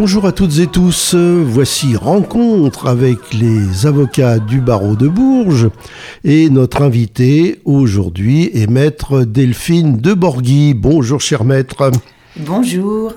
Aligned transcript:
Bonjour 0.00 0.26
à 0.26 0.32
toutes 0.32 0.60
et 0.60 0.68
tous, 0.68 1.16
voici 1.16 1.96
Rencontre 1.96 2.86
avec 2.86 3.18
les 3.34 3.84
avocats 3.84 4.38
du 4.38 4.60
barreau 4.60 4.94
de 4.94 5.08
Bourges 5.08 5.70
et 6.22 6.50
notre 6.50 6.82
invité 6.82 7.60
aujourd'hui 7.64 8.48
est 8.54 8.70
maître 8.70 9.24
Delphine 9.24 9.96
de 9.96 10.14
Borghi. 10.14 10.74
Bonjour 10.74 11.20
cher 11.20 11.42
maître. 11.42 11.90
Bonjour. 12.36 13.12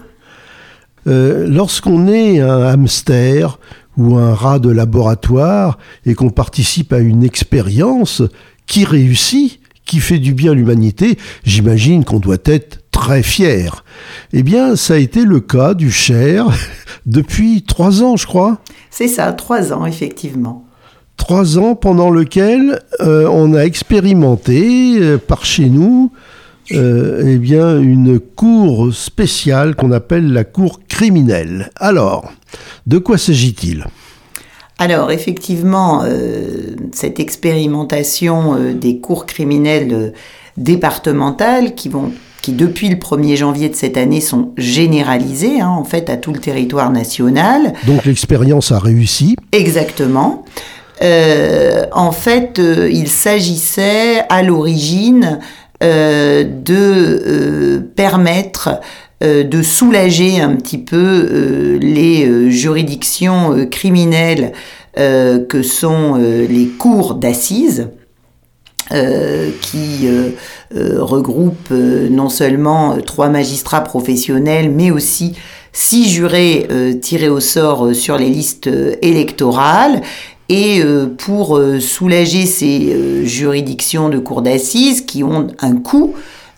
Euh, 1.06 1.48
lorsqu'on 1.48 2.08
est 2.08 2.40
un 2.40 2.64
hamster 2.64 3.60
ou 3.96 4.18
un 4.18 4.34
rat 4.34 4.58
de 4.58 4.72
laboratoire 4.72 5.78
et 6.08 6.16
qu'on 6.16 6.32
participe 6.32 6.94
à 6.94 6.98
une 6.98 7.24
expérience 7.24 8.24
qui 8.66 8.86
réussit, 8.86 9.60
qui 9.86 10.00
fait 10.00 10.18
du 10.18 10.34
bien 10.34 10.54
à 10.54 10.56
l'humanité, 10.56 11.20
j'imagine 11.44 12.04
qu'on 12.04 12.20
doit 12.20 12.38
être 12.44 12.81
très 13.02 13.24
fier. 13.24 13.84
Eh 14.32 14.44
bien, 14.44 14.76
ça 14.76 14.94
a 14.94 14.98
été 14.98 15.26
le 15.26 15.40
cas 15.40 15.74
du 15.74 15.90
Cher 15.90 16.46
depuis 17.08 17.64
trois 17.64 18.04
ans, 18.04 18.16
je 18.16 18.28
crois. 18.28 18.60
C'est 18.92 19.08
ça, 19.08 19.34
trois 19.34 19.74
ans, 19.74 19.88
effectivement. 19.88 20.66
Trois 21.18 21.58
ans 21.58 21.74
pendant 21.74 22.12
lequel 22.12 22.80
euh, 23.00 23.28
on 23.28 23.56
a 23.56 23.64
expérimenté 23.64 25.00
euh, 25.00 25.18
par 25.18 25.46
chez 25.46 25.68
nous 25.68 26.12
euh, 26.74 27.24
eh 27.26 27.38
bien, 27.40 27.80
une 27.80 28.20
cour 28.20 28.94
spéciale 28.94 29.76
qu'on 29.76 29.92
appelle 29.92 30.32
la 30.32 30.44
cour 30.44 30.82
criminelle. 30.88 31.72
Alors, 31.78 32.32
de 32.86 33.00
quoi 33.00 33.18
s'agit-il? 33.18 33.84
Alors 34.78 35.12
effectivement, 35.12 36.04
cette 36.92 37.20
expérimentation 37.20 38.74
des 38.74 39.00
cours 39.00 39.28
criminelles 39.28 40.14
départementales 40.58 41.76
qui 41.76 41.88
vont 41.88 42.12
qui 42.42 42.54
depuis 42.54 42.90
le 42.90 42.96
1er 42.96 43.36
janvier 43.36 43.70
de 43.70 43.76
cette 43.76 43.98
année 43.98 44.22
sont 44.22 44.52
généralisées 44.58 45.62
hein, 45.62 45.70
en 45.70 45.84
fait 45.84 46.10
à 46.10 46.18
tout 46.18 46.34
le 46.34 46.40
territoire 46.40 46.92
national. 46.92 47.74
Donc 47.86 48.06
l'expérience 48.06 48.72
a 48.72 48.80
réussi. 48.80 49.36
Exactement. 49.52 50.44
Euh, 51.02 51.86
en 51.92 52.12
fait, 52.12 52.60
euh, 52.60 52.90
il 52.92 53.08
s'agissait 53.08 54.24
à 54.30 54.44
l'origine 54.44 55.40
euh, 55.84 56.44
de 56.44 57.80
permettre 57.96 58.80
de 59.24 59.62
soulager 59.62 60.42
un 60.42 60.56
petit 60.56 60.80
peu 60.80 61.78
les 61.80 62.50
juridictions 62.50 63.68
criminelles 63.70 64.52
que 64.96 65.62
sont 65.62 66.16
les 66.16 66.66
cours 66.80 67.14
d'assises 67.14 67.90
euh, 68.94 69.52
qui 69.62 70.06
euh, 70.06 70.32
euh, 70.76 71.02
regroupe 71.02 71.70
non 71.72 72.28
seulement 72.28 72.98
trois 72.98 73.30
magistrats 73.30 73.82
professionnels, 73.82 74.70
mais 74.70 74.92
aussi 74.92 75.34
six 75.72 76.10
jurés 76.10 76.68
tirés 77.02 77.30
au 77.30 77.40
sort 77.40 77.96
sur 77.96 78.18
les 78.18 78.30
listes 78.30 78.70
électorales. 79.02 80.02
Et 80.50 80.82
pour 81.18 81.58
soulager 81.80 82.46
ces 82.46 83.26
juridictions 83.26 84.10
de 84.10 84.18
cour 84.18 84.42
d'assises 84.42 85.00
qui 85.00 85.24
ont 85.24 85.48
un 85.60 85.78
coût 85.78 86.14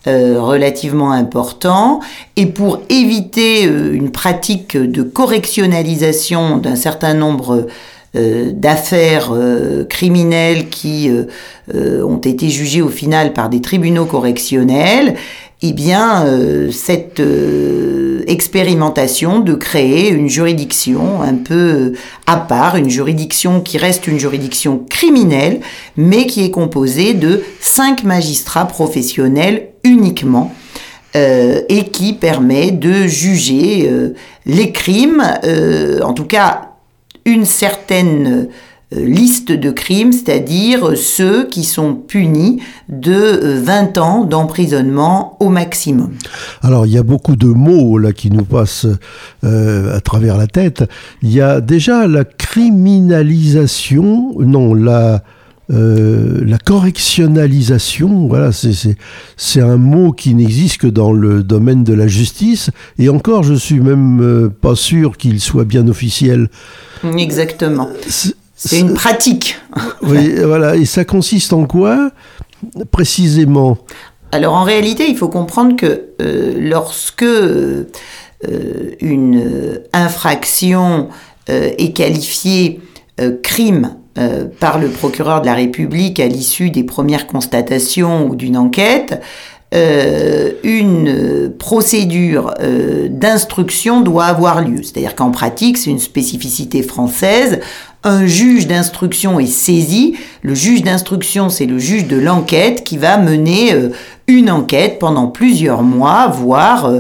relativement 0.08 1.12
important 1.12 2.00
et 2.36 2.48
pour 2.48 2.82
éviter 2.90 3.66
une 3.66 4.10
pratique 4.10 4.76
de 4.76 5.04
correctionnalisation 5.04 6.58
d'un 6.58 6.76
certain 6.76 7.14
nombre 7.14 7.68
d'affaires 8.16 9.32
euh, 9.34 9.86
criminelles 9.86 10.70
qui 10.70 11.10
euh, 11.10 12.04
ont 12.04 12.20
été 12.20 12.50
jugées 12.50 12.84
au 12.84 12.90
final 12.90 13.34
par 13.34 13.50
des 13.50 13.60
tribunaux 13.60 14.06
correctionnels, 14.06 15.16
eh 15.64 15.72
bien, 15.72 16.26
cette 16.74 17.22
expérimentation 18.28 19.40
de 19.40 19.54
créer 19.54 20.10
une 20.10 20.28
juridiction 20.28 21.22
un 21.22 21.36
peu 21.36 21.94
à 22.28 22.36
part, 22.36 22.76
une 22.76 22.90
juridiction 22.90 23.62
qui 23.62 23.78
reste 23.78 24.08
une 24.08 24.20
juridiction 24.20 24.84
criminelle, 24.90 25.62
mais 25.96 26.26
qui 26.26 26.44
est 26.44 26.52
composée 26.52 27.14
de 27.14 27.44
cinq 27.62 28.04
magistrats 28.04 28.68
professionnels 28.68 29.70
uniquement. 29.86 30.54
et 31.16 31.86
qui 31.94 32.12
permet 32.12 32.72
de 32.72 33.08
juger 33.08 33.90
les 34.46 34.72
crimes, 34.74 35.24
en 36.04 36.12
tout 36.12 36.26
cas 36.26 36.73
une 37.26 37.46
certaine 37.46 38.50
euh, 38.96 39.06
liste 39.06 39.52
de 39.52 39.70
crimes, 39.72 40.12
c'est-à-dire 40.12 40.98
ceux 40.98 41.48
qui 41.48 41.64
sont 41.64 41.96
punis 41.96 42.62
de 42.90 43.60
20 43.62 43.98
euh, 43.98 44.02
ans 44.02 44.24
d'emprisonnement 44.24 45.38
au 45.40 45.50
maximum. 45.50 46.12
Alors 46.62 46.86
il 46.86 46.94
y 46.94 46.98
a 46.98 47.04
beaucoup 47.04 47.36
de 47.36 47.48
mots 47.48 47.98
là 47.98 48.14
qui 48.14 48.32
nous 48.32 48.46
passent 48.46 48.88
euh, 49.44 49.96
à 49.96 50.02
travers 50.02 50.38
la 50.38 50.48
tête. 50.48 50.84
Il 51.22 51.32
y 51.32 51.42
a 51.42 51.62
déjà 51.62 52.08
la 52.08 52.24
criminalisation, 52.24 54.34
non 54.40 54.74
la 54.74 55.24
euh, 55.72 56.44
la 56.46 56.58
correctionnalisation, 56.58 58.28
voilà, 58.28 58.52
c'est 58.52 59.62
un 59.62 59.78
mot 59.78 60.12
qui 60.12 60.36
n'existe 60.36 60.80
que 60.80 60.88
dans 60.88 61.14
le 61.14 61.42
domaine 61.42 61.86
de 61.86 61.94
la 61.94 62.08
justice, 62.08 62.70
et 63.00 63.08
encore, 63.08 63.44
je 63.44 63.54
suis 63.54 63.80
même 63.80 64.22
euh, 64.22 64.50
pas 64.50 64.76
sûr 64.76 65.18
qu'il 65.18 65.40
soit 65.40 65.64
bien 65.64 65.88
officiel. 65.88 66.50
Exactement. 67.18 67.90
C'est 68.56 68.80
une 68.80 68.94
pratique. 68.94 69.58
oui, 70.02 70.36
voilà, 70.44 70.76
et 70.76 70.86
ça 70.86 71.06
consiste 71.06 71.54
en 71.54 71.66
quoi, 71.66 72.12
précisément? 72.92 73.78
Alors, 74.34 74.56
en 74.56 74.64
réalité, 74.64 75.06
il 75.10 75.16
faut 75.16 75.30
comprendre 75.30 75.76
que 75.78 76.10
euh, 76.22 76.54
lorsque 76.60 77.26
une 79.00 79.80
infraction 79.94 81.08
est 81.48 81.96
qualifiée 81.96 82.82
crime 83.42 83.96
euh, 84.20 84.46
par 84.60 84.78
le 84.78 84.90
procureur 84.90 85.42
de 85.42 85.48
la 85.48 85.56
République 85.56 86.20
à 86.20 86.28
l'issue 86.28 86.70
des 86.70 86.84
premières 86.84 87.26
constatations 87.26 88.28
ou 88.28 88.36
d'une 88.36 88.58
enquête, 88.58 89.20
euh, 89.74 90.52
une 90.62 91.52
procédure 91.58 92.54
euh, 92.62 93.08
d'instruction 93.10 94.02
doit 94.02 94.26
avoir 94.26 94.62
lieu. 94.62 94.84
C'est-à-dire 94.84 95.16
qu'en 95.16 95.32
pratique, 95.32 95.80
c'est 95.80 95.90
une 95.90 95.98
spécificité 95.98 96.84
française. 96.84 97.60
Un 98.04 98.28
juge 98.28 98.68
d'instruction 98.68 99.40
est 99.40 99.48
saisi. 99.48 100.16
Le 100.44 100.54
juge 100.54 100.84
d'instruction, 100.84 101.50
c'est 101.50 101.66
le 101.66 101.80
juge 101.80 102.06
de 102.06 102.18
l'enquête 102.18 102.84
qui 102.84 103.00
va 103.00 103.18
mener 103.18 103.74
une 104.28 104.52
enquête 104.52 105.00
pendant 105.00 105.26
plusieurs 105.26 105.82
mois, 105.82 106.28
voire 106.28 106.92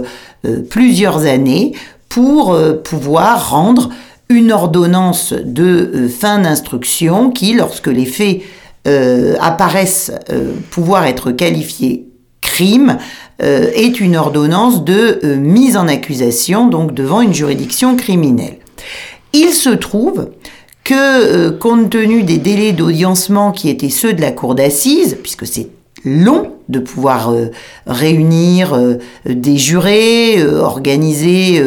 plusieurs 0.71 1.27
années, 1.27 1.73
pour 2.09 2.57
pouvoir 2.83 3.51
rendre 3.51 3.89
une 4.33 4.51
ordonnance 4.51 5.33
de 5.33 5.91
euh, 5.93 6.09
fin 6.09 6.39
d'instruction 6.39 7.31
qui, 7.31 7.53
lorsque 7.53 7.87
les 7.87 8.05
faits 8.05 8.41
euh, 8.87 9.35
apparaissent 9.39 10.11
euh, 10.31 10.53
pouvoir 10.71 11.05
être 11.05 11.31
qualifiés 11.31 12.07
crime, 12.41 12.97
est 13.39 13.99
une 13.99 14.15
ordonnance 14.15 14.85
de 14.85 15.19
mise 15.37 15.75
en 15.75 15.87
accusation, 15.87 16.67
donc 16.67 16.93
devant 16.93 17.19
une 17.19 17.33
juridiction 17.33 17.95
criminelle. 17.95 18.57
Il 19.33 19.49
se 19.49 19.69
trouve 19.69 20.29
que, 20.83 21.49
compte 21.49 21.89
tenu 21.89 22.23
des 22.23 22.37
délais 22.37 22.71
d'audiencement 22.71 23.51
qui 23.51 23.69
étaient 23.69 23.89
ceux 23.89 24.13
de 24.13 24.21
la 24.21 24.31
cour 24.31 24.55
d'assises, 24.55 25.17
puisque 25.23 25.47
c'est 25.47 25.67
long 26.05 26.53
de 26.69 26.79
pouvoir 26.79 27.31
euh, 27.31 27.51
réunir 27.85 28.73
euh, 28.73 28.97
des 29.25 29.57
jurés, 29.57 30.35
euh, 30.37 30.61
organiser 30.61 31.61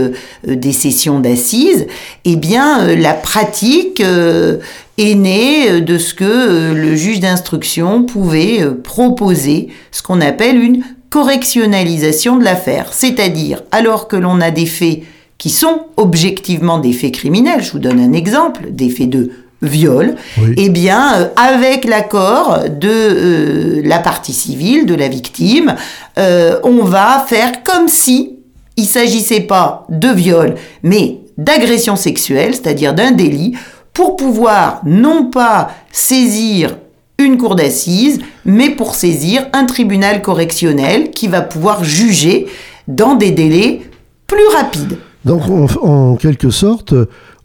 des 0.46 0.72
sessions 0.72 1.20
d'assises, 1.20 1.86
eh 2.24 2.36
bien 2.36 2.94
la 2.94 3.14
pratique 3.14 4.00
est 4.00 5.14
née 5.14 5.80
de 5.80 5.98
ce 5.98 6.14
que 6.14 6.72
le 6.72 6.94
juge 6.94 7.20
d'instruction 7.20 8.04
pouvait 8.04 8.64
proposer, 8.82 9.68
ce 9.92 10.02
qu'on 10.02 10.20
appelle 10.20 10.60
une 10.62 10.82
correctionnalisation 11.10 12.36
de 12.36 12.44
l'affaire, 12.44 12.92
c'est-à-dire 12.92 13.62
alors 13.70 14.08
que 14.08 14.16
l'on 14.16 14.40
a 14.40 14.50
des 14.50 14.66
faits 14.66 15.02
qui 15.38 15.50
sont 15.50 15.86
objectivement 15.96 16.78
des 16.78 16.92
faits 16.92 17.12
criminels, 17.12 17.62
je 17.62 17.72
vous 17.72 17.78
donne 17.78 18.00
un 18.00 18.12
exemple, 18.12 18.70
des 18.70 18.88
faits 18.88 19.10
de 19.10 19.30
viol, 19.62 20.16
eh 20.56 20.68
bien, 20.68 21.14
euh, 21.14 21.28
avec 21.36 21.84
l'accord 21.84 22.64
de 22.68 22.88
euh, 22.88 23.82
la 23.84 23.98
partie 23.98 24.32
civile, 24.32 24.86
de 24.86 24.94
la 24.94 25.08
victime, 25.08 25.74
euh, 26.18 26.58
on 26.62 26.84
va 26.84 27.24
faire 27.26 27.62
comme 27.62 27.88
si 27.88 28.36
il 28.76 28.84
s'agissait 28.84 29.40
pas 29.40 29.86
de 29.88 30.08
viol, 30.08 30.54
mais 30.82 31.20
d'agression 31.38 31.96
sexuelle, 31.96 32.54
c'est-à-dire 32.54 32.94
d'un 32.94 33.12
délit, 33.12 33.56
pour 33.94 34.16
pouvoir 34.16 34.82
non 34.84 35.30
pas 35.30 35.70
saisir 35.90 36.76
une 37.18 37.38
cour 37.38 37.56
d'assises, 37.56 38.20
mais 38.44 38.70
pour 38.70 38.94
saisir 38.94 39.46
un 39.54 39.64
tribunal 39.64 40.20
correctionnel 40.20 41.10
qui 41.10 41.28
va 41.28 41.40
pouvoir 41.40 41.82
juger 41.82 42.46
dans 42.88 43.14
des 43.14 43.30
délais 43.30 43.80
plus 44.26 44.46
rapides. 44.54 44.98
Donc 45.24 45.42
en, 45.82 46.16
quelque 46.16 46.50
sorte, 46.50 46.94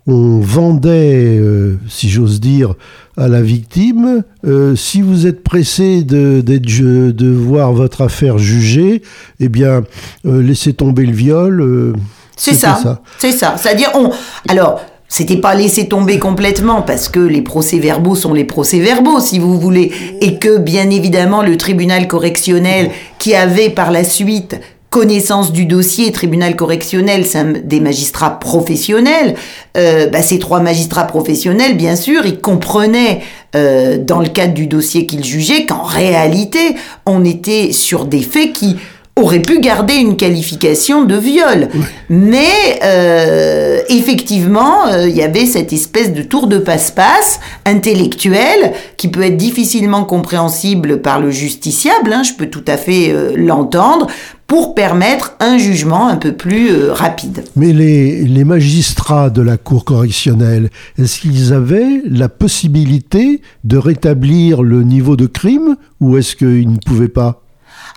on 0.08 0.40
vendait, 0.40 1.38
euh, 1.40 1.78
si 1.88 2.10
j'ose 2.10 2.40
dire, 2.40 2.74
à 3.18 3.28
la 3.28 3.42
victime, 3.42 4.24
euh, 4.46 4.76
si 4.76 5.02
vous 5.02 5.28
êtes 5.28 5.44
pressé 5.44 6.04
de, 6.04 6.42
de, 6.42 7.28
voir 7.32 7.72
votre 7.74 8.02
affaire 8.02 8.38
jugée, 8.38 9.02
eh 9.40 9.50
bien, 9.50 9.84
euh, 10.26 10.42
laissez 10.42 10.74
tomber 10.74 11.06
le 11.06 11.14
viol. 11.14 11.96
c'est 12.36 12.54
ça, 12.54 13.02
c'est 13.18 13.32
ça. 13.32 13.56
C'est-à-dire, 13.58 13.92
on. 13.94 14.12
Alors, 14.48 14.82
c'était 15.08 15.38
pas 15.38 15.54
laissé 15.56 15.90
tomber 15.90 16.20
complètement 16.20 16.82
parce 16.82 17.10
que 17.10 17.20
les 17.20 17.42
procès-verbaux 17.42 18.16
sont 18.16 18.34
les 18.34 18.46
procès-verbaux, 18.46 19.20
si 19.20 19.40
vous 19.40 19.60
voulez, 19.60 19.92
et 20.22 20.40
que 20.40 20.58
bien 20.58 20.90
évidemment 20.90 21.44
le 21.44 21.58
tribunal 21.58 22.08
correctionnel 22.08 22.92
qui 23.20 23.36
avait 23.36 23.70
par 23.70 23.92
la 23.92 24.06
suite 24.06 24.58
connaissance 24.92 25.54
du 25.54 25.66
dossier, 25.66 26.12
tribunal 26.12 26.58
correctionnel, 26.58 27.26
c'est 27.26 27.66
des 27.66 27.80
magistrats 27.80 28.40
professionnels. 28.40 29.36
Euh, 29.78 30.08
bah, 30.08 30.22
ces 30.22 30.38
trois 30.38 30.60
magistrats 30.60 31.08
professionnels, 31.08 31.78
bien 31.78 31.96
sûr, 31.96 32.26
ils 32.26 32.42
comprenaient 32.42 33.22
euh, 33.56 33.98
dans 33.98 34.20
le 34.20 34.28
cadre 34.28 34.54
du 34.54 34.68
dossier 34.68 35.06
qu'ils 35.06 35.24
jugeaient 35.24 35.66
qu'en 35.66 35.84
réalité, 35.84 36.76
on 37.06 37.24
était 37.24 37.72
sur 37.72 38.04
des 38.04 38.22
faits 38.22 38.52
qui 38.52 38.76
aurait 39.16 39.42
pu 39.42 39.60
garder 39.60 39.96
une 39.96 40.16
qualification 40.16 41.04
de 41.04 41.16
viol. 41.16 41.70
Mais 42.10 42.80
euh, 42.84 43.82
effectivement, 43.90 44.88
euh, 44.88 45.08
il 45.08 45.16
y 45.16 45.22
avait 45.22 45.46
cette 45.46 45.74
espèce 45.74 46.14
de 46.14 46.22
tour 46.22 46.48
de 46.48 46.58
passe-passe 46.58 47.40
intellectuel 47.66 48.74
qui 48.98 49.10
peut 49.10 49.24
être 49.24 49.38
difficilement 49.38 50.06
compréhensible 50.06 51.02
par 51.02 51.20
le 51.20 51.32
justiciable, 51.32 52.14
hein, 52.14 52.24
je 52.24 52.34
peux 52.34 52.48
tout 52.48 52.66
à 52.68 52.78
fait 52.78 53.10
euh, 53.10 53.34
l'entendre, 53.36 54.08
pour 54.52 54.76
permettre 54.76 55.36
un 55.40 55.58
jugement 55.58 56.10
un 56.10 56.18
peu 56.18 56.34
plus 56.34 56.90
rapide. 56.90 57.46
Mais 57.56 57.72
les, 57.72 58.26
les, 58.26 58.44
magistrats 58.44 59.30
de 59.30 59.42
la 59.42 59.56
Cour 59.56 59.86
correctionnelle, 59.86 60.70
est-ce 61.00 61.22
qu'ils 61.22 61.54
avaient 61.54 62.02
la 62.04 62.28
possibilité 62.28 63.42
de 63.64 63.78
rétablir 63.78 64.62
le 64.62 64.84
niveau 64.84 65.16
de 65.16 65.26
crime 65.26 65.78
ou 66.02 66.18
est-ce 66.18 66.36
qu'ils 66.36 66.70
ne 66.70 66.80
pouvaient 66.86 67.08
pas? 67.08 67.44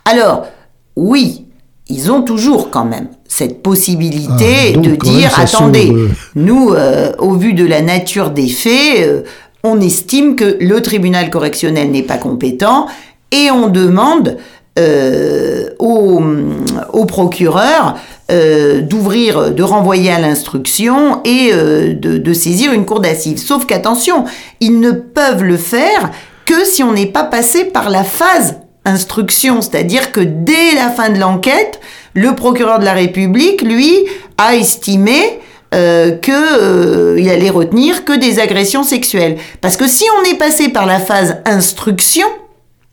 Alors, 0.05 0.47
oui, 0.95 1.45
ils 1.89 2.13
ont 2.13 2.23
toujours 2.23 2.71
quand 2.71 2.85
même 2.85 3.09
cette 3.27 3.61
possibilité 3.61 4.75
ah, 4.77 4.79
de 4.79 4.95
dire 4.95 5.37
attendez, 5.37 5.93
nous, 6.37 6.71
euh, 6.71 7.11
au 7.19 7.33
vu 7.33 7.55
de 7.55 7.67
la 7.67 7.83
nature 7.83 8.31
des 8.31 8.47
faits, 8.47 9.01
euh, 9.01 9.23
on 9.65 9.81
estime 9.81 10.37
que 10.37 10.57
le 10.61 10.81
tribunal 10.83 11.31
correctionnel 11.31 11.91
n'est 11.91 12.05
pas 12.05 12.19
compétent 12.19 12.87
et 13.33 13.51
on 13.51 13.67
demande 13.67 14.37
euh, 14.79 15.69
au, 15.79 17.05
procureur 17.07 17.97
d'ouvrir, 18.29 19.53
de 19.53 19.63
renvoyer 19.63 20.11
à 20.11 20.19
l'instruction 20.19 21.21
et 21.25 21.53
de, 21.53 22.19
de, 22.19 22.33
saisir 22.33 22.73
une 22.73 22.85
cour 22.85 23.01
d'assises. 23.01 23.45
Sauf 23.45 23.67
qu'attention, 23.67 24.25
ils 24.61 24.81
ne 24.81 24.91
peuvent 24.91 25.45
le 25.45 25.57
faire 25.57 26.11
que 26.47 26.65
si 26.65 26.83
on 26.83 26.93
n'est 26.93 27.07
pas 27.07 27.25
passé 27.25 27.67
par 27.67 27.91
la 27.91 28.03
phase 28.03 28.57
instruction, 28.85 29.63
c'est-à-dire 29.63 30.13
que 30.13 30.21
dès 30.21 30.75
la 30.75 30.91
fin 30.91 31.11
de 31.11 31.19
l'enquête, 31.19 31.81
le 32.15 32.35
procureur 32.35 32.79
de 32.79 32.85
la 32.85 32.93
République, 32.93 33.63
lui, 33.63 34.05
a 34.39 34.55
estimé 34.57 35.41
euh, 35.75 36.13
que 36.13 36.31
euh, 36.33 37.19
il 37.19 37.29
allait 37.29 37.51
retenir 37.51 38.05
que 38.05 38.13
des 38.13 38.39
agressions 38.39 38.85
sexuelles. 38.85 39.37
Parce 39.61 39.77
que 39.77 39.89
si 39.89 40.05
on 40.21 40.31
est 40.31 40.39
passé 40.39 40.69
par 40.69 40.87
la 40.87 41.01
phase 41.01 41.39
instruction, 41.47 42.27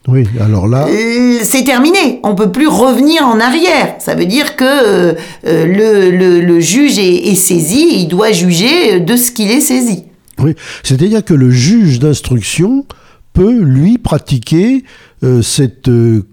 oui, 0.08 0.26
alors 0.40 0.68
là, 0.68 0.88
euh, 0.88 1.40
c'est 1.44 1.64
terminé. 1.64 2.20
On 2.24 2.34
peut 2.34 2.52
plus 2.52 2.68
revenir 2.68 3.26
en 3.28 3.40
arrière. 3.40 3.96
Ça 4.00 4.16
veut 4.16 4.26
dire 4.26 4.56
que 4.56 5.16
le, 5.44 6.60
juge 6.60 6.98
est, 6.98 7.28
est, 7.28 7.36
saisi, 7.36 8.00
il 8.00 8.08
doit 8.08 8.32
juger 8.32 9.00
de 9.00 9.16
ce 9.16 9.32
qu'il 9.32 9.52
est 9.52 9.62
saisi. 9.62 10.06
Oui, 10.40 10.56
c'est-à-dire 10.84 11.24
que 11.24 11.34
le 11.34 11.52
juge 11.52 12.00
d'instruction 12.00 12.86
peut 13.34 13.60
lui 13.60 13.98
pratiquer 13.98 14.84
euh, 15.24 15.42
cette 15.42 15.88
euh, 15.88 16.26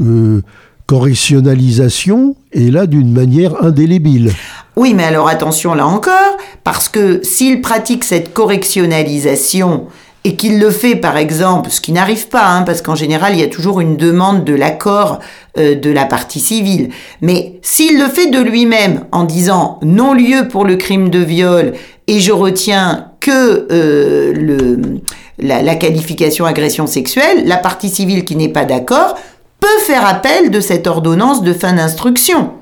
euh, 0.00 0.42
correctionnalisation 0.86 2.36
est 2.52 2.70
là 2.70 2.86
d'une 2.86 3.12
manière 3.12 3.64
indélébile. 3.64 4.32
Oui, 4.76 4.94
mais 4.94 5.04
alors 5.04 5.28
attention 5.28 5.74
là 5.74 5.86
encore, 5.86 6.36
parce 6.62 6.88
que 6.88 7.20
s'il 7.22 7.60
pratique 7.62 8.04
cette 8.04 8.32
correctionnalisation 8.34 9.86
et 10.26 10.34
qu'il 10.34 10.58
le 10.58 10.70
fait 10.70 10.96
par 10.96 11.16
exemple, 11.16 11.70
ce 11.70 11.80
qui 11.80 11.92
n'arrive 11.92 12.28
pas, 12.28 12.46
hein, 12.48 12.62
parce 12.62 12.82
qu'en 12.82 12.94
général 12.94 13.34
il 13.34 13.40
y 13.40 13.44
a 13.44 13.48
toujours 13.48 13.80
une 13.80 13.96
demande 13.96 14.44
de 14.44 14.54
l'accord 14.54 15.20
de 15.56 15.90
la 15.90 16.04
partie 16.04 16.40
civile, 16.40 16.90
mais 17.22 17.58
s'il 17.62 17.98
le 17.98 18.08
fait 18.08 18.26
de 18.26 18.40
lui-même 18.40 19.06
en 19.10 19.24
disant 19.24 19.78
non 19.82 20.12
lieu 20.12 20.48
pour 20.48 20.66
le 20.66 20.76
crime 20.76 21.08
de 21.08 21.20
viol 21.20 21.72
et 22.08 22.20
je 22.20 22.32
retiens 22.32 23.06
que 23.20 23.66
le 23.70 25.00
la, 25.38 25.74
qualification 25.74 26.44
agression 26.44 26.86
sexuelle, 26.86 27.46
la 27.46 27.56
partie 27.56 27.88
civile 27.88 28.24
qui 28.24 28.36
n'est 28.36 28.48
pas 28.48 28.64
d'accord 28.64 29.16
peut 29.60 29.80
faire 29.80 30.06
appel 30.06 30.50
de 30.50 30.60
cette 30.60 30.86
ordonnance 30.86 31.42
de 31.42 31.52
fin 31.52 31.72
d'instruction. 31.72 32.52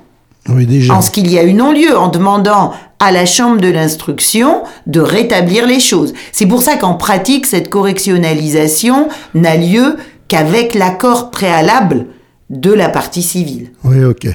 Oui, 0.48 0.66
déjà. 0.66 0.94
En 0.94 1.02
ce 1.02 1.10
qu'il 1.10 1.30
y 1.30 1.38
a 1.38 1.44
eu 1.44 1.54
non-lieu, 1.54 1.96
en 1.96 2.08
demandant 2.08 2.72
à 2.98 3.12
la 3.12 3.26
chambre 3.26 3.60
de 3.60 3.68
l'instruction 3.68 4.62
de 4.86 5.00
rétablir 5.00 5.66
les 5.66 5.80
choses. 5.80 6.14
C'est 6.32 6.46
pour 6.46 6.62
ça 6.62 6.76
qu'en 6.76 6.94
pratique, 6.94 7.46
cette 7.46 7.68
correctionnalisation 7.68 9.08
n'a 9.34 9.56
lieu 9.56 9.96
qu'avec 10.28 10.74
l'accord 10.74 11.30
préalable 11.30 12.06
de 12.50 12.72
la 12.72 12.88
partie 12.88 13.22
civile. 13.22 13.70
Oui, 13.84 14.04
ok. 14.04 14.28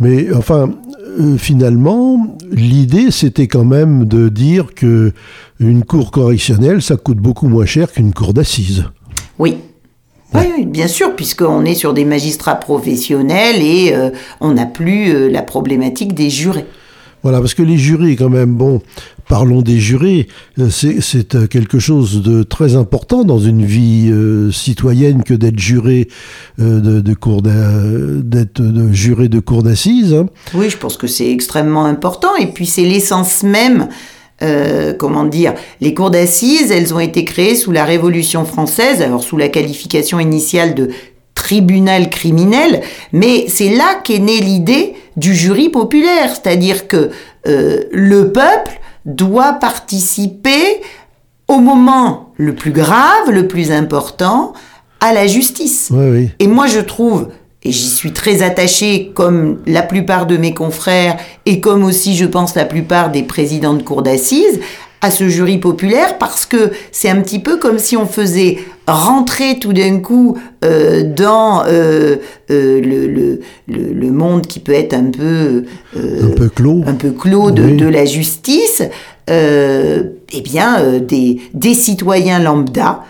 Mais 0.00 0.32
enfin, 0.34 0.70
euh, 1.20 1.36
finalement, 1.36 2.36
l'idée, 2.50 3.10
c'était 3.10 3.46
quand 3.46 3.64
même 3.64 4.06
de 4.06 4.28
dire 4.28 4.74
que 4.74 5.12
une 5.60 5.84
cour 5.84 6.10
correctionnelle, 6.10 6.82
ça 6.82 6.96
coûte 6.96 7.18
beaucoup 7.18 7.48
moins 7.48 7.66
cher 7.66 7.92
qu'une 7.92 8.12
cour 8.12 8.34
d'assises. 8.34 8.84
Oui. 9.38 9.58
Oui, 10.34 10.66
bien 10.66 10.88
sûr, 10.88 11.14
puisqu'on 11.14 11.64
est 11.64 11.74
sur 11.74 11.94
des 11.94 12.04
magistrats 12.04 12.56
professionnels 12.56 13.62
et 13.62 13.92
euh, 13.94 14.10
on 14.40 14.52
n'a 14.52 14.66
plus 14.66 15.14
euh, 15.14 15.28
la 15.28 15.42
problématique 15.42 16.14
des 16.14 16.30
jurés. 16.30 16.66
Voilà, 17.22 17.40
parce 17.40 17.54
que 17.54 17.62
les 17.62 17.78
jurés, 17.78 18.16
quand 18.16 18.28
même, 18.28 18.54
bon, 18.54 18.82
parlons 19.28 19.62
des 19.62 19.78
jurés, 19.78 20.28
euh, 20.58 20.68
c'est 20.70 21.48
quelque 21.48 21.78
chose 21.78 22.22
de 22.22 22.42
très 22.42 22.76
important 22.76 23.24
dans 23.24 23.38
une 23.38 23.64
vie 23.64 24.10
euh, 24.10 24.50
citoyenne 24.50 25.22
que 25.22 25.32
d'être 25.32 25.58
juré 25.58 26.08
de, 26.58 27.00
de 27.00 27.14
cour 27.14 27.40
d'être 27.40 28.60
juré 28.92 29.28
de 29.28 29.40
cour 29.40 29.62
d'assises. 29.62 30.12
Hein. 30.12 30.26
Oui, 30.52 30.68
je 30.68 30.76
pense 30.76 30.96
que 30.96 31.06
c'est 31.06 31.30
extrêmement 31.30 31.86
important 31.86 32.36
et 32.36 32.48
puis 32.48 32.66
c'est 32.66 32.84
l'essence 32.84 33.42
même. 33.42 33.88
Comment 34.98 35.24
dire, 35.24 35.54
les 35.80 35.94
cours 35.94 36.10
d'assises, 36.10 36.70
elles 36.70 36.92
ont 36.92 37.00
été 37.00 37.24
créées 37.24 37.54
sous 37.54 37.72
la 37.72 37.84
Révolution 37.84 38.44
française, 38.44 39.00
alors 39.00 39.22
sous 39.22 39.36
la 39.36 39.48
qualification 39.48 40.20
initiale 40.20 40.74
de 40.74 40.90
tribunal 41.34 42.10
criminel, 42.10 42.80
mais 43.12 43.46
c'est 43.48 43.70
là 43.70 44.00
qu'est 44.02 44.18
née 44.18 44.40
l'idée 44.40 44.94
du 45.16 45.34
jury 45.34 45.68
populaire, 45.68 46.30
c'est-à-dire 46.30 46.88
que 46.88 47.10
euh, 47.46 47.82
le 47.92 48.32
peuple 48.32 48.80
doit 49.04 49.54
participer 49.54 50.80
au 51.48 51.58
moment 51.58 52.32
le 52.36 52.54
plus 52.54 52.72
grave, 52.72 53.30
le 53.30 53.46
plus 53.46 53.70
important, 53.70 54.54
à 55.00 55.12
la 55.12 55.26
justice. 55.26 55.90
Et 56.38 56.46
moi 56.46 56.66
je 56.66 56.80
trouve, 56.80 57.28
et 57.64 57.72
j'y 57.72 57.88
suis 57.88 58.12
très 58.12 58.42
attachée 58.42 59.10
comme 59.14 59.58
la 59.66 59.82
plupart 59.82 60.26
de 60.26 60.36
mes 60.36 60.52
confrères, 60.52 61.16
et 61.46 61.60
comme 61.60 61.84
aussi 61.84 62.14
je 62.16 62.26
pense 62.26 62.54
la 62.54 62.64
plupart 62.64 63.10
des 63.10 63.22
présidents 63.22 63.74
de 63.74 63.82
cour 63.82 64.02
d'assises, 64.02 64.60
à 65.04 65.10
ce 65.10 65.28
jury 65.28 65.58
populaire 65.58 66.16
parce 66.16 66.46
que 66.46 66.70
c'est 66.90 67.10
un 67.10 67.20
petit 67.20 67.38
peu 67.38 67.58
comme 67.58 67.78
si 67.78 67.94
on 67.94 68.06
faisait 68.06 68.58
rentrer 68.86 69.58
tout 69.58 69.74
d'un 69.74 69.98
coup 70.00 70.38
euh, 70.64 71.02
dans 71.04 71.62
euh, 71.66 72.16
euh, 72.50 72.80
le, 72.80 73.06
le, 73.06 73.40
le, 73.68 74.10
monde 74.10 74.46
qui 74.46 74.60
peut 74.60 74.72
être 74.72 74.94
un 74.94 75.10
peu 75.10 75.64
un 75.94 76.30
peu 76.34 76.48
clos, 76.48 76.84
un 76.86 76.94
peu 76.94 77.10
clos 77.10 77.50
de, 77.50 77.68
de 77.68 77.86
la 77.86 78.06
justice, 78.06 78.82
eh 79.28 80.40
bien 80.42 81.00
des, 81.00 81.38
des 81.52 81.74
citoyens 81.74 82.38
lambda 82.38 83.04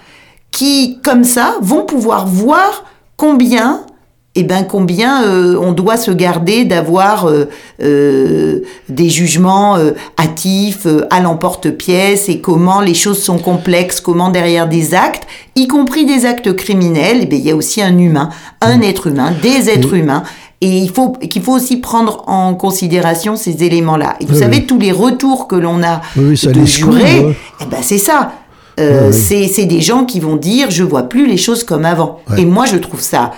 qui 0.51 0.99
comme 1.01 1.23
ça 1.23 1.59
vont 1.63 1.85
pouvoir 1.85 2.27
voir 2.27 2.87
combien 3.17 3.87
eh 4.37 4.43
ben 4.43 4.65
combien 4.65 5.25
euh, 5.25 5.57
on 5.61 5.73
doit 5.73 5.97
se 5.97 6.11
garder 6.11 6.65
d'avoir 6.65 7.27
euh, 7.27 7.49
euh, 7.83 8.61
des 8.89 9.09
jugements 9.09 9.77
hâtifs 10.19 10.87
à 11.11 11.21
l'emporte-pièce 11.21 12.29
et 12.29 12.41
comment 12.41 12.81
les 12.81 12.95
choses 12.95 13.23
sont 13.23 13.39
complexes, 13.39 14.01
comment 14.01 14.31
derrière 14.31 14.69
des 14.69 14.95
actes, 14.95 15.25
y 15.55 15.69
compris 15.69 16.05
des 16.05 16.27
actes 16.27 16.53
criminels, 16.55 17.19
eh 17.23 17.27
ben, 17.27 17.39
il 17.39 17.47
y 17.47 17.51
a 17.51 17.57
aussi 17.57 17.81
un 17.81 17.97
humain, 17.97 18.31
un 18.61 18.79
mmh. 18.79 18.83
être 18.83 19.07
humain, 19.07 19.33
des 19.43 19.71
êtres 19.71 19.95
humains. 19.95 20.25
Et 20.61 20.79
il 20.79 20.91
faut 20.91 21.11
qu'il 21.13 21.43
faut 21.43 21.53
aussi 21.53 21.77
prendre 21.77 22.25
en 22.27 22.55
considération 22.55 23.37
ces 23.37 23.63
éléments-là. 23.65 24.17
Et 24.21 24.25
vous 24.25 24.39
savez, 24.39 24.65
tous 24.65 24.79
les 24.79 24.93
retours 24.93 25.47
que 25.47 25.57
l'on 25.57 25.83
a 25.83 26.01
de 26.17 26.65
jurés, 26.65 27.37
eh 27.61 27.67
ben 27.67 27.79
c'est 27.83 27.99
ça 27.99 28.33
Euh, 28.81 29.13
c'est 29.13 29.67
des 29.67 29.81
gens 29.81 30.05
qui 30.05 30.19
vont 30.19 30.35
dire 30.35 30.69
je 30.71 30.83
vois 30.83 31.05
plus 31.05 31.27
les 31.27 31.37
choses 31.37 31.63
comme 31.63 31.85
avant. 31.85 32.21
Et 32.37 32.45
moi 32.45 32.65
je 32.67 32.77
trouve 32.77 33.01
ça 33.01 33.33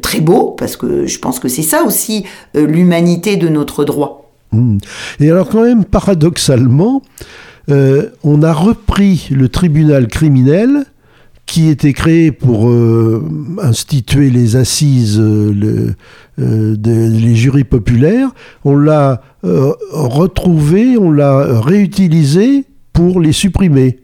très 0.00 0.20
beau 0.20 0.54
parce 0.58 0.76
que 0.76 1.06
je 1.06 1.18
pense 1.18 1.38
que 1.38 1.48
c'est 1.48 1.62
ça 1.62 1.82
aussi 1.84 2.24
euh, 2.56 2.66
l'humanité 2.66 3.36
de 3.36 3.48
notre 3.48 3.84
droit. 3.84 4.32
Hmm. 4.52 4.78
Et 5.20 5.30
alors 5.30 5.48
quand 5.48 5.62
même 5.62 5.84
paradoxalement, 5.84 7.02
on 7.68 8.42
a 8.42 8.52
repris 8.52 9.28
le 9.30 9.48
tribunal 9.48 10.08
criminel 10.08 10.84
qui 11.46 11.68
était 11.68 11.94
créé 11.94 12.30
pour 12.30 12.70
instituer 13.62 14.28
les 14.28 14.56
assises, 14.56 15.18
le, 15.18 15.94
les 16.36 17.34
jurys 17.34 17.64
populaires. 17.64 18.28
On 18.64 18.76
l'a 18.76 19.22
retrouvé, 19.42 20.98
on 20.98 21.10
l'a 21.10 21.60
réutilisé 21.60 22.66
pour 22.92 23.20
les 23.20 23.32
supprimer. 23.32 24.01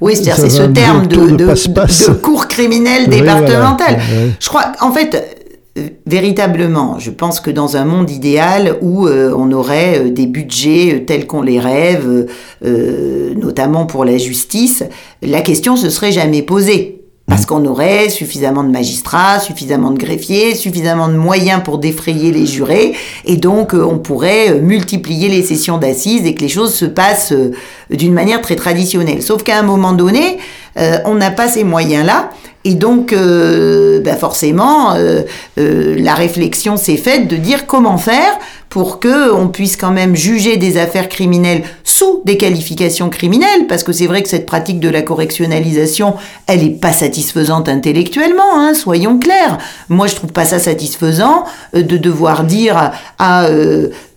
Oui, 0.00 0.16
c'est 0.16 0.48
ce 0.48 0.62
terme 0.62 1.06
de, 1.06 1.30
de, 1.30 2.12
cour 2.14 2.48
criminelle 2.48 3.08
départementale. 3.08 4.00
Je 4.38 4.48
crois, 4.48 4.72
en 4.80 4.92
fait, 4.92 5.40
euh, 5.78 5.88
véritablement, 6.04 6.98
je 6.98 7.10
pense 7.10 7.38
que 7.38 7.50
dans 7.50 7.76
un 7.76 7.84
monde 7.84 8.10
idéal 8.10 8.76
où 8.80 9.06
euh, 9.06 9.32
on 9.36 9.52
aurait 9.52 10.00
euh, 10.00 10.10
des 10.10 10.26
budgets 10.26 11.04
tels 11.06 11.28
qu'on 11.28 11.42
les 11.42 11.60
rêve, 11.60 12.26
notamment 13.36 13.86
pour 13.86 14.04
la 14.04 14.18
justice, 14.18 14.82
la 15.22 15.42
question 15.42 15.76
se 15.76 15.88
serait 15.90 16.12
jamais 16.12 16.42
posée. 16.42 16.99
Parce 17.30 17.46
qu'on 17.46 17.64
aurait 17.64 18.10
suffisamment 18.10 18.62
de 18.62 18.70
magistrats, 18.70 19.38
suffisamment 19.38 19.92
de 19.92 19.98
greffiers, 19.98 20.54
suffisamment 20.54 21.08
de 21.08 21.16
moyens 21.16 21.62
pour 21.64 21.78
défrayer 21.78 22.32
les 22.32 22.44
jurés, 22.44 22.92
et 23.24 23.36
donc 23.36 23.72
on 23.72 23.98
pourrait 23.98 24.60
multiplier 24.60 25.28
les 25.28 25.42
sessions 25.42 25.78
d'assises 25.78 26.26
et 26.26 26.34
que 26.34 26.42
les 26.42 26.48
choses 26.48 26.74
se 26.74 26.84
passent 26.84 27.32
d'une 27.88 28.12
manière 28.12 28.42
très 28.42 28.56
traditionnelle. 28.56 29.22
Sauf 29.22 29.44
qu'à 29.44 29.58
un 29.58 29.62
moment 29.62 29.92
donné, 29.92 30.38
on 30.76 31.14
n'a 31.14 31.30
pas 31.30 31.48
ces 31.48 31.64
moyens-là, 31.64 32.30
et 32.64 32.74
donc, 32.74 33.12
euh, 33.14 34.00
ben 34.00 34.16
forcément, 34.16 34.92
euh, 34.94 35.22
euh, 35.58 35.96
la 35.98 36.14
réflexion 36.14 36.76
s'est 36.76 36.98
faite 36.98 37.26
de 37.26 37.36
dire 37.36 37.66
comment 37.66 37.96
faire 37.96 38.38
pour 38.68 39.00
que 39.00 39.32
on 39.32 39.48
puisse 39.48 39.76
quand 39.76 39.90
même 39.90 40.14
juger 40.14 40.58
des 40.58 40.76
affaires 40.76 41.08
criminelles 41.08 41.62
sous 42.00 42.22
des 42.24 42.38
qualifications 42.38 43.10
criminelles, 43.10 43.66
parce 43.68 43.82
que 43.82 43.92
c'est 43.92 44.06
vrai 44.06 44.22
que 44.22 44.28
cette 44.30 44.46
pratique 44.46 44.80
de 44.80 44.88
la 44.88 45.02
correctionnalisation, 45.02 46.14
elle 46.46 46.64
est 46.64 46.80
pas 46.80 46.92
satisfaisante 46.92 47.68
intellectuellement, 47.68 48.56
hein, 48.56 48.72
soyons 48.72 49.18
clairs. 49.18 49.58
Moi, 49.90 50.06
je 50.06 50.14
trouve 50.14 50.32
pas 50.32 50.46
ça 50.46 50.58
satisfaisant 50.58 51.44
de 51.74 51.96
devoir 51.98 52.44
dire 52.44 52.92
à 53.18 53.46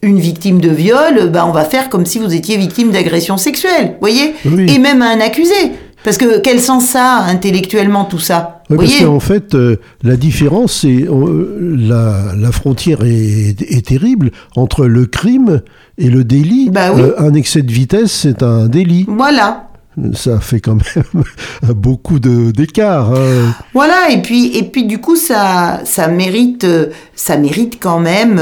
une 0.01 0.19
victime 0.19 0.61
de 0.61 0.69
viol, 0.69 1.29
ben 1.29 1.43
on 1.45 1.51
va 1.51 1.65
faire 1.65 1.89
comme 1.89 2.05
si 2.05 2.19
vous 2.19 2.33
étiez 2.33 2.55
victime 2.55 2.91
d'agression 2.91 3.35
sexuelle, 3.35 3.97
voyez, 3.99 4.33
et 4.45 4.79
même 4.79 5.01
à 5.01 5.09
un 5.09 5.19
accusé. 5.19 5.73
Parce 6.03 6.17
que 6.17 6.39
quel 6.39 6.59
sens 6.59 6.85
ça 6.85 7.19
intellectuellement 7.19 8.05
tout 8.05 8.19
ça? 8.19 8.61
Oui, 8.69 8.77
Parce 8.77 8.99
qu'en 8.99 9.19
fait, 9.19 9.55
euh, 9.55 9.77
la 10.03 10.17
différence, 10.17 10.81
c'est 10.81 11.03
euh, 11.03 11.77
la, 11.77 12.33
la, 12.37 12.51
frontière 12.51 13.03
est, 13.03 13.61
est, 13.61 13.85
terrible 13.85 14.31
entre 14.55 14.85
le 14.85 15.05
crime 15.05 15.61
et 15.97 16.09
le 16.09 16.23
délit. 16.23 16.69
Bah 16.69 16.91
oui. 16.93 17.01
Euh, 17.01 17.19
un 17.19 17.33
excès 17.33 17.61
de 17.61 17.71
vitesse, 17.71 18.11
c'est 18.11 18.43
un 18.43 18.67
délit. 18.67 19.05
Voilà 19.07 19.69
ça 20.13 20.39
fait 20.39 20.59
quand 20.59 20.77
même 20.95 21.23
beaucoup 21.75 22.19
d'écart. 22.19 23.11
Hein. 23.11 23.53
Voilà, 23.73 24.09
et 24.11 24.21
puis 24.21 24.57
et 24.57 24.63
puis 24.63 24.85
du 24.85 24.99
coup 24.99 25.15
ça 25.15 25.81
ça 25.85 26.07
mérite 26.07 26.65
ça 27.15 27.37
mérite 27.37 27.77
quand 27.79 27.99
même, 27.99 28.41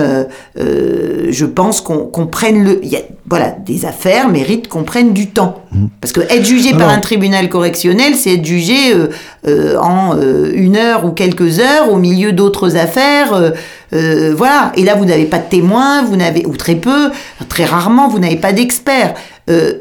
euh, 0.57 1.27
je 1.29 1.45
pense 1.45 1.81
qu'on 1.81 2.27
prenne 2.27 2.63
le, 2.63 2.85
y 2.85 2.95
a, 2.95 3.01
voilà, 3.29 3.51
des 3.65 3.85
affaires 3.85 4.29
méritent 4.29 4.69
qu'on 4.69 4.83
prenne 4.83 5.13
du 5.13 5.27
temps, 5.27 5.61
mmh. 5.71 5.85
parce 5.99 6.13
que 6.13 6.21
être 6.21 6.45
jugé 6.45 6.71
par 6.71 6.89
un 6.89 6.99
tribunal 6.99 7.49
correctionnel, 7.49 8.15
c'est 8.15 8.35
être 8.35 8.45
jugé 8.45 8.93
euh, 8.93 9.09
euh, 9.47 9.77
en 9.77 10.17
une 10.53 10.77
heure 10.77 11.05
ou 11.05 11.11
quelques 11.11 11.59
heures 11.59 11.91
au 11.91 11.97
milieu 11.97 12.31
d'autres 12.31 12.77
affaires, 12.77 13.53
voilà. 13.91 14.71
Et 14.75 14.83
là 14.83 14.95
vous 14.95 15.05
n'avez 15.05 15.25
pas 15.25 15.39
de 15.39 15.49
témoins, 15.49 16.03
vous 16.03 16.15
n'avez 16.15 16.45
ou 16.45 16.55
très 16.55 16.75
peu, 16.75 17.11
très 17.49 17.65
rarement 17.65 18.07
vous 18.07 18.19
n'avez 18.19 18.37
pas 18.37 18.53
d'experts. 18.53 19.13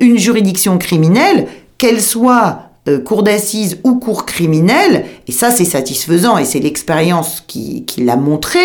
une 0.01 0.19
juridiction 0.19 0.79
criminelle, 0.79 1.47
qu'elle 1.81 2.03
soit 2.03 2.59
euh, 2.89 2.99
cour 2.99 3.23
d'assises 3.23 3.79
ou 3.85 3.95
cour 3.95 4.27
criminelle, 4.27 5.07
et 5.27 5.33
ça 5.33 5.51
c'est 5.51 5.65
satisfaisant 5.65 6.37
et 6.37 6.45
c'est 6.45 6.61
l'expérience 6.61 7.43
qui, 7.47 7.87
qui 7.87 8.05
l'a 8.05 8.17
montré, 8.17 8.59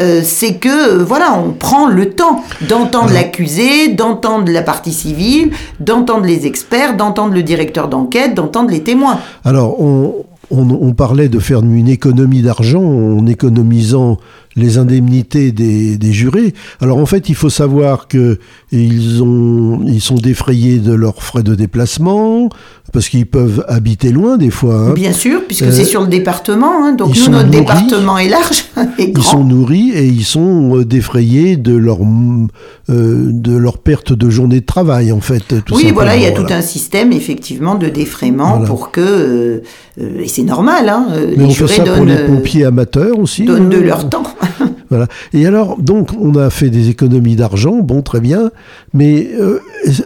euh, 0.00 0.22
c'est 0.24 0.54
que 0.54 0.98
euh, 1.00 1.04
voilà, 1.04 1.38
on 1.38 1.52
prend 1.52 1.88
le 1.88 2.10
temps 2.10 2.42
d'entendre 2.66 3.12
l'accusé, 3.12 3.88
d'entendre 3.88 4.50
la 4.50 4.62
partie 4.62 4.94
civile, 4.94 5.50
d'entendre 5.78 6.24
les 6.24 6.46
experts, 6.46 6.96
d'entendre 6.96 7.34
le 7.34 7.42
directeur 7.42 7.88
d'enquête, 7.88 8.34
d'entendre 8.34 8.70
les 8.70 8.82
témoins. 8.82 9.18
Alors 9.44 9.78
on, 9.78 10.24
on, 10.50 10.92
parlait 10.94 11.28
de 11.28 11.38
faire 11.38 11.60
une 11.60 11.88
économie 11.88 12.42
d'argent 12.42 12.82
en 12.82 13.26
économisant 13.26 14.18
les 14.56 14.78
indemnités 14.78 15.52
des, 15.52 16.12
jurés. 16.12 16.54
Alors 16.80 16.98
en 16.98 17.06
fait, 17.06 17.28
il 17.28 17.34
faut 17.34 17.50
savoir 17.50 18.08
que 18.08 18.38
ils, 18.70 19.22
ont, 19.22 19.82
ils 19.86 20.00
sont 20.00 20.16
défrayés 20.16 20.78
de 20.78 20.92
leurs 20.92 21.22
frais 21.22 21.42
de 21.42 21.54
déplacement 21.54 22.48
parce 22.92 23.08
qu'ils 23.08 23.26
peuvent 23.26 23.64
habiter 23.68 24.12
loin 24.12 24.36
des 24.36 24.50
fois. 24.50 24.76
Hein. 24.76 24.92
Bien 24.92 25.12
sûr, 25.12 25.42
puisque 25.46 25.72
c'est 25.72 25.82
euh, 25.82 25.84
sur 25.84 26.02
le 26.02 26.06
département. 26.06 26.84
Hein. 26.84 26.92
donc 26.92 27.16
nous, 27.16 27.28
notre 27.28 27.50
département 27.50 28.18
est 28.18 28.28
large 28.28 28.66
et 28.98 29.10
grand. 29.10 29.22
Ils 29.22 29.26
sont 29.26 29.44
nourris 29.44 29.90
et 29.90 30.06
ils 30.06 30.24
sont 30.24 30.76
euh, 30.76 30.84
défrayés 30.84 31.56
de 31.56 31.74
leur 31.74 31.98
euh, 32.02 33.30
de 33.32 33.56
leur 33.56 33.78
perte 33.78 34.12
de 34.12 34.30
journée 34.30 34.60
de 34.60 34.66
travail 34.66 35.10
en 35.10 35.20
fait. 35.20 35.54
oui, 35.72 35.90
voilà, 35.92 36.16
il 36.16 36.22
y 36.22 36.26
a 36.26 36.32
tout 36.32 36.46
un 36.50 36.62
système 36.62 37.12
effectivement 37.12 37.74
de 37.74 37.88
défraiement 37.88 38.60
pour 38.60 38.92
que 38.92 39.62
et 39.98 40.28
c'est 40.28 40.42
normal. 40.42 40.88
Hein, 40.88 41.06
Mais 41.36 41.44
on 41.44 41.50
fait 41.50 41.68
ça 41.68 41.84
pour 41.84 42.04
les 42.04 42.24
pompiers 42.24 42.64
amateurs 42.64 43.18
aussi. 43.18 43.44
Donnent 43.44 43.68
de 43.68 43.78
leur 43.78 44.08
temps. 44.08 44.24
voilà. 44.90 45.06
Et 45.32 45.46
alors, 45.46 45.78
donc, 45.78 46.10
on 46.20 46.34
a 46.34 46.50
fait 46.50 46.70
des 46.70 46.88
économies 46.88 47.36
d'argent, 47.36 47.76
bon, 47.76 48.02
très 48.02 48.20
bien, 48.20 48.50
mais 48.92 49.28
euh, 49.38 49.60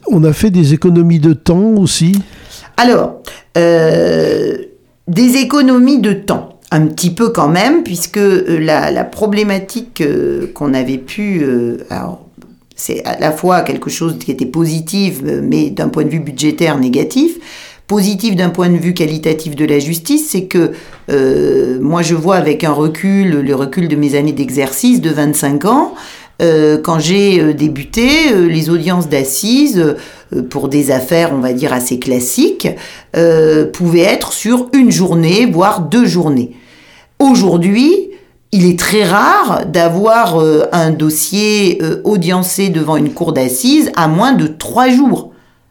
on 0.06 0.24
a 0.24 0.32
fait 0.32 0.50
des 0.50 0.74
économies 0.74 1.20
de 1.20 1.32
temps 1.32 1.74
aussi? 1.76 2.18
Alors, 2.76 3.22
euh, 3.56 4.56
des 5.06 5.36
économies 5.36 6.00
de 6.00 6.12
temps. 6.12 6.60
Un 6.70 6.86
petit 6.86 7.10
peu 7.10 7.30
quand 7.30 7.48
même, 7.48 7.82
puisque 7.82 8.18
euh, 8.18 8.58
la, 8.60 9.04
problématique 9.04 10.02
qu'on 10.54 10.74
avait 10.74 10.98
pu... 10.98 11.42
alors, 11.88 12.26
c'est 12.76 13.04
à 13.04 13.18
la 13.18 13.32
fois 13.32 13.62
quelque 13.62 13.90
chose 13.90 14.18
qui 14.18 14.30
était 14.30 14.46
positif, 14.46 15.22
mais 15.24 15.70
d'un 15.70 15.88
point 15.88 16.04
de 16.04 16.10
vue 16.10 16.20
budgétaire 16.20 16.78
négatif 16.78 17.38
positif 17.88 18.36
d'un 18.36 18.50
point 18.50 18.68
de 18.68 18.76
vue 18.76 18.92
qualitatif 18.92 19.56
de 19.56 19.64
la 19.64 19.78
justice, 19.78 20.28
c'est 20.30 20.44
que 20.44 20.72
euh, 21.10 21.78
moi 21.80 22.02
je 22.02 22.14
vois 22.14 22.36
avec 22.36 22.62
un 22.62 22.70
recul, 22.70 23.40
le 23.40 23.54
recul 23.54 23.88
de 23.88 23.96
mes 23.96 24.14
années 24.14 24.32
d'exercice 24.32 25.00
de 25.00 25.10
25 25.10 25.64
ans, 25.64 25.94
euh, 26.40 26.78
quand 26.78 26.98
j'ai 26.98 27.40
euh, 27.40 27.54
débuté, 27.54 28.30
les 28.46 28.68
audiences 28.68 29.08
d'assises 29.08 29.96
pour 30.50 30.68
des 30.68 30.90
affaires, 30.90 31.32
on 31.32 31.38
va 31.38 31.54
dire, 31.54 31.72
assez 31.72 31.98
classiques, 31.98 32.68
pouvaient 33.72 34.00
être 34.00 34.34
sur 34.34 34.68
une 34.74 34.92
journée, 34.92 35.46
voire 35.46 35.80
deux 35.80 36.04
journées. 36.04 36.54
Aujourd'hui, 37.18 38.10
il 38.52 38.66
est 38.66 38.78
très 38.78 39.04
rare 39.04 39.64
d'avoir 39.64 40.38
un 40.72 40.90
dossier 40.90 41.80
audiencé 42.04 42.68
devant 42.68 42.96
une 42.96 43.10
cour 43.10 43.32
d'assises 43.32 43.90
à 43.96 44.06
moins 44.06 44.32
de 44.32 44.46
trois 44.46 44.90
jours. 44.90 45.27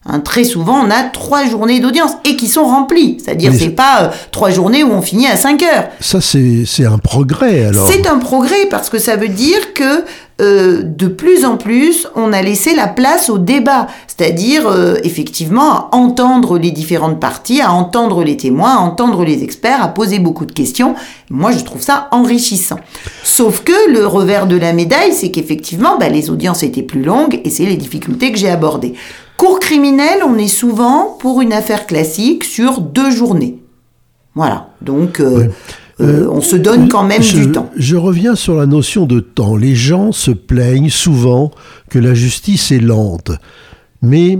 Hein, 0.10 0.22
très 0.22 0.46
souvent, 0.46 0.80
on 0.86 0.90
a 0.90 1.04
trois 1.04 1.46
journées 1.46 1.82
d'audience 1.82 2.12
et 2.24 2.38
qui 2.38 2.48
sont 2.48 2.64
remplies. 2.64 3.18
C'est-à-dire, 3.24 3.52
c'est 3.58 3.70
pas 3.70 4.04
euh, 4.04 4.10
trois 4.32 4.50
journées 4.50 4.84
où 4.84 4.92
on 4.92 5.02
finit 5.02 5.28
à 5.28 5.36
5 5.36 5.62
heures. 5.64 5.84
Ça, 6.00 6.20
c'est 6.22 6.86
un 6.86 6.98
progrès 6.98 7.66
alors. 7.66 7.88
C'est 7.92 8.08
un 8.08 8.18
progrès 8.18 8.68
parce 8.70 8.90
que 8.90 9.00
ça 9.00 9.18
veut 9.18 9.28
dire 9.28 9.74
que 9.74 10.06
euh, 10.40 10.84
de 10.84 11.08
plus 11.08 11.46
en 11.46 11.58
plus, 11.58 12.08
on 12.16 12.32
a 12.32 12.42
laissé 12.42 12.76
la 12.76 12.88
place 12.88 13.30
au 13.30 13.38
débat. 13.38 13.88
C'est-à-dire, 14.08 14.68
euh, 14.68 14.96
effectivement, 15.04 15.72
à 15.74 15.90
entendre 15.92 16.58
les 16.58 16.72
différentes 16.72 17.20
parties, 17.20 17.60
à 17.60 17.74
entendre 17.74 18.24
les 18.24 18.38
témoins, 18.38 18.76
à 18.76 18.80
entendre 18.80 19.26
les 19.26 19.44
experts, 19.44 19.82
à 19.82 19.88
poser 19.90 20.20
beaucoup 20.20 20.46
de 20.46 20.52
questions. 20.52 20.96
Moi, 21.30 21.52
je 21.52 21.64
trouve 21.66 21.82
ça 21.82 22.08
enrichissant. 22.12 22.80
Sauf 23.24 23.64
que 23.64 23.92
le 23.92 24.06
revers 24.06 24.48
de 24.48 24.56
la 24.56 24.74
médaille, 24.74 25.12
c'est 25.12 25.32
qu'effectivement, 25.32 25.98
bah, 25.98 26.08
les 26.08 26.30
audiences 26.30 26.64
étaient 26.64 26.84
plus 26.84 27.04
longues 27.04 27.42
et 27.44 27.50
c'est 27.50 27.66
les 27.66 27.78
difficultés 27.78 28.32
que 28.32 28.38
j'ai 28.38 28.50
abordées. 28.50 28.94
Cours 29.38 29.60
criminel, 29.60 30.20
on 30.26 30.36
est 30.38 30.48
souvent 30.48 31.16
pour 31.20 31.42
une 31.42 31.54
affaire 31.54 31.86
classique 31.86 32.44
sur 32.44 32.82
deux 32.82 33.12
journées. 33.12 33.60
Voilà. 34.34 34.70
Donc, 34.82 35.20
euh, 35.20 35.48
euh, 36.00 36.28
on 36.32 36.42
se 36.42 36.56
donne 36.56 36.90
quand 36.90 37.04
même 37.04 37.22
du 37.22 37.52
temps. 37.52 37.70
Je 37.76 37.96
reviens 37.96 38.34
sur 38.34 38.56
la 38.56 38.66
notion 38.66 39.06
de 39.06 39.20
temps. 39.20 39.56
Les 39.56 39.76
gens 39.76 40.12
se 40.12 40.32
plaignent 40.32 40.90
souvent 40.90 41.52
que 41.90 42.00
la 42.00 42.16
justice 42.16 42.72
est 42.72 42.80
lente. 42.80 43.32
Mais 44.02 44.38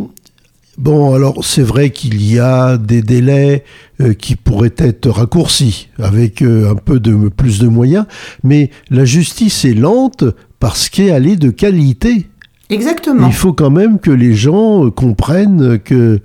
Bon, 0.80 1.16
alors 1.16 1.44
c'est 1.44 1.64
vrai 1.64 1.90
qu'il 1.90 2.24
y 2.24 2.38
a 2.38 2.78
des 2.78 3.02
délais 3.02 3.64
euh, 4.00 4.14
qui 4.14 4.36
pourraient 4.36 4.76
être 4.78 5.10
raccourcis 5.10 5.90
avec 5.98 6.44
un 6.44 6.76
peu 6.76 7.00
de 7.00 7.30
plus 7.30 7.58
de 7.58 7.68
moyens, 7.68 8.06
mais 8.44 8.70
la 8.92 9.04
justice 9.04 9.66
est 9.66 9.74
lente 9.74 10.24
parce 10.60 10.90
qu'elle 10.90 11.26
est 11.26 11.36
de 11.36 11.50
qualité. 11.50 12.28
Exactement. 12.70 13.28
Il 13.28 13.34
faut 13.34 13.54
quand 13.54 13.70
même 13.72 14.00
que 14.00 14.12
les 14.12 14.34
gens 14.34 14.86
euh, 14.86 14.92
comprennent 14.92 15.80
que 15.80 16.20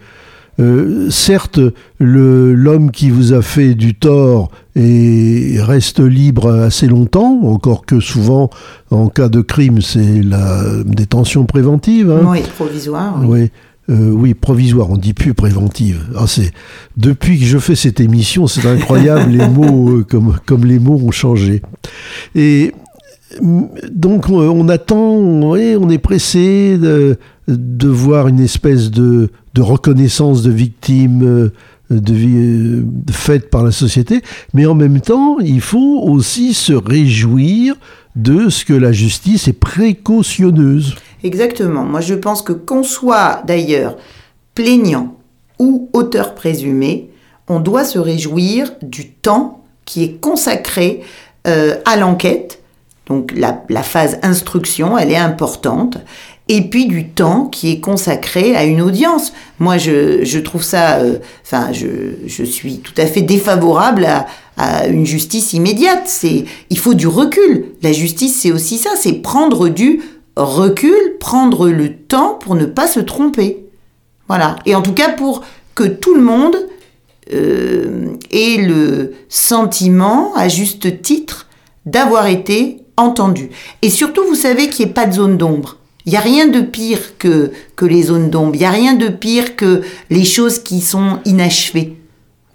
euh, 0.61 1.09
certes, 1.11 1.61
l'homme 1.99 2.91
qui 2.91 3.11
vous 3.11 3.33
a 3.33 3.43
fait 3.43 3.75
du 3.75 3.95
tort 3.95 4.51
et 4.77 5.57
reste 5.59 6.01
libre 6.01 6.51
assez 6.51 6.87
longtemps, 6.87 7.41
encore 7.45 7.87
que 7.87 8.01
souvent, 8.01 8.51
en 8.91 9.09
cas 9.09 9.29
de 9.29 9.41
crime, 9.41 9.81
c'est 9.81 10.23
la 10.23 10.63
détention 10.85 11.47
préventive. 11.47 12.11
Hein. 12.11 12.27
Oui, 12.27 12.43
provisoire. 12.55 13.19
Oui. 13.25 13.51
Euh, 13.91 14.11
oui, 14.11 14.35
provisoire, 14.35 14.91
on 14.91 14.97
dit 14.97 15.13
plus 15.13 15.35
préventive. 15.35 16.07
Ah, 16.17 16.27
c'est 16.29 16.53
depuis 16.97 17.39
que 17.39 17.45
je 17.45 17.59
fais 17.59 17.75
cette 17.75 17.99
émission, 17.99 18.47
c'est 18.47 18.67
incroyable 18.67 19.31
les 19.37 19.49
mots 19.49 19.99
euh, 19.99 20.07
comme 20.09 20.37
comme 20.47 20.65
les 20.65 20.79
mots 20.79 21.01
ont 21.05 21.11
changé. 21.11 21.63
Et 22.37 22.73
donc 23.41 24.29
on 24.29 24.69
attend, 24.69 24.99
on 24.99 25.55
est 25.91 25.99
pressé 25.99 26.79
de, 26.79 27.19
voir 27.89 28.29
une 28.29 28.41
espèce 28.41 28.91
de, 28.91 29.31
reconnaissance 29.59 30.43
de 30.43 30.51
victimes 30.51 31.23
euh, 31.23 31.53
euh, 31.91 32.83
faite 33.11 33.51
par 33.51 33.63
la 33.63 33.73
société, 33.73 34.23
mais 34.55 34.67
en 34.67 34.75
même 34.75 35.01
temps, 35.01 35.39
il 35.41 35.61
faut 35.61 36.01
aussi 36.03 36.55
se 36.55 36.73
réjouir 36.73 37.75
de 38.17 38.49
ce 38.49 38.65
que 38.65 38.73
la 38.73 38.93
justice 38.93 39.49
est 39.49 39.53
précautionneuse. 39.53 40.95
Exactement. 41.25 41.85
Moi, 41.85 42.01
je 42.01 42.15
pense 42.15 42.43
que 42.43 42.53
qu'on 42.53 42.83
soit 42.83 43.43
d'ailleurs 43.47 43.97
plaignant 44.55 45.17
ou 45.59 45.89
auteur 45.93 46.35
présumé, 46.35 47.11
on 47.49 47.61
doit 47.61 47.85
se 47.85 47.99
réjouir 47.99 48.73
du 48.83 49.11
temps 49.11 49.65
qui 49.85 50.05
est 50.05 50.21
consacré 50.21 51.03
euh, 51.47 51.77
à 51.85 51.97
l'enquête. 51.97 52.62
Donc 53.13 53.35
la, 53.37 53.83
phase 53.83 54.19
instruction, 54.23 54.97
elle 54.97 55.11
est 55.11 55.19
importante 55.19 55.99
et 56.49 56.63
puis 56.63 56.87
du 56.87 57.09
temps 57.09 57.45
qui 57.45 57.71
est 57.71 57.79
consacré 57.79 58.57
à 58.57 58.65
une 58.65 58.81
audience. 58.81 59.35
Moi, 59.59 59.77
je, 59.77 60.39
trouve 60.39 60.63
ça, 60.63 61.01
euh, 61.01 61.19
enfin, 61.45 61.73
je, 61.73 62.45
suis 62.45 62.79
tout 62.79 62.95
à 62.97 63.05
fait 63.05 63.21
défavorable 63.21 64.07
à, 64.07 64.27
à 64.57 64.87
une 64.87 65.05
justice 65.05 65.53
immédiate. 65.53 66.05
C'est, 66.07 66.47
il 66.71 66.79
faut 66.79 66.95
du 66.95 67.07
recul. 67.07 67.67
La 67.83 67.93
justice, 67.93 68.41
c'est 68.41 68.51
aussi 68.51 68.79
ça, 68.79 68.93
c'est 68.97 69.13
prendre 69.13 69.69
du 69.69 70.01
recul, 70.37 71.19
prendre 71.21 71.69
le 71.69 71.95
temps 71.95 72.39
pour 72.41 72.55
ne 72.55 72.65
pas 72.65 72.87
se 72.87 73.01
tromper. 73.01 73.67
Voilà. 74.27 74.57
Et 74.65 74.75
en 74.75 74.81
tout 74.81 74.95
cas, 74.95 75.11
pour 75.11 75.43
que 75.75 75.85
tout 75.85 76.15
le 76.15 76.23
monde 76.23 76.57
euh, 77.35 78.15
ait 78.31 78.57
le 78.57 79.13
sentiment, 79.29 80.35
à 80.35 80.49
juste 80.49 81.03
titre, 81.03 81.49
d'avoir 81.87 82.27
été 82.27 82.82
entendu. 82.97 83.51
Et 83.83 83.91
surtout, 83.91 84.25
vous 84.27 84.35
savez 84.35 84.69
qu'il 84.69 84.85
n'y 84.87 84.91
ait 84.91 84.95
pas 84.95 85.07
de 85.07 85.13
zone 85.13 85.37
d'ombre. 85.37 85.79
Il 86.05 86.11
n'y 86.11 86.19
a 86.19 86.21
rien 86.21 86.49
de 86.49 86.61
pire 86.61 87.17
que, 87.19 87.53
que 87.77 87.85
les 87.85 88.03
zones 88.05 88.31
d'ombre. 88.31 88.55
Il 88.55 88.59
n'y 88.59 88.65
a 88.65 88.71
rien 88.71 88.95
de 88.95 89.09
pire 89.09 89.57
que 89.57 89.83
les 90.11 90.25
choses 90.25 90.59
qui 90.59 90.81
sont 90.81 91.21
inachevées. 91.25 91.97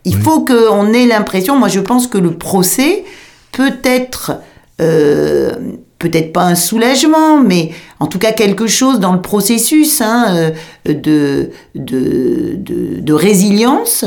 Il 0.03 0.15
faut 0.15 0.45
qu'on 0.45 0.93
ait 0.93 1.05
l'impression, 1.05 1.57
moi 1.57 1.67
je 1.67 1.81
pense 1.81 2.07
que 2.07 2.17
le 2.17 2.31
procès 2.31 3.03
peut 3.51 3.75
être, 3.83 4.39
euh, 4.79 5.51
peut-être 5.99 6.31
pas 6.31 6.43
un 6.43 6.55
soulagement, 6.55 7.41
mais 7.41 7.71
en 7.99 8.07
tout 8.07 8.17
cas 8.17 8.31
quelque 8.31 8.67
chose 8.67 9.01
dans 9.01 9.11
le 9.11 9.21
processus 9.21 9.99
hein, 9.99 10.25
euh, 10.29 10.51
de, 10.85 11.49
de, 11.75 12.55
de, 12.55 13.01
de 13.01 13.13
résilience 13.13 14.05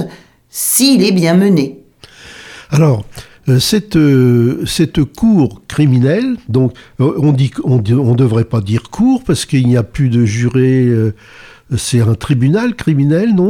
s'il 0.48 1.04
est 1.04 1.12
bien 1.12 1.34
mené. 1.34 1.80
Alors, 2.70 3.04
cette, 3.58 3.96
euh, 3.96 4.64
cette 4.66 5.02
cour 5.04 5.62
criminelle, 5.66 6.36
donc 6.48 6.72
euh, 7.00 7.12
on 7.18 7.32
dit 7.32 7.50
on, 7.64 7.82
on 7.98 8.14
devrait 8.14 8.44
pas 8.44 8.60
dire 8.60 8.90
cour 8.90 9.22
parce 9.24 9.46
qu'il 9.46 9.66
n'y 9.66 9.76
a 9.76 9.82
plus 9.82 10.08
de 10.08 10.24
jurés. 10.24 10.88
c'est 11.76 12.00
un 12.00 12.14
tribunal 12.14 12.74
criminel, 12.74 13.34
non 13.34 13.48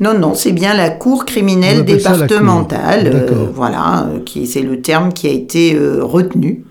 Non, 0.00 0.18
non, 0.18 0.34
c'est 0.34 0.52
bien 0.52 0.74
la 0.74 0.90
cour 0.90 1.24
criminelle 1.24 1.84
départementale. 1.84 3.26
voilà, 3.54 4.08
qui 4.24 4.46
c'est 4.46 4.62
le 4.62 4.80
terme 4.80 5.12
qui 5.12 5.26
a 5.26 5.32
été 5.32 5.76
retenu. 6.00 6.64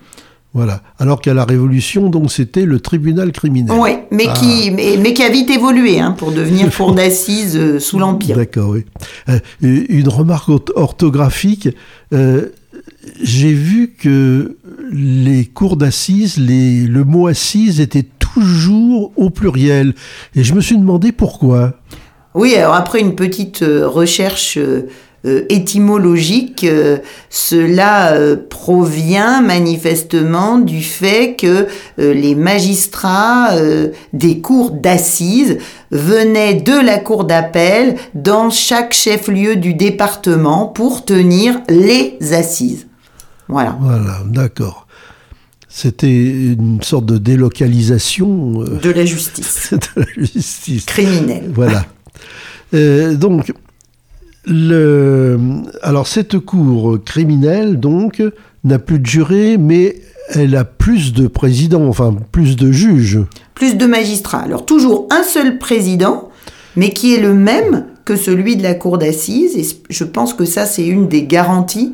Voilà. 0.54 0.82
Alors 1.00 1.20
qu'à 1.20 1.34
la 1.34 1.46
Révolution, 1.46 2.10
donc 2.10 2.32
c'était 2.32 2.66
le 2.66 2.80
tribunal 2.80 3.32
criminel. 3.32 3.76
Oui, 3.80 3.92
mais, 4.12 4.28
qui, 4.36 4.70
ah. 4.70 5.00
mais, 5.00 5.14
qui 5.14 5.24
a 5.24 5.30
vite 5.30 5.50
évolué 5.50 6.00
hein, 6.00 6.12
pour 6.18 6.32
devenir 6.32 6.70
cour 6.78 6.94
d'assises 6.94 7.80
sous 7.80 7.98
l'Empire. 7.98 8.38
D'accord, 8.38 8.70
oui. 8.70 8.86
une 9.62 10.10
remarque 10.10 10.50
orthographique 10.76 11.70
j'ai 13.22 13.54
vu 13.54 13.94
que 13.98 14.58
les 14.92 15.46
cours 15.46 15.78
d'assises, 15.78 16.38
le 16.38 17.04
mot 17.04 17.28
assise 17.28 17.80
était 17.80 18.06
toujours 18.20 19.12
au 19.16 19.30
pluriel. 19.30 19.94
Et 20.36 20.44
je 20.44 20.54
me 20.54 20.62
suis 20.62 20.78
demandé 20.78 21.12
pourquoi. 21.12 21.74
Oui, 22.34 22.56
alors 22.56 22.74
après 22.74 23.00
une 23.00 23.16
petite 23.16 23.62
euh, 23.62 23.88
recherche 23.88 24.58
euh, 25.26 25.34
euh, 25.34 25.46
étymologique, 25.50 26.64
euh, 26.64 26.98
cela 27.30 28.14
euh, 28.14 28.36
provient 28.50 29.42
manifestement 29.42 30.58
du 30.58 30.84
fait 30.84 31.36
que 31.36 31.68
les 31.98 32.36
magistrats 32.36 33.52
des 34.14 34.40
cours 34.40 34.72
d'assises 34.72 35.58
venaient 35.92 36.56
de 36.56 36.74
la 36.74 36.98
cour 36.98 37.24
d'appel 37.24 37.96
dans 38.14 38.50
chaque 38.50 38.94
chef-lieu 38.94 39.56
du 39.56 39.74
département 39.74 40.68
pour 40.68 41.06
tenir 41.06 41.60
les 41.70 42.18
assises. 42.34 42.88
Voilà. 43.48 43.78
Voilà, 43.80 44.20
d'accord. 44.26 44.88
C'était 45.70 46.14
une 46.14 46.82
sorte 46.82 47.06
de 47.06 47.18
délocalisation. 47.18 48.64
De 48.64 48.90
la 48.92 49.06
justice. 49.06 49.74
de 49.96 50.02
la 50.02 50.24
justice. 50.32 50.86
Criminelle. 50.86 51.52
Voilà. 51.54 51.86
donc, 52.72 53.52
alors 54.48 56.08
cette 56.08 56.40
cour 56.40 57.00
criminelle, 57.04 57.80
donc, 57.80 58.22
n'a 58.64 58.80
plus 58.80 59.00
de 59.00 59.06
jurés, 59.06 59.58
mais 59.58 60.02
elle 60.30 60.56
a 60.56 60.64
plus 60.64 61.14
de 61.14 61.28
présidents, 61.28 61.88
enfin 61.88 62.16
plus 62.32 62.56
de 62.56 62.72
juges. 62.72 63.20
Plus 63.56 63.76
de 63.76 63.86
magistrats. 63.86 64.40
Alors 64.40 64.66
toujours 64.66 65.08
un 65.12 65.24
seul 65.24 65.58
président, 65.58 66.30
mais 66.76 66.90
qui 66.90 67.14
est 67.14 67.22
le 67.22 67.34
même 67.34 67.86
que 68.06 68.16
celui 68.16 68.56
de 68.56 68.64
la 68.64 68.74
cour 68.74 68.98
d'assises. 68.98 69.56
Et 69.58 69.78
je 69.90 70.04
pense 70.04 70.34
que 70.34 70.46
ça, 70.46 70.66
c'est 70.66 70.86
une 70.86 71.08
des 71.08 71.24
garanties 71.24 71.94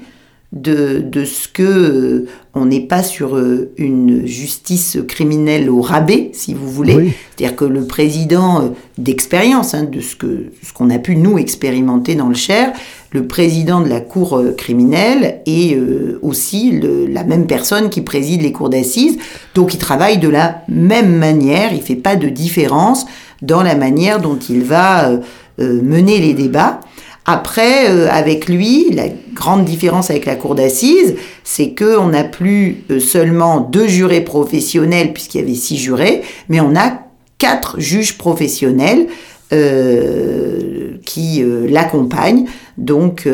de, 0.52 1.00
de 1.00 1.26
ce 1.26 1.48
que 1.48 1.62
euh, 1.62 2.28
on 2.56 2.66
n'est 2.66 2.82
pas 2.82 3.04
sur 3.04 3.38
euh, 3.38 3.72
une 3.78 4.26
justice 4.26 4.98
criminelle 5.08 5.70
au 5.70 5.82
rabais, 5.82 6.32
si 6.34 6.56
vous 6.56 6.68
voulez. 6.68 7.14
C'est-à-dire 7.36 7.56
que 7.56 7.66
le 7.66 7.86
président 7.86 8.62
euh, 8.62 8.70
d'expérience, 8.98 9.76
hein, 9.76 9.84
de 9.84 10.02
ce 10.02 10.16
que 10.16 10.46
ce 10.64 10.74
qu'on 10.74 10.90
a 10.90 10.98
pu 10.98 11.18
nous 11.18 11.38
expérimenter 11.38 12.16
dans 12.16 12.30
le 12.30 12.36
Cher, 12.36 12.74
le 13.12 13.28
président 13.28 13.82
de 13.82 13.90
la 13.90 14.02
cour 14.02 14.42
criminelle 14.56 15.42
est 15.48 15.76
aussi 16.22 16.80
la 17.10 17.24
même 17.24 17.48
personne 17.48 17.90
qui 17.90 18.02
préside 18.02 18.44
les 18.44 18.52
cours 18.52 18.70
d'assises. 18.70 19.18
Donc 19.56 19.74
il 19.74 19.80
travaille 19.80 20.20
de 20.20 20.30
la 20.30 20.62
même 20.68 21.16
manière, 21.16 21.74
il 21.74 21.82
fait 21.82 21.96
pas 21.96 22.16
de 22.16 22.30
différence 22.30 23.08
dans 23.42 23.64
la 23.64 23.74
manière 23.74 24.22
dont 24.22 24.38
il 24.38 24.62
va 24.62 25.10
mener 25.58 26.20
les 26.20 26.36
débats. 26.36 26.82
Après, 27.32 27.92
euh, 27.92 28.08
avec 28.10 28.50
lui, 28.50 28.90
la 28.92 29.04
grande 29.36 29.64
différence 29.64 30.10
avec 30.10 30.26
la 30.26 30.36
cour 30.36 30.56
d'assises, 30.56 31.14
c'est 31.44 31.76
qu'on 31.76 32.08
n'a 32.08 32.24
plus 32.24 32.78
euh, 32.90 33.00
seulement 33.00 33.60
deux 33.60 33.88
jurés 33.88 34.22
professionnels, 34.22 35.14
puisqu'il 35.14 35.42
y 35.42 35.44
avait 35.44 35.54
six 35.54 35.78
jurés, 35.78 36.24
mais 36.48 36.60
on 36.60 36.76
a 36.76 37.04
quatre 37.38 37.80
juges 37.80 38.18
professionnels 38.18 39.06
euh, 39.54 40.98
qui 41.06 41.44
l'accompagnent. 41.68 42.46
Donc 42.78 43.28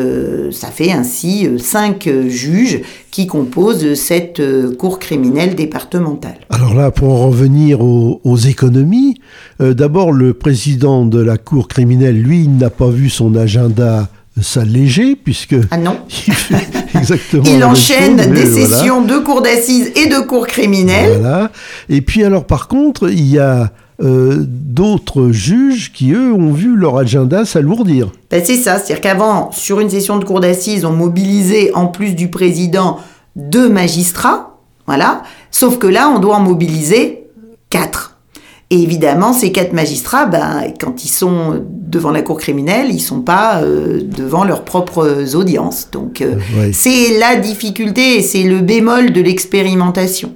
ça 0.50 0.68
fait 0.68 0.90
ainsi 0.90 1.48
cinq 1.58 2.08
juges 2.26 2.80
qui 3.10 3.26
composent 3.26 3.94
cette 3.94 4.42
cour 4.76 4.98
criminelle 4.98 5.54
départementale. 5.54 6.38
Alors 6.50 6.74
là, 6.74 6.90
pour 6.90 7.10
en 7.10 7.28
revenir 7.28 7.80
aux, 7.80 8.36
économies, 8.36 9.18
d'abord 9.60 10.12
le 10.12 10.34
président 10.34 11.06
de 11.06 11.20
la 11.20 11.38
cour 11.38 11.68
criminelle, 11.68 12.20
lui, 12.20 12.46
n'a 12.48 12.70
pas 12.70 12.90
vu 12.90 13.08
son 13.08 13.34
agenda 13.34 14.08
s'alléger 14.40 15.16
puisque 15.16 15.56
ah 15.70 15.78
non. 15.78 15.96
il 16.28 16.98
exactement 16.98 17.44
il 17.46 17.64
enchaîne 17.64 18.16
des 18.16 18.44
sessions 18.44 19.00
de 19.02 19.16
cours 19.16 19.40
d'assises 19.40 19.92
et 19.96 20.08
de 20.08 20.20
cours 20.26 20.46
criminels 20.46 21.20
voilà. 21.20 21.50
Et 21.88 22.02
puis 22.02 22.22
alors 22.22 22.44
par 22.44 22.68
contre 22.68 23.08
il 23.08 23.26
y 23.26 23.38
a 23.38 23.72
euh, 24.02 24.44
d'autres 24.46 25.30
juges 25.30 25.90
qui, 25.90 26.12
eux, 26.12 26.30
ont 26.30 26.52
vu 26.52 26.76
leur 26.76 26.98
agenda 26.98 27.46
s'alourdir. 27.46 28.12
Ben, 28.30 28.42
c'est 28.44 28.56
ça, 28.56 28.76
c'est-à-dire 28.76 29.00
qu'avant, 29.00 29.50
sur 29.52 29.80
une 29.80 29.88
session 29.88 30.18
de 30.18 30.24
cours 30.26 30.40
d'assises, 30.40 30.84
on 30.84 30.92
mobilisait, 30.92 31.72
en 31.72 31.86
plus 31.86 32.12
du 32.14 32.28
président, 32.28 32.98
deux 33.36 33.70
magistrats, 33.70 34.58
voilà, 34.86 35.22
sauf 35.50 35.78
que 35.78 35.86
là, 35.86 36.12
on 36.14 36.18
doit 36.18 36.36
en 36.36 36.40
mobiliser 36.40 37.24
quatre. 37.70 38.15
Et 38.70 38.82
évidemment, 38.82 39.32
ces 39.32 39.52
quatre 39.52 39.72
magistrats, 39.72 40.26
ben, 40.26 40.64
quand 40.80 41.04
ils 41.04 41.08
sont 41.08 41.64
devant 41.70 42.10
la 42.10 42.22
cour 42.22 42.36
criminelle, 42.36 42.88
ils 42.90 43.00
sont 43.00 43.20
pas 43.20 43.62
euh, 43.62 44.00
devant 44.02 44.44
leurs 44.44 44.64
propres 44.64 45.36
audiences. 45.36 45.88
Donc, 45.92 46.20
euh, 46.20 46.34
c'est 46.72 47.18
la 47.18 47.36
difficulté 47.36 48.16
et 48.16 48.22
c'est 48.22 48.42
le 48.42 48.60
bémol 48.60 49.12
de 49.12 49.20
l'expérimentation. 49.20 50.32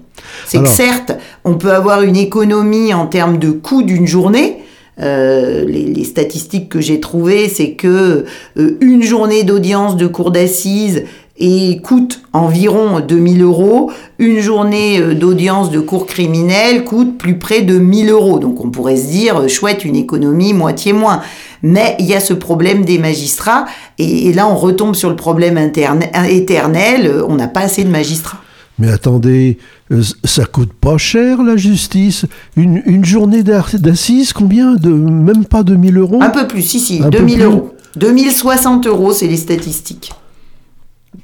C'est 0.47 0.63
que 0.63 0.69
certes, 0.69 1.13
on 1.45 1.55
peut 1.55 1.73
avoir 1.73 2.03
une 2.03 2.17
économie 2.17 2.95
en 2.95 3.07
termes 3.07 3.39
de 3.39 3.51
coût 3.51 3.83
d'une 3.83 4.07
journée, 4.07 4.59
Euh, 5.01 5.65
les, 5.65 5.87
les, 5.87 6.05
statistiques 6.05 6.69
que 6.69 6.81
j'ai 6.81 7.01
trouvées, 7.01 7.49
c'est 7.49 7.73
que 7.73 8.27
euh, 8.59 8.77
une 8.83 9.03
journée 9.03 9.45
d'audience 9.45 9.97
de 9.97 10.07
cour 10.07 10.31
d'assises 10.31 11.05
et 11.41 11.81
coûte 11.83 12.21
environ 12.33 13.01
2000 13.01 13.43
euros. 13.43 13.91
Une 14.19 14.41
journée 14.41 15.01
euh, 15.01 15.15
d'audience 15.15 15.71
de 15.71 15.81
cour 15.81 16.07
criminelle 16.07 16.85
coûte 16.85 17.19
plus 17.19 17.39
près 17.39 17.63
de 17.63 17.79
1000 17.79 18.11
euros. 18.11 18.39
Donc 18.39 18.63
on 18.63 18.71
pourrait 18.71 18.97
se 18.97 19.09
dire, 19.09 19.41
euh, 19.41 19.49
chouette, 19.49 19.85
une 19.85 19.97
économie 19.97 20.53
moitié 20.53 20.93
moins. 20.93 21.23
Mais 21.63 21.97
il 21.99 22.07
y 22.07 22.15
a 22.15 22.21
ce 22.21 22.35
problème 22.35 22.85
des 22.85 22.99
magistrats, 22.99 23.67
et, 23.99 24.33
là 24.33 24.47
on 24.47 24.57
retombe 24.57 24.95
sur 24.95 25.11
le 25.11 25.17
problème 25.17 25.59
interne, 25.59 26.01
éternel, 26.29 27.23
on 27.29 27.35
n'a 27.35 27.49
pas 27.49 27.61
assez 27.61 27.85
de 27.85 27.91
magistrats. 27.91 28.41
Mais 28.79 28.91
attendez, 28.91 29.59
euh, 29.91 30.03
ça 30.25 30.47
coûte 30.47 30.73
pas 30.73 30.97
cher 30.97 31.43
la 31.43 31.59
justice. 31.59 32.25
Une, 32.57 32.83
une 32.87 33.05
journée 33.05 33.43
d'assises, 33.43 34.33
combien 34.33 34.75
de 34.75 34.89
Même 34.89 35.45
pas 35.45 35.63
2000 35.63 35.99
euros? 35.99 36.19
Un 36.23 36.31
peu 36.31 36.47
plus, 36.47 36.63
si, 36.63 36.81
si, 36.81 37.01
2000 37.01 37.43
euros. 37.43 37.75
2060 37.97 38.87
euros, 38.87 39.13
c'est 39.13 39.27
les 39.27 39.37
statistiques. 39.37 40.13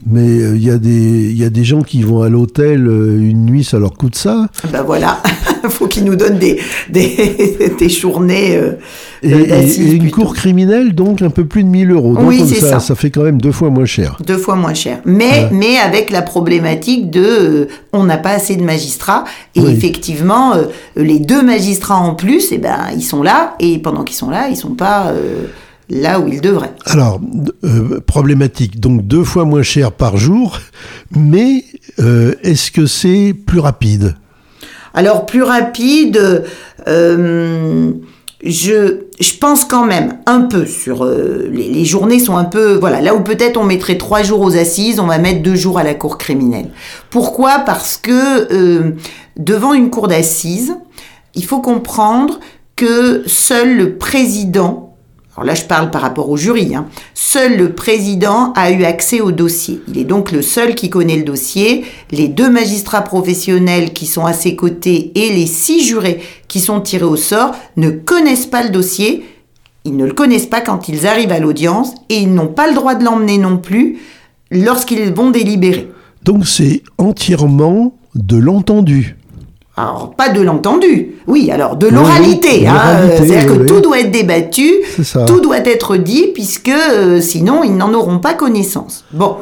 Mais 0.05 0.27
il 0.27 0.43
euh, 0.43 0.57
y, 0.59 1.45
a 1.45 1.51
des 1.51 1.65
gens 1.65 1.83
qui 1.83 2.03
vont 2.03 2.23
à 2.23 2.29
l'hôtel 2.29 2.89
euh, 2.89 3.19
une 3.21 3.47
nuit, 3.47 3.63
ça 3.63 3.79
leur 3.79 3.95
coûte 3.95 4.17
ça. 4.17 4.49
Ben 4.73 4.83
voilà, 4.83 5.23
il 5.63 5.71
faut 5.71 5.87
qu'ils 5.87 6.05
nous 6.05 6.17
donnent 6.17 6.39
des, 6.39 6.61
des, 6.91 7.89
journées. 7.89 8.57
Euh, 8.57 8.73
et, 9.23 9.93
une 9.93 10.11
cour 10.11 10.35
criminelle, 10.35 10.93
donc 10.93 11.23
un 11.23 11.31
peu 11.31 11.45
plus 11.45 11.63
de 11.63 11.69
1000 11.69 11.93
euros. 11.93 12.17
oui, 12.21 12.43
c'est 12.47 12.61
ça, 12.61 12.81
ça, 12.81 12.97
fait 12.97 13.11
quand 13.11 13.23
même 13.23 13.41
deux 13.41 13.53
fois 13.53 13.71
moins 13.71 13.85
cher. 13.85 14.19
Deux 14.27 14.39
fois 14.39 14.57
moins 14.57 14.75
cher. 14.75 15.01
Mais, 15.05 15.49
mais 15.53 15.77
avec 15.79 16.11
la 16.11 16.23
problématique 16.23 17.11
de 17.11 17.69
on 17.93 18.05
n'a 18.05 18.19
pas 18.19 18.31
assez 18.31 18.57
de 18.57 18.65
magistrats. 18.65 19.25
Et 19.55 19.63
effectivement, 19.63 20.55
les 20.97 21.21
deux 21.21 21.43
magistrats 21.43 21.99
en 21.99 22.15
plus, 22.15 22.51
eh 22.51 22.59
ben, 22.59 22.89
ils 22.95 23.05
sont 23.05 23.23
là. 23.23 23.55
Et 23.61 23.79
pendant 23.79 24.03
qu'ils 24.03 24.17
sont 24.17 24.31
là, 24.31 24.49
ils 24.49 24.57
sont 24.57 24.75
pas 24.75 25.13
là 25.89 26.21
où 26.21 26.29
il 26.29 26.41
devrait. 26.41 26.73
Alors, 26.85 27.21
euh, 27.65 28.01
problématique, 28.01 28.81
donc 28.81 29.07
deux 29.07 29.25
fois 29.25 29.45
moins 29.45 29.63
cher 29.63 29.93
par 29.93 30.17
jour, 30.17 30.59
mais 31.15 31.65
euh, 32.01 32.35
est-ce 32.43 32.71
que 32.71 32.87
c'est 32.87 33.35
plus 33.35 33.61
rapide? 33.61 34.17
Alors, 34.95 35.27
plus 35.27 35.43
rapide, 35.43 36.45
euh, 36.89 37.93
je, 38.43 39.01
je 39.21 39.35
pense 39.39 39.65
quand 39.65 39.85
même 39.85 40.19
un 40.27 40.43
peu 40.43 40.65
sur... 40.65 41.05
Les, 41.05 41.69
les, 41.69 41.85
journées 41.85 42.19
sont 42.19 42.37
un 42.37 42.45
peu... 42.45 42.75
Voilà, 42.75 43.01
là 43.01 43.15
où 43.15 43.21
peut-être 43.21 43.59
on 43.59 43.65
mettrait 43.65 43.99
trois 43.99 44.23
jours 44.23 44.41
aux 44.41 44.57
assises, 44.57 44.99
on 44.99 45.07
va 45.07 45.19
mettre 45.19 45.43
deux 45.43 45.55
jours 45.55 45.79
à 45.79 45.85
la 45.85 45.95
cour 45.95 46.17
criminelle. 46.17 46.71
Pourquoi? 47.11 47.59
Parce 47.61 47.99
que 47.99 48.95
devant 49.37 49.75
une 49.75 49.91
cour 49.91 50.09
d'assises, 50.09 50.75
il 51.35 51.45
faut 51.45 51.61
comprendre 51.61 52.41
que 52.75 53.23
seul 53.27 53.77
le 53.77 53.97
président 53.97 54.86
alors 55.37 55.47
là, 55.49 55.55
je 55.55 55.65
parle 55.65 55.91
par 55.91 56.01
rapport 56.01 56.31
au 56.31 56.39
jury. 56.39 56.75
Hein. 56.75 56.87
Seul 57.13 57.59
le 57.59 57.73
président 57.75 58.55
a 58.55 58.71
eu 58.71 58.85
accès 58.85 59.21
au 59.21 59.33
dossier. 59.33 59.83
Il 59.87 59.99
est 59.99 60.05
donc 60.05 60.33
le 60.33 60.41
seul 60.41 60.75
qui 60.75 60.89
connaît 60.89 61.19
le 61.19 61.25
dossier. 61.25 61.85
Les 62.11 62.29
deux 62.29 62.49
magistrats 62.49 63.03
professionnels 63.03 63.93
qui 63.93 64.07
sont 64.07 64.25
à 64.25 64.33
ses 64.33 64.57
côtés 64.57 65.13
et 65.15 65.35
les 65.35 65.47
six 65.47 65.85
jurés 65.85 66.23
qui 66.49 66.59
sont 66.59 66.81
tirés 66.81 67.05
au 67.05 67.17
sort 67.17 67.55
ne 67.77 67.91
connaissent 67.91 68.47
pas 68.47 68.63
le 68.63 68.71
dossier. 68.71 69.27
Ils 69.85 69.97
ne 69.97 70.07
le 70.07 70.15
connaissent 70.15 70.47
pas 70.47 70.63
quand 70.63 70.89
ils 70.89 71.07
arrivent 71.07 71.33
à 71.33 71.39
l'audience 71.39 71.93
et 72.09 72.17
ils 72.17 72.33
n'ont 72.33 72.49
pas 72.49 72.67
le 72.67 72.75
droit 72.75 72.95
de 72.95 73.05
l'emmener 73.05 73.37
non 73.37 73.59
plus 73.59 73.99
lorsqu'ils 74.51 75.13
vont 75.13 75.31
délibérer. 75.31 75.91
Donc 76.23 76.47
c'est 76.47 76.83
entièrement 76.97 77.95
de 78.15 78.39
l'entendu. 78.39 79.16
Alors, 79.79 80.15
pas 80.17 80.31
de 80.31 80.41
l'entendu, 80.41 81.17
oui, 81.27 81.51
alors 81.51 81.77
de 81.77 81.87
l'oralité. 81.87 82.67
Hein, 82.67 83.11
C'est-à-dire 83.11 83.47
que 83.47 83.67
tout 83.67 83.81
doit 83.81 84.01
être 84.01 84.11
débattu, 84.11 84.73
tout 85.27 85.41
doit 85.41 85.59
être 85.59 85.97
dit, 85.99 86.29
puisque 86.33 86.71
euh, 86.71 87.21
sinon, 87.21 87.63
ils 87.63 87.77
n'en 87.77 87.93
auront 87.93 88.19
pas 88.19 88.33
connaissance. 88.33 89.05
Bon, 89.13 89.37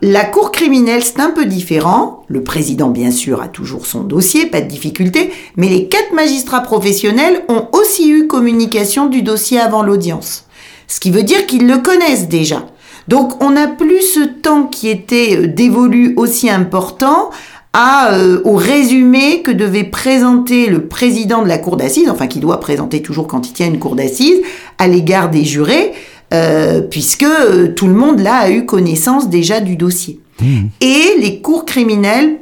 la 0.00 0.24
cour 0.24 0.52
criminelle, 0.52 1.02
c'est 1.02 1.18
un 1.18 1.30
peu 1.30 1.44
différent. 1.46 2.24
Le 2.28 2.44
président, 2.44 2.88
bien 2.88 3.10
sûr, 3.10 3.42
a 3.42 3.48
toujours 3.48 3.86
son 3.86 4.02
dossier, 4.02 4.46
pas 4.46 4.60
de 4.60 4.68
difficulté, 4.68 5.32
mais 5.56 5.68
les 5.68 5.88
quatre 5.88 6.12
magistrats 6.12 6.60
professionnels 6.60 7.42
ont 7.48 7.66
aussi 7.72 8.10
eu 8.10 8.28
communication 8.28 9.06
du 9.06 9.22
dossier 9.22 9.58
avant 9.58 9.82
l'audience. 9.82 10.44
Ce 10.86 11.00
qui 11.00 11.10
veut 11.10 11.22
dire 11.24 11.46
qu'ils 11.46 11.66
le 11.66 11.78
connaissent 11.78 12.28
déjà. 12.28 12.66
Donc, 13.08 13.42
on 13.42 13.50
n'a 13.50 13.66
plus 13.66 14.02
ce 14.02 14.20
temps 14.20 14.64
qui 14.64 14.88
était 14.88 15.36
euh, 15.36 15.46
dévolu 15.46 16.14
aussi 16.16 16.48
important 16.48 17.30
à, 17.74 18.14
euh, 18.14 18.40
au 18.44 18.54
résumé 18.54 19.42
que 19.42 19.50
devait 19.50 19.84
présenter 19.84 20.68
le 20.68 20.86
président 20.86 21.42
de 21.42 21.48
la 21.48 21.58
cour 21.58 21.76
d'assises, 21.76 22.08
enfin 22.08 22.28
qui 22.28 22.38
doit 22.38 22.60
présenter 22.60 23.02
toujours 23.02 23.26
quand 23.26 23.48
il 23.48 23.52
tient 23.52 23.66
une 23.66 23.80
cour 23.80 23.96
d'assises, 23.96 24.40
à 24.78 24.86
l'égard 24.86 25.28
des 25.28 25.44
jurés, 25.44 25.92
euh, 26.32 26.80
puisque 26.80 27.24
euh, 27.24 27.72
tout 27.74 27.88
le 27.88 27.94
monde 27.94 28.20
là 28.20 28.36
a 28.36 28.50
eu 28.50 28.64
connaissance 28.64 29.28
déjà 29.28 29.60
du 29.60 29.76
dossier. 29.76 30.20
Mmh. 30.40 30.66
Et 30.80 31.02
les 31.18 31.40
cours 31.40 31.64
criminelles, 31.64 32.38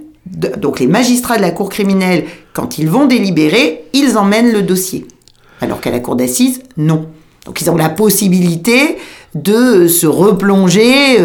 donc 0.59 0.81
les 0.81 0.87
magistrats 0.87 1.38
de 1.38 1.42
la 1.42 1.51
cour 1.51 1.71
criminelle, 1.71 2.25
quand 2.53 2.79
ils 2.79 2.88
vont 2.88 3.07
délibérer, 3.07 3.85
ils 3.95 4.18
emmènent 4.18 4.53
le 4.53 4.62
dossier. 4.62 5.07
Alors 5.62 5.81
qu'à 5.81 5.90
la 5.90 6.01
cour 6.01 6.14
d'assises, 6.14 6.61
non. 6.77 7.07
Donc 7.47 7.61
ils 7.62 7.71
ont 7.71 7.77
la 7.77 7.88
possibilité 7.88 8.99
de 9.35 9.88
se 9.88 10.07
replonger 10.07 11.16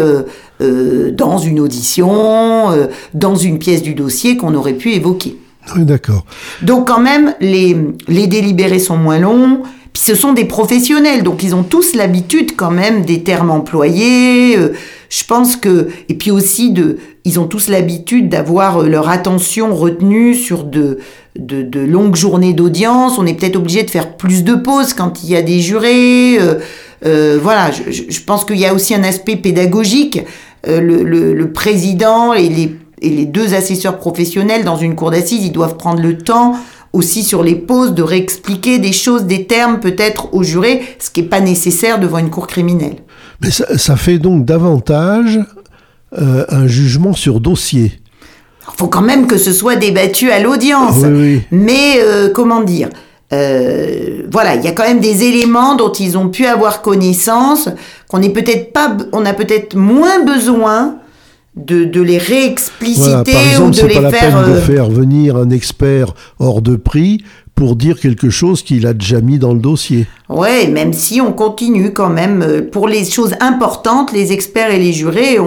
euh, 0.60 0.68
euh, 0.68 1.10
dans 1.10 1.38
une 1.38 1.60
audition, 1.60 2.70
euh, 2.72 2.86
dans 3.14 3.36
une 3.36 3.58
pièce 3.58 3.82
du 3.82 3.94
dossier 3.94 4.36
qu'on 4.36 4.54
aurait 4.54 4.74
pu 4.74 4.92
évoquer. 4.92 5.36
Oui, 5.76 5.84
d'accord. 5.84 6.24
Donc 6.62 6.88
quand 6.88 7.00
même, 7.00 7.34
les, 7.40 7.76
les 8.06 8.26
délibérés 8.26 8.78
sont 8.78 8.96
moins 8.96 9.18
longs, 9.18 9.62
puis 9.92 10.02
ce 10.02 10.14
sont 10.14 10.32
des 10.32 10.44
professionnels, 10.44 11.22
donc 11.22 11.42
ils 11.42 11.54
ont 11.54 11.62
tous 11.62 11.94
l'habitude 11.94 12.56
quand 12.56 12.70
même 12.70 13.04
des 13.04 13.22
termes 13.22 13.50
employés. 13.50 14.56
je 15.10 15.24
pense 15.24 15.56
que 15.56 15.88
et 16.08 16.14
puis 16.14 16.30
aussi 16.30 16.70
de, 16.70 16.98
ils 17.24 17.38
ont 17.38 17.46
tous 17.46 17.68
l'habitude 17.68 18.28
d'avoir 18.28 18.82
leur 18.82 19.08
attention 19.10 19.74
retenue 19.74 20.34
sur 20.34 20.64
de, 20.64 20.98
de, 21.38 21.62
de 21.62 21.80
longues 21.80 22.16
journées 22.16 22.54
d'audience. 22.54 23.18
On 23.18 23.26
est 23.26 23.34
peut-être 23.34 23.56
obligé 23.56 23.82
de 23.82 23.90
faire 23.90 24.16
plus 24.16 24.44
de 24.44 24.54
pauses 24.54 24.94
quand 24.94 25.22
il 25.22 25.30
y 25.30 25.36
a 25.36 25.42
des 25.42 25.60
jurés. 25.60 26.38
Euh, 27.06 27.38
voilà, 27.40 27.70
je, 27.70 28.20
pense 28.22 28.44
qu'il 28.44 28.58
y 28.58 28.66
a 28.66 28.74
aussi 28.74 28.94
un 28.94 29.04
aspect 29.04 29.36
pédagogique. 29.36 30.20
Euh, 30.66 30.80
le, 30.80 31.52
président 31.52 32.32
et 32.32 32.48
les, 32.48 32.76
et 33.00 33.10
les 33.10 33.26
deux 33.26 33.54
assesseurs 33.54 33.98
professionnels 33.98 34.64
dans 34.64 34.76
une 34.76 34.96
cour 34.96 35.10
d'assises, 35.10 35.44
ils 35.44 35.52
doivent 35.52 35.76
prendre 35.76 36.02
le 36.02 36.18
temps 36.18 36.56
aussi 36.92 37.22
sur 37.22 37.42
les 37.42 37.54
pauses 37.54 37.94
de 37.94 38.02
réexpliquer 38.02 38.78
des 38.78 38.92
choses, 38.92 39.24
des 39.24 39.46
termes 39.46 39.78
peut-être 39.78 40.34
aux 40.34 40.42
jurés, 40.42 40.82
ce 40.98 41.10
qui 41.10 41.22
n'est 41.22 41.28
pas 41.28 41.40
nécessaire 41.40 42.00
devant 42.00 42.18
une 42.18 42.30
cour 42.30 42.46
criminelle. 42.46 42.96
Mais 43.40 43.50
ça, 43.50 43.96
fait 43.96 44.18
donc 44.18 44.44
davantage 44.44 45.38
euh, 46.18 46.44
un 46.48 46.66
jugement 46.66 47.12
sur 47.12 47.40
dossier. 47.40 47.92
Il 48.62 48.76
faut 48.76 48.88
quand 48.88 49.02
même 49.02 49.26
que 49.26 49.38
ce 49.38 49.52
soit 49.52 49.76
débattu 49.76 50.30
à 50.30 50.40
l'audience. 50.40 50.96
Mais 51.50 52.00
comment 52.34 52.62
dire? 52.62 52.88
Euh, 53.32 54.22
voilà, 54.30 54.54
il 54.54 54.64
y 54.64 54.68
a 54.68 54.72
quand 54.72 54.84
même 54.84 55.00
des 55.00 55.24
éléments 55.24 55.74
dont 55.74 55.92
ils 55.92 56.16
ont 56.16 56.28
pu 56.28 56.46
avoir 56.46 56.80
connaissance, 56.80 57.68
qu'on 58.08 58.22
est 58.22 58.30
peut-être 58.30 58.72
pas, 58.72 58.96
on 59.12 59.26
a 59.26 59.34
peut-être 59.34 59.76
moins 59.76 60.24
besoin 60.24 60.96
de, 61.56 61.84
de 61.84 62.00
les 62.00 62.18
réexpliciter 62.18 63.58
ou 63.60 63.70
de 63.70 63.86
les 63.86 63.94
pas 63.94 64.00
la 64.00 64.10
faire. 64.10 64.42
Peine 64.42 64.52
de 64.52 64.56
euh, 64.56 64.60
faire 64.62 64.88
venir 64.88 65.36
un 65.36 65.50
expert 65.50 66.14
hors 66.38 66.62
de 66.62 66.76
prix 66.76 67.22
pour 67.54 67.76
dire 67.76 67.98
quelque 67.98 68.30
chose 68.30 68.62
qu'il 68.62 68.86
a 68.86 68.94
déjà 68.94 69.20
mis 69.20 69.38
dans 69.38 69.52
le 69.52 69.60
dossier. 69.60 70.06
Ouais, 70.28 70.66
même 70.66 70.92
si 70.92 71.20
on 71.20 71.32
continue 71.32 71.92
quand 71.92 72.10
même 72.10 72.42
euh, 72.42 72.62
pour 72.62 72.86
les 72.86 73.04
choses 73.04 73.34
importantes, 73.40 74.12
les 74.12 74.32
experts 74.32 74.70
et 74.70 74.78
les 74.78 74.92
jurés 74.92 75.38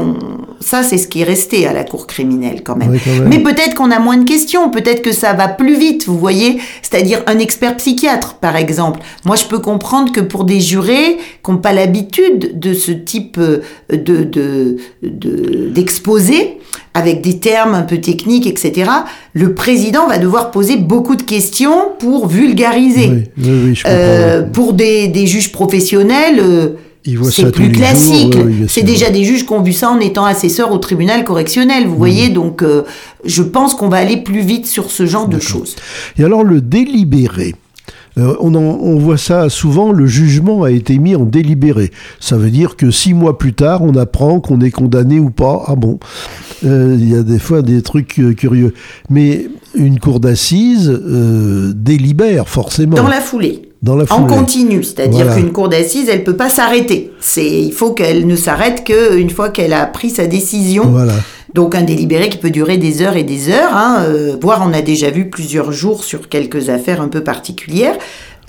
ça, 0.61 0.83
c'est 0.83 0.97
ce 0.97 1.07
qui 1.07 1.21
est 1.21 1.25
resté 1.25 1.67
à 1.67 1.73
la 1.73 1.83
cour 1.83 2.07
criminelle 2.07 2.61
quand 2.63 2.75
même. 2.75 2.97
Mais 3.27 3.39
peut-être 3.39 3.73
qu'on 3.75 3.91
a 3.91 3.99
moins 3.99 4.17
de 4.17 4.25
questions, 4.25 4.69
peut-être 4.69 5.01
que 5.01 5.11
ça 5.11 5.33
va 5.33 5.47
plus 5.47 5.77
vite, 5.77 6.05
vous 6.05 6.17
voyez. 6.17 6.59
C'est-à-dire 6.81 7.23
un 7.27 7.39
expert 7.39 7.75
psychiatre, 7.77 8.35
par 8.35 8.55
exemple. 8.55 8.99
Moi, 9.25 9.35
je 9.35 9.45
peux 9.45 9.59
comprendre 9.59 10.11
que 10.11 10.21
pour 10.21 10.43
des 10.43 10.59
jurés 10.59 11.17
qui 11.43 11.51
n'ont 11.51 11.57
pas 11.57 11.73
l'habitude 11.73 12.59
de 12.59 12.73
ce 12.73 12.91
type 12.91 13.37
euh, 13.39 13.61
de 13.91 14.77
d'exposé, 15.01 16.59
avec 16.93 17.21
des 17.21 17.39
termes 17.39 17.73
un 17.73 17.83
peu 17.83 17.99
techniques, 17.99 18.47
etc., 18.47 18.89
le 19.33 19.53
président 19.53 20.07
va 20.07 20.17
devoir 20.17 20.51
poser 20.51 20.75
beaucoup 20.75 21.15
de 21.15 21.21
questions 21.21 21.89
pour 21.99 22.27
vulgariser. 22.27 23.09
Oui, 23.09 23.23
oui, 23.37 23.75
je 23.75 23.83
euh, 23.87 24.41
pour 24.43 24.70
des, 24.73 25.07
des, 25.07 25.27
juges 25.27 25.51
professionnels... 25.51 26.39
Euh, 26.39 26.69
c'est 27.31 27.51
plus 27.51 27.71
classique. 27.71 28.35
c'est 28.67 28.83
déjà 28.83 29.09
des 29.09 29.23
juges 29.23 29.47
qui 29.47 29.53
ont 29.53 29.63
vu 29.63 29.73
ça 29.73 29.89
en 29.89 29.99
étant 29.99 30.23
assesseurs 30.23 30.71
au 30.71 30.77
tribunal 30.77 31.23
correctionnel, 31.23 31.87
vous 31.87 31.97
voyez. 31.97 32.29
Donc, 32.29 32.61
euh, 32.61 32.83
je 33.25 33.41
pense 33.41 33.73
qu'on 33.73 33.89
va 33.89 33.97
aller 33.97 34.17
plus 34.17 34.41
vite 34.41 34.67
sur 34.67 34.91
ce 34.91 35.07
genre 35.07 35.27
de 35.27 35.39
choses. 35.39 35.75
Et 36.19 36.23
alors, 36.23 36.43
le 36.43 36.61
délibéré, 36.61 37.55
Euh, 38.17 38.35
on, 38.39 38.53
on, 38.55 38.97
voit 38.97 39.17
ça 39.17 39.49
souvent, 39.49 39.91
le 39.91 40.05
jugement 40.05 40.63
a 40.63 40.71
été 40.71 40.97
mis 40.97 41.15
en 41.15 41.23
délibéré. 41.23 41.91
Ça 42.19 42.37
veut 42.37 42.49
dire 42.49 42.75
que 42.75 42.91
six 42.91 43.13
mois 43.13 43.37
plus 43.37 43.53
tard, 43.53 43.83
on 43.83 43.95
apprend 43.95 44.39
qu'on 44.41 44.59
est 44.59 44.71
condamné 44.71 45.19
ou 45.19 45.29
pas. 45.29 45.63
Ah 45.67 45.75
bon 45.75 45.97
euh, 46.65 46.95
Il 46.99 47.09
y 47.09 47.15
a 47.15 47.23
des 47.23 47.39
fois 47.39 47.61
des 47.61 47.81
trucs 47.81 48.19
euh, 48.19 48.33
curieux. 48.33 48.73
Mais 49.09 49.47
une 49.75 49.99
cour 49.99 50.19
d'assises 50.19 50.89
délibère 50.89 52.49
forcément. 52.49 52.97
Dans 52.97 53.07
la 53.07 53.21
foulée. 53.21 53.69
Dans 53.81 53.95
la 53.95 54.05
foulée. 54.05 54.21
En 54.21 54.27
continu, 54.27 54.83
c'est-à-dire 54.83 55.33
qu'une 55.33 55.53
cour 55.53 55.69
d'assises, 55.69 56.09
elle 56.09 56.25
peut 56.25 56.35
pas 56.35 56.49
s'arrêter. 56.49 57.13
C'est, 57.21 57.63
il 57.63 57.71
faut 57.71 57.93
qu'elle 57.93 58.27
ne 58.27 58.35
s'arrête 58.35 58.83
qu'une 58.83 59.29
fois 59.29 59.49
qu'elle 59.49 59.73
a 59.73 59.85
pris 59.85 60.09
sa 60.09 60.27
décision. 60.27 60.83
Voilà. 60.89 61.13
Donc 61.53 61.75
un 61.75 61.83
délibéré 61.83 62.29
qui 62.29 62.37
peut 62.37 62.49
durer 62.49 62.77
des 62.77 63.01
heures 63.01 63.17
et 63.17 63.23
des 63.23 63.49
heures, 63.49 63.75
hein, 63.75 64.03
euh, 64.05 64.37
voire 64.41 64.63
on 64.65 64.73
a 64.73 64.81
déjà 64.81 65.09
vu 65.09 65.29
plusieurs 65.29 65.71
jours 65.71 66.03
sur 66.03 66.29
quelques 66.29 66.69
affaires 66.69 67.01
un 67.01 67.09
peu 67.09 67.23
particulières. 67.23 67.97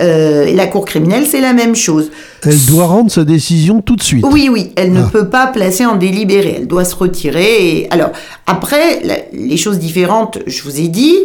Euh, 0.01 0.45
et 0.45 0.53
la 0.53 0.67
Cour 0.67 0.85
criminelle, 0.85 1.25
c'est 1.27 1.41
la 1.41 1.53
même 1.53 1.75
chose. 1.75 2.11
Elle 2.43 2.65
doit 2.65 2.85
rendre 2.85 3.11
sa 3.11 3.23
décision 3.23 3.81
tout 3.81 3.95
de 3.95 4.03
suite. 4.03 4.25
Oui, 4.29 4.49
oui, 4.51 4.71
elle 4.75 4.91
ne 4.91 5.01
ah. 5.01 5.09
peut 5.11 5.29
pas 5.29 5.47
placer 5.47 5.85
en 5.85 5.95
délibéré, 5.95 6.55
elle 6.57 6.67
doit 6.67 6.85
se 6.85 6.95
retirer. 6.95 7.87
Alors, 7.91 8.11
après, 8.47 9.01
les 9.31 9.57
choses 9.57 9.79
différentes, 9.79 10.39
je 10.47 10.63
vous 10.63 10.79
ai 10.79 10.87
dit, 10.87 11.15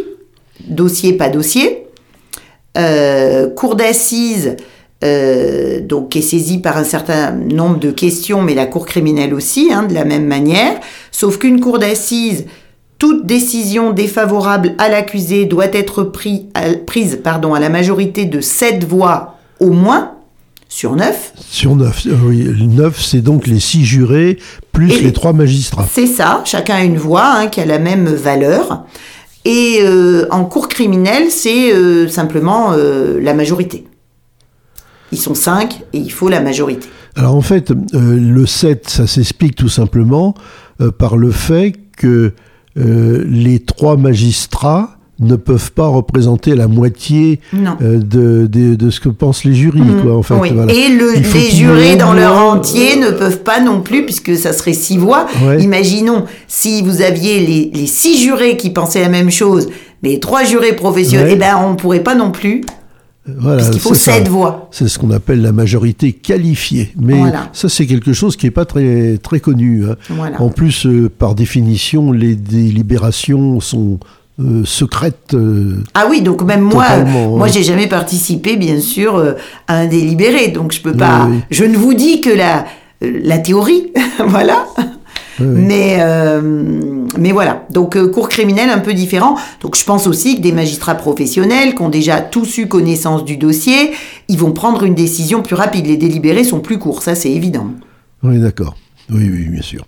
dossier, 0.67 1.13
pas 1.13 1.29
dossier. 1.29 1.85
Euh, 2.77 3.49
cour 3.49 3.75
d'assises, 3.75 4.55
euh, 5.01 5.79
donc 5.79 6.09
qui 6.09 6.19
est 6.19 6.21
saisie 6.21 6.57
par 6.57 6.77
un 6.77 6.83
certain 6.83 7.31
nombre 7.31 7.79
de 7.79 7.89
questions, 7.89 8.41
mais 8.41 8.53
la 8.53 8.65
cour 8.65 8.85
criminelle 8.85 9.33
aussi, 9.33 9.69
hein, 9.71 9.83
de 9.83 9.93
la 9.93 10.03
même 10.03 10.25
manière. 10.25 10.73
Sauf 11.11 11.37
qu'une 11.37 11.61
cour 11.61 11.79
d'assises, 11.79 12.45
toute 12.97 13.25
décision 13.25 13.91
défavorable 13.91 14.75
à 14.77 14.89
l'accusé 14.89 15.45
doit 15.45 15.73
être 15.73 16.03
pris, 16.03 16.47
prise 16.85 17.21
pardon, 17.23 17.53
à 17.53 17.61
la 17.61 17.69
majorité 17.69 18.25
de 18.25 18.41
7 18.41 18.83
voix 18.83 19.37
au 19.61 19.69
moins. 19.69 20.15
Sur 20.67 20.95
9 20.97 21.33
Sur 21.49 21.75
9, 21.77 22.07
euh, 22.07 22.15
oui. 22.25 22.67
9, 22.67 23.01
c'est 23.01 23.21
donc 23.21 23.47
les 23.47 23.59
6 23.59 23.85
jurés 23.85 24.37
plus 24.73 25.01
les 25.01 25.13
3 25.13 25.31
magistrats. 25.31 25.87
C'est 25.89 26.07
ça, 26.07 26.41
chacun 26.45 26.75
a 26.75 26.83
une 26.83 26.97
voix 26.97 27.25
hein, 27.25 27.47
qui 27.47 27.61
a 27.61 27.65
la 27.65 27.79
même 27.79 28.05
valeur. 28.05 28.83
Et 29.45 29.79
euh, 29.81 30.27
en 30.29 30.43
cour 30.43 30.67
criminelle, 30.67 31.31
c'est 31.31 31.71
simplement 32.09 32.73
la 32.73 33.33
majorité. 33.33 33.85
Ils 35.11 35.17
sont 35.17 35.35
5 35.35 35.81
et 35.93 35.97
il 35.97 36.11
faut 36.11 36.29
la 36.29 36.41
majorité. 36.41 36.87
Alors 37.15 37.35
en 37.35 37.41
fait, 37.41 37.71
euh, 37.71 37.75
le 37.93 38.45
7, 38.45 38.89
ça 38.89 39.07
s'explique 39.07 39.55
tout 39.55 39.69
simplement 39.69 40.35
euh, 40.81 40.91
par 40.91 41.17
le 41.17 41.31
fait 41.31 41.73
que 41.97 42.33
euh, 42.77 43.25
les 43.27 43.59
trois 43.59 43.97
magistrats 43.97 44.95
ne 45.19 45.35
peuvent 45.35 45.73
pas 45.73 45.87
représenter 45.87 46.55
la 46.55 46.69
moitié 46.69 47.41
de, 47.51 48.47
de, 48.47 48.89
ce 48.89 49.01
que 49.01 49.09
pensent 49.09 49.43
les 49.43 49.53
jurys. 49.53 49.81
Mmh. 49.81 50.01
Quoi, 50.01 50.15
en 50.15 50.23
fait, 50.23 50.33
Et 50.69 50.87
le, 50.95 51.19
les 51.19 51.51
jurés 51.51 51.97
dans 51.97 52.13
leur 52.13 52.35
entier 52.37 52.97
ne 52.97 53.11
peuvent 53.11 53.43
pas 53.43 53.59
non 53.59 53.81
plus, 53.81 54.05
puisque 54.05 54.37
ça 54.37 54.53
serait 54.53 54.71
six 54.71 54.97
voix. 54.97 55.27
Imaginons 55.59 56.23
si 56.47 56.81
vous 56.83 57.01
aviez 57.01 57.45
les, 57.45 57.69
les, 57.73 57.85
six 57.85 58.17
jurés 58.17 58.55
qui 58.55 58.69
pensaient 58.69 59.01
la 59.01 59.09
même 59.09 59.29
chose, 59.29 59.67
mais 60.03 60.19
trois 60.19 60.45
jurés 60.45 60.73
professionnels, 60.73 61.31
eh 61.33 61.35
ben, 61.35 61.57
on 61.65 61.71
ne 61.71 61.75
pourrait 61.75 61.99
pas 61.99 62.15
non 62.15 62.31
plus 62.31 62.61
voilà, 63.37 63.57
Parce 63.57 63.69
qu'il 63.69 63.79
faut 63.79 63.93
sept 63.93 64.27
voix. 64.27 64.69
C'est 64.71 64.87
ce 64.87 64.99
qu'on 64.99 65.11
appelle 65.11 65.41
la 65.41 65.51
majorité 65.51 66.13
qualifiée. 66.13 66.93
Mais 66.99 67.21
ça, 67.53 67.69
c'est 67.69 67.85
quelque 67.85 68.13
chose 68.13 68.35
qui 68.35 68.45
n'est 68.45 68.51
pas 68.51 68.65
très, 68.65 69.17
très 69.17 69.39
connu. 69.39 69.85
Hein. 69.85 69.95
En 70.39 70.49
plus, 70.49 70.85
euh, 70.85 71.09
par 71.09 71.35
définition, 71.35 72.11
les 72.11 72.35
délibérations 72.35 73.59
sont 73.59 73.99
euh, 74.39 74.63
secrètes. 74.65 75.33
Euh, 75.33 75.83
ah 75.93 76.07
oui, 76.09 76.21
donc 76.21 76.43
même 76.43 76.61
moi, 76.61 76.85
moi, 76.99 77.47
hein. 77.47 77.51
j'ai 77.51 77.63
jamais 77.63 77.87
participé, 77.87 78.55
bien 78.57 78.79
sûr, 78.79 79.35
à 79.67 79.75
un 79.75 79.87
délibéré. 79.87 80.49
Donc 80.49 80.71
je 80.71 80.81
peux 80.81 80.93
pas. 80.93 81.29
Je 81.51 81.65
ne 81.65 81.77
vous 81.77 81.93
dis 81.93 82.21
que 82.21 82.29
la, 82.29 82.65
la 83.01 83.37
théorie, 83.37 83.91
voilà. 84.27 84.65
Mais, 85.39 85.97
euh, 85.99 86.41
mais 87.17 87.31
voilà. 87.31 87.63
Donc, 87.69 87.95
euh, 87.95 88.07
cours 88.07 88.29
criminel 88.29 88.69
un 88.69 88.79
peu 88.79 88.93
différent. 88.93 89.35
Donc, 89.61 89.75
je 89.75 89.83
pense 89.83 90.07
aussi 90.07 90.37
que 90.37 90.41
des 90.41 90.51
magistrats 90.51 90.95
professionnels 90.95 91.75
qui 91.75 91.81
ont 91.81 91.89
déjà 91.89 92.21
tous 92.21 92.57
eu 92.57 92.67
connaissance 92.67 93.25
du 93.25 93.37
dossier, 93.37 93.91
ils 94.27 94.37
vont 94.37 94.51
prendre 94.51 94.83
une 94.83 94.95
décision 94.95 95.41
plus 95.41 95.55
rapide. 95.55 95.87
Les 95.87 95.97
délibérés 95.97 96.43
sont 96.43 96.59
plus 96.59 96.79
courts, 96.79 97.03
ça 97.03 97.15
c'est 97.15 97.31
évident. 97.31 97.67
Oui, 98.23 98.39
d'accord. 98.39 98.75
Oui, 99.11 99.29
oui, 99.31 99.49
bien 99.49 99.61
sûr. 99.61 99.85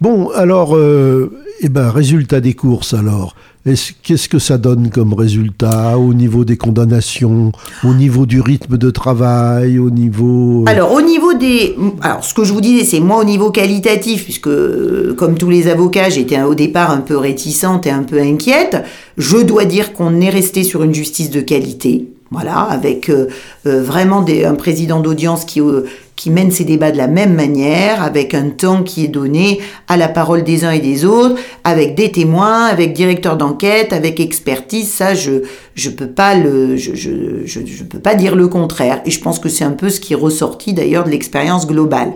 Bon, 0.00 0.30
alors, 0.30 0.76
euh, 0.76 1.32
eh 1.60 1.68
ben, 1.68 1.90
résultat 1.90 2.40
des 2.40 2.54
courses, 2.54 2.94
alors. 2.94 3.34
Qu'est-ce 3.64 4.28
que 4.30 4.38
ça 4.38 4.56
donne 4.56 4.88
comme 4.88 5.12
résultat 5.12 5.98
au 5.98 6.14
niveau 6.14 6.46
des 6.46 6.56
condamnations, 6.56 7.52
au 7.84 7.92
niveau 7.92 8.24
du 8.24 8.40
rythme 8.40 8.78
de 8.78 8.90
travail, 8.90 9.78
au 9.78 9.90
niveau... 9.90 10.62
Euh, 10.62 10.70
alors, 10.70 10.92
au 10.92 11.02
niveau 11.02 11.34
des... 11.34 11.76
Alors, 12.00 12.24
ce 12.24 12.32
que 12.32 12.42
je 12.42 12.54
vous 12.54 12.62
disais, 12.62 12.86
c'est 12.86 13.00
moi 13.00 13.18
au 13.18 13.24
niveau 13.24 13.50
qualitatif, 13.50 14.24
puisque, 14.24 14.46
euh, 14.46 15.14
comme 15.14 15.36
tous 15.36 15.50
les 15.50 15.68
avocats, 15.68 16.08
j'étais 16.08 16.40
au 16.40 16.54
départ 16.54 16.90
un 16.90 17.02
peu 17.02 17.18
réticente 17.18 17.86
et 17.86 17.90
un 17.90 18.02
peu 18.02 18.18
inquiète. 18.18 18.82
Je 19.18 19.36
dois 19.36 19.66
dire 19.66 19.92
qu'on 19.92 20.22
est 20.22 20.30
resté 20.30 20.62
sur 20.62 20.82
une 20.82 20.94
justice 20.94 21.28
de 21.28 21.42
qualité. 21.42 22.08
Voilà, 22.30 22.60
avec 22.60 23.10
euh, 23.10 23.26
vraiment 23.64 24.24
un 24.24 24.54
président 24.54 25.00
d'audience 25.00 25.44
qui, 25.44 25.60
qui 26.20 26.28
mène 26.28 26.50
ses 26.50 26.64
débats 26.64 26.90
de 26.90 26.98
la 26.98 27.06
même 27.06 27.32
manière, 27.32 28.02
avec 28.02 28.34
un 28.34 28.50
temps 28.50 28.82
qui 28.82 29.06
est 29.06 29.08
donné 29.08 29.58
à 29.88 29.96
la 29.96 30.06
parole 30.06 30.44
des 30.44 30.66
uns 30.66 30.70
et 30.70 30.78
des 30.78 31.06
autres, 31.06 31.40
avec 31.64 31.94
des 31.94 32.12
témoins, 32.12 32.66
avec 32.66 32.92
directeur 32.92 33.38
d'enquête, 33.38 33.94
avec 33.94 34.20
expertise. 34.20 34.92
Ça, 34.92 35.14
je 35.14 35.44
je 35.74 35.88
peux 35.88 36.08
pas 36.08 36.34
le 36.34 36.76
je, 36.76 36.94
je, 36.94 37.46
je, 37.46 37.84
peux 37.84 38.00
pas 38.00 38.16
dire 38.16 38.36
le 38.36 38.48
contraire. 38.48 39.00
Et 39.06 39.10
je 39.10 39.18
pense 39.18 39.38
que 39.38 39.48
c'est 39.48 39.64
un 39.64 39.70
peu 39.70 39.88
ce 39.88 39.98
qui 39.98 40.12
est 40.12 40.16
ressorti 40.16 40.74
d'ailleurs 40.74 41.04
de 41.04 41.10
l'expérience 41.10 41.66
globale. 41.66 42.12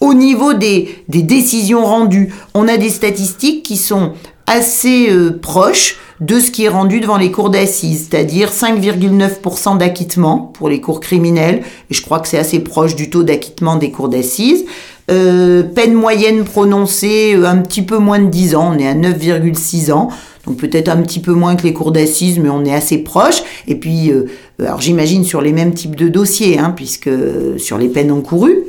Au 0.00 0.12
niveau 0.12 0.52
des, 0.52 0.90
des 1.08 1.22
décisions 1.22 1.82
rendues, 1.82 2.34
on 2.52 2.68
a 2.68 2.76
des 2.76 2.90
statistiques 2.90 3.62
qui 3.62 3.78
sont 3.78 4.12
assez 4.46 5.08
proches 5.40 5.96
de 6.20 6.40
ce 6.40 6.50
qui 6.50 6.64
est 6.64 6.68
rendu 6.68 7.00
devant 7.00 7.18
les 7.18 7.30
cours 7.30 7.50
d'assises, 7.50 8.08
c'est-à-dire 8.10 8.50
5,9% 8.50 9.78
d'acquittement 9.78 10.38
pour 10.54 10.68
les 10.68 10.80
cours 10.80 11.00
criminels, 11.00 11.62
et 11.90 11.94
je 11.94 12.02
crois 12.02 12.20
que 12.20 12.28
c'est 12.28 12.38
assez 12.38 12.60
proche 12.60 12.96
du 12.96 13.10
taux 13.10 13.22
d'acquittement 13.22 13.76
des 13.76 13.90
cours 13.90 14.08
d'assises. 14.08 14.64
Euh, 15.08 15.62
peine 15.62 15.94
moyenne 15.94 16.44
prononcée 16.44 17.34
euh, 17.36 17.44
un 17.44 17.58
petit 17.58 17.82
peu 17.82 17.98
moins 17.98 18.18
de 18.18 18.28
10 18.28 18.56
ans, 18.56 18.72
on 18.74 18.78
est 18.78 18.88
à 18.88 18.94
9,6 18.94 19.92
ans, 19.92 20.08
donc 20.46 20.56
peut-être 20.56 20.88
un 20.88 21.00
petit 21.02 21.20
peu 21.20 21.32
moins 21.32 21.54
que 21.54 21.62
les 21.62 21.72
cours 21.72 21.92
d'assises, 21.92 22.38
mais 22.40 22.48
on 22.48 22.64
est 22.64 22.74
assez 22.74 22.98
proche. 22.98 23.42
Et 23.68 23.76
puis, 23.76 24.10
euh, 24.10 24.26
alors 24.60 24.80
j'imagine 24.80 25.22
sur 25.22 25.42
les 25.42 25.52
mêmes 25.52 25.74
types 25.74 25.94
de 25.96 26.08
dossiers, 26.08 26.58
hein, 26.58 26.72
puisque 26.74 27.10
sur 27.58 27.78
les 27.78 27.88
peines 27.88 28.10
encourues. 28.10 28.64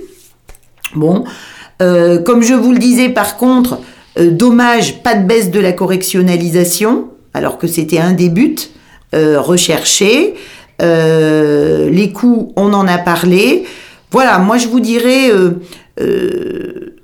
Bon, 0.96 1.26
comme 1.80 2.42
je 2.42 2.54
vous 2.54 2.72
le 2.72 2.80
disais 2.80 3.10
par 3.10 3.38
contre, 3.38 3.80
dommage, 4.18 5.04
pas 5.04 5.16
de 5.16 5.28
baisse 5.28 5.52
de 5.52 5.60
la 5.60 5.74
correctionnalisation 5.74 7.10
alors 7.38 7.58
que 7.58 7.68
c'était 7.68 8.00
un 8.00 8.14
des 8.14 8.30
buts 8.30 8.58
euh, 9.16 9.40
recherchés. 9.40 10.34
Euh, 10.82 11.90
les 11.90 12.12
coûts, 12.12 12.52
on 12.56 12.74
en 12.74 12.88
a 12.88 12.98
parlé. 12.98 13.64
Voilà, 14.12 14.40
moi 14.40 14.58
je 14.58 14.68
vous 14.68 14.80
dirais, 14.80 15.30
euh, 15.32 16.96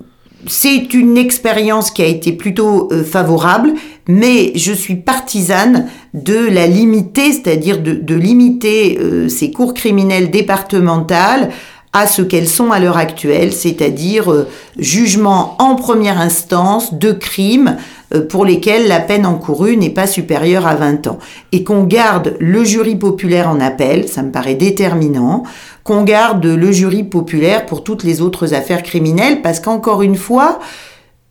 c'est 0.46 0.92
une 0.92 1.16
expérience 1.16 1.90
qui 1.90 2.02
a 2.02 2.06
été 2.06 2.32
plutôt 2.32 2.90
favorable, 3.04 3.72
mais 4.08 4.52
je 4.54 4.72
suis 4.72 4.96
partisane 4.96 5.88
de 6.12 6.48
la 6.48 6.66
limiter, 6.66 7.32
c'est-à-dire 7.32 7.80
de, 7.80 7.92
de, 7.92 8.14
limiter 8.14 8.98
ces 9.28 9.50
cours 9.50 9.74
criminels 9.74 10.30
départementales 10.30 11.50
à 11.94 12.08
ce 12.08 12.20
qu'elles 12.22 12.48
sont 12.48 12.72
à 12.72 12.80
l'heure 12.80 12.98
actuelle, 12.98 13.52
c'est-à-dire 13.52 14.46
jugement 14.76 15.56
en 15.60 15.76
première 15.76 16.20
instance 16.20 16.92
de 16.92 17.12
crimes 17.12 17.76
euh, 18.12 18.26
pour 18.26 18.44
lesquels 18.44 18.88
la 18.88 18.98
peine 19.00 19.24
encourue 19.24 19.76
n'est 19.76 19.90
pas 19.90 20.08
supérieure 20.08 20.66
à 20.66 20.74
20 20.74 21.06
ans. 21.06 21.18
Et 21.52 21.62
qu'on 21.62 21.84
garde 21.84 22.36
le 22.40 22.64
jury 22.64 22.96
populaire 22.96 23.48
en 23.48 23.60
appel, 23.60 24.08
ça 24.08 24.22
me 24.22 24.32
paraît 24.32 24.56
déterminant, 24.56 25.44
qu'on 25.84 26.02
garde 26.02 26.44
le 26.44 26.72
jury 26.72 27.04
populaire 27.04 27.64
pour 27.64 27.84
toutes 27.84 28.02
les 28.02 28.20
autres 28.20 28.54
affaires 28.54 28.82
criminelles, 28.82 29.40
parce 29.40 29.60
qu'encore 29.60 30.02
une 30.02 30.16
fois, 30.16 30.58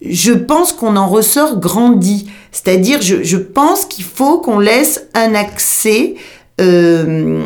je 0.02 0.32
pense 0.32 0.72
qu'on 0.72 0.96
en 0.96 1.08
ressort 1.08 1.60
grandi. 1.60 2.30
C'est-à-dire, 2.52 3.02
je, 3.02 3.38
pense 3.38 3.86
qu'il 3.86 4.06
faut 4.06 4.40
qu'on 4.40 4.60
laisse 4.60 5.08
un 5.14 5.36
accès 5.36 6.16
euh, 6.62 7.44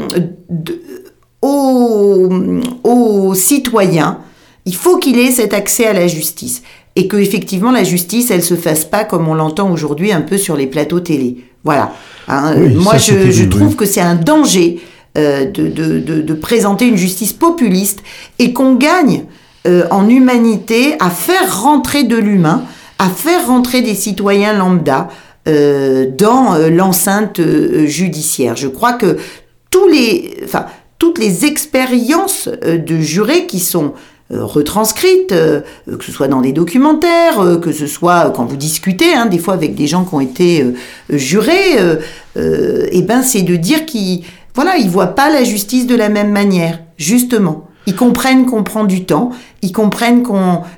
aux 1.41 3.33
citoyens. 3.35 4.19
Il 4.65 4.75
faut 4.75 4.97
qu'il 4.97 5.17
ait 5.17 5.31
cet 5.31 5.53
accès 5.53 5.85
à 5.85 5.93
la 5.93 6.07
justice 6.07 6.61
et 6.97 7.07
que 7.07 7.15
effectivement 7.15 7.71
la 7.71 7.83
justice, 7.83 8.31
elle 8.31 8.43
se 8.43 8.55
fasse 8.55 8.83
pas 8.83 9.03
comme 9.03 9.27
on 9.27 9.35
l'entend 9.35 9.71
aujourd'hui 9.71 10.11
un 10.11 10.21
peu 10.21 10.37
sur 10.37 10.57
les 10.57 10.65
plateaux 10.65 10.99
télé. 10.99 11.37
Voilà. 11.63 11.93
Hein, 12.27 12.55
moi, 12.75 12.97
je, 12.97 13.43
trouve 13.45 13.75
que 13.75 13.85
c'est 13.85 14.01
un 14.01 14.15
danger 14.15 14.79
euh, 15.17 15.45
de, 15.45 15.69
de, 15.69 16.33
présenter 16.33 16.87
une 16.87 16.97
justice 16.97 17.33
populiste 17.33 18.01
et 18.39 18.51
qu'on 18.51 18.75
gagne 18.75 19.25
euh, 19.67 19.85
en 19.91 20.09
humanité 20.09 20.95
à 20.99 21.09
faire 21.09 21.61
rentrer 21.61 22.03
de 22.03 22.17
l'humain, 22.17 22.63
à 22.97 23.09
faire 23.09 23.47
rentrer 23.47 23.81
des 23.81 23.95
citoyens 23.95 24.53
lambda 24.53 25.07
euh, 25.47 26.07
dans 26.17 26.57
l'enceinte 26.69 27.39
judiciaire. 27.85 28.55
Je 28.55 28.67
crois 28.67 28.93
que 28.93 29.17
tous 29.69 29.87
les, 29.87 30.37
enfin, 30.43 30.65
toutes 31.07 31.19
les 31.19 31.45
expériences 31.45 32.49
de 32.49 32.99
jurés 32.99 33.47
qui 33.47 33.59
sont 33.61 33.93
retranscrites, 34.29 35.29
que 35.29 36.03
ce 36.03 36.11
soit 36.11 36.27
dans 36.27 36.41
des 36.41 36.51
documentaires, 36.51 37.59
que 37.61 37.71
ce 37.71 37.87
soit 37.87 38.33
quand 38.35 38.43
vous 38.43 38.57
discutez, 38.57 39.13
hein, 39.13 39.25
des 39.25 39.37
fois 39.37 39.53
avec 39.53 39.73
des 39.73 39.87
gens 39.87 40.03
qui 40.03 40.13
ont 40.15 40.19
été 40.19 40.65
jurés, 41.09 41.77
et 42.35 42.89
eh 42.91 43.01
ben 43.03 43.21
c'est 43.21 43.43
de 43.43 43.55
dire 43.55 43.85
qu'ils 43.85 44.25
voilà, 44.53 44.75
ils 44.77 44.89
voient 44.89 45.15
pas 45.15 45.29
la 45.29 45.43
justice 45.43 45.85
de 45.85 45.95
la 45.95 46.09
même 46.09 46.31
manière, 46.31 46.79
justement. 46.97 47.67
Ils 47.85 47.95
comprennent 47.95 48.47
qu'on 48.47 48.63
prend 48.63 48.83
du 48.83 49.05
temps, 49.05 49.29
ils 49.61 49.71
comprennent 49.71 50.23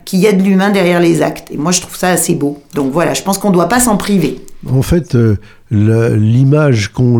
qu'il 0.03 0.19
y 0.19 0.27
a 0.27 0.33
de 0.33 0.43
l'humain 0.43 0.69
derrière 0.69 0.99
les 0.99 1.21
actes. 1.23 1.49
Et 1.49 1.57
moi, 1.57 1.71
je 1.71 1.81
trouve 1.81 1.95
ça 1.95 2.09
assez 2.09 2.35
beau. 2.35 2.61
Donc 2.75 2.91
voilà, 2.91 3.15
je 3.15 3.23
pense 3.23 3.39
qu'on 3.39 3.47
ne 3.47 3.53
doit 3.53 3.69
pas 3.69 3.79
s'en 3.79 3.97
priver. 3.97 4.41
En 4.69 4.81
fait, 4.81 5.15
euh, 5.15 5.37
l'image 5.71 6.91
qu'ont 6.91 7.19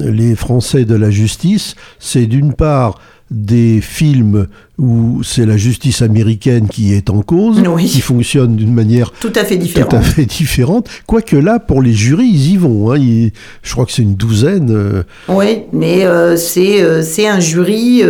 les 0.00 0.34
Français 0.34 0.84
de 0.84 0.94
la 0.94 1.10
justice, 1.10 1.74
c'est 1.98 2.26
d'une 2.26 2.54
part 2.54 2.98
des 3.30 3.80
films 3.80 4.48
où 4.80 5.22
c'est 5.22 5.44
la 5.44 5.56
justice 5.58 6.00
américaine 6.00 6.66
qui 6.66 6.94
est 6.94 7.10
en 7.10 7.20
cause, 7.20 7.62
qui 7.86 8.00
fonctionne 8.00 8.56
d'une 8.56 8.72
manière 8.72 9.12
tout 9.20 9.32
à 9.36 9.44
fait 9.44 9.58
différente. 9.58 9.90
Tout 9.90 9.96
à 9.96 10.00
fait 10.00 10.24
différente. 10.24 10.88
Quoique 11.06 11.36
là, 11.36 11.58
pour 11.58 11.82
les 11.82 11.92
jurys, 11.92 12.26
ils 12.26 12.52
y 12.52 12.56
vont. 12.56 12.90
Hein. 12.90 13.28
je 13.62 13.72
crois 13.72 13.84
que 13.84 13.92
c'est 13.92 14.02
une 14.02 14.14
douzaine. 14.14 14.70
Euh. 14.70 15.02
Oui, 15.28 15.64
mais 15.72 16.06
euh, 16.06 16.36
c'est 16.36 16.82
euh, 16.82 17.02
c'est 17.02 17.28
un 17.28 17.40
jury. 17.40 18.02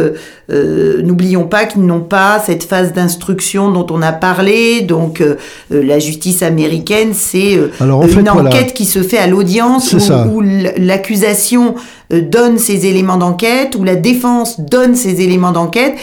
N'oublions 0.48 1.44
pas 1.44 1.64
qu'ils 1.64 1.86
n'ont 1.86 2.00
pas 2.00 2.42
cette 2.44 2.64
phase 2.64 2.92
d'instruction 2.92 3.70
dont 3.70 3.86
on 3.90 4.02
a 4.02 4.12
parlé. 4.12 4.80
Donc 4.80 5.22
la 5.70 5.98
justice 5.98 6.42
américaine, 6.42 7.10
c'est 7.14 7.58
une 7.80 8.28
enquête 8.28 8.74
qui 8.74 8.84
se 8.84 9.02
fait 9.02 9.18
à 9.18 9.26
l'audience 9.26 9.94
où 10.32 10.40
l'accusation 10.40 11.74
donne 12.10 12.58
ses 12.58 12.86
éléments 12.86 13.16
d'enquête, 13.16 13.76
où 13.78 13.84
la 13.84 13.96
défense 13.96 14.60
donne 14.60 14.94
ses 14.94 15.22
éléments 15.22 15.52
d'enquête 15.52 15.94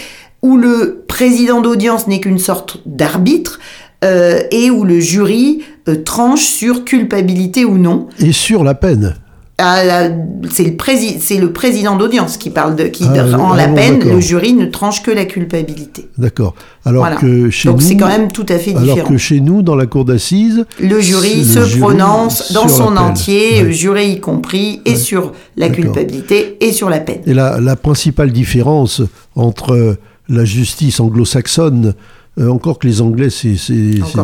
où 0.41 0.57
le 0.57 1.03
président 1.07 1.61
d'audience 1.61 2.07
n'est 2.07 2.19
qu'une 2.19 2.37
sorte 2.37 2.79
d'arbitre 2.85 3.59
euh, 4.03 4.41
et 4.51 4.69
où 4.69 4.83
le 4.83 4.99
jury 4.99 5.63
euh, 5.87 6.03
tranche 6.03 6.45
sur 6.45 6.85
culpabilité 6.85 7.65
ou 7.65 7.77
non. 7.77 8.07
Et 8.19 8.31
sur 8.31 8.63
la 8.63 8.75
peine. 8.75 9.15
Ah, 9.59 10.09
c'est 10.51 10.63
le, 10.65 11.39
le, 11.41 11.51
président 11.51 11.95
d'audience 11.95 12.37
qui 12.37 12.51
parle 12.51 12.75
de 12.75 12.83
qui 12.83 13.05
ah, 13.05 13.35
rend 13.35 13.55
la 13.55 13.63
ah 13.63 13.67
peine. 13.69 14.07
Le 14.07 14.19
jury 14.19 14.53
ne 14.53 14.65
tranche 14.65 15.01
que 15.01 15.09
la 15.09 15.25
culpabilité. 15.25 16.09
D'accord. 16.19 16.53
Alors 16.85 17.15
que 17.15 17.49
chez 17.49 17.67
Donc 17.67 17.81
c'est 17.81 17.97
quand 17.97 18.07
même 18.07 18.31
tout 18.31 18.45
à 18.49 18.59
fait 18.59 18.73
différent. 18.73 18.83
Alors 18.83 19.09
que 19.09 19.17
chez 19.17 19.39
nous, 19.39 19.63
dans 19.63 19.75
la 19.75 19.87
cour 19.87 20.05
d'assises, 20.05 20.63
le 20.79 20.99
jury 20.99 21.43
se 21.43 21.79
prononce 21.79 22.51
dans 22.53 22.67
son 22.67 22.97
entier, 22.97 23.71
jury 23.71 24.11
y 24.11 24.19
compris, 24.19 24.81
et 24.85 24.95
sur 24.95 25.31
la 25.55 25.69
culpabilité 25.69 26.57
et 26.61 26.71
sur 26.71 26.91
la 26.91 26.99
peine. 26.99 27.21
Et 27.25 27.33
la, 27.33 27.59
la 27.59 27.75
principale 27.75 28.31
différence 28.31 29.01
entre 29.35 29.97
la 30.29 30.45
justice 30.45 30.99
anglo-saxonne, 30.99 31.95
euh, 32.39 32.49
encore 32.49 32.77
que 32.77 32.85
les 32.85 33.01
Anglais, 33.01 33.31
c'est 33.31 33.53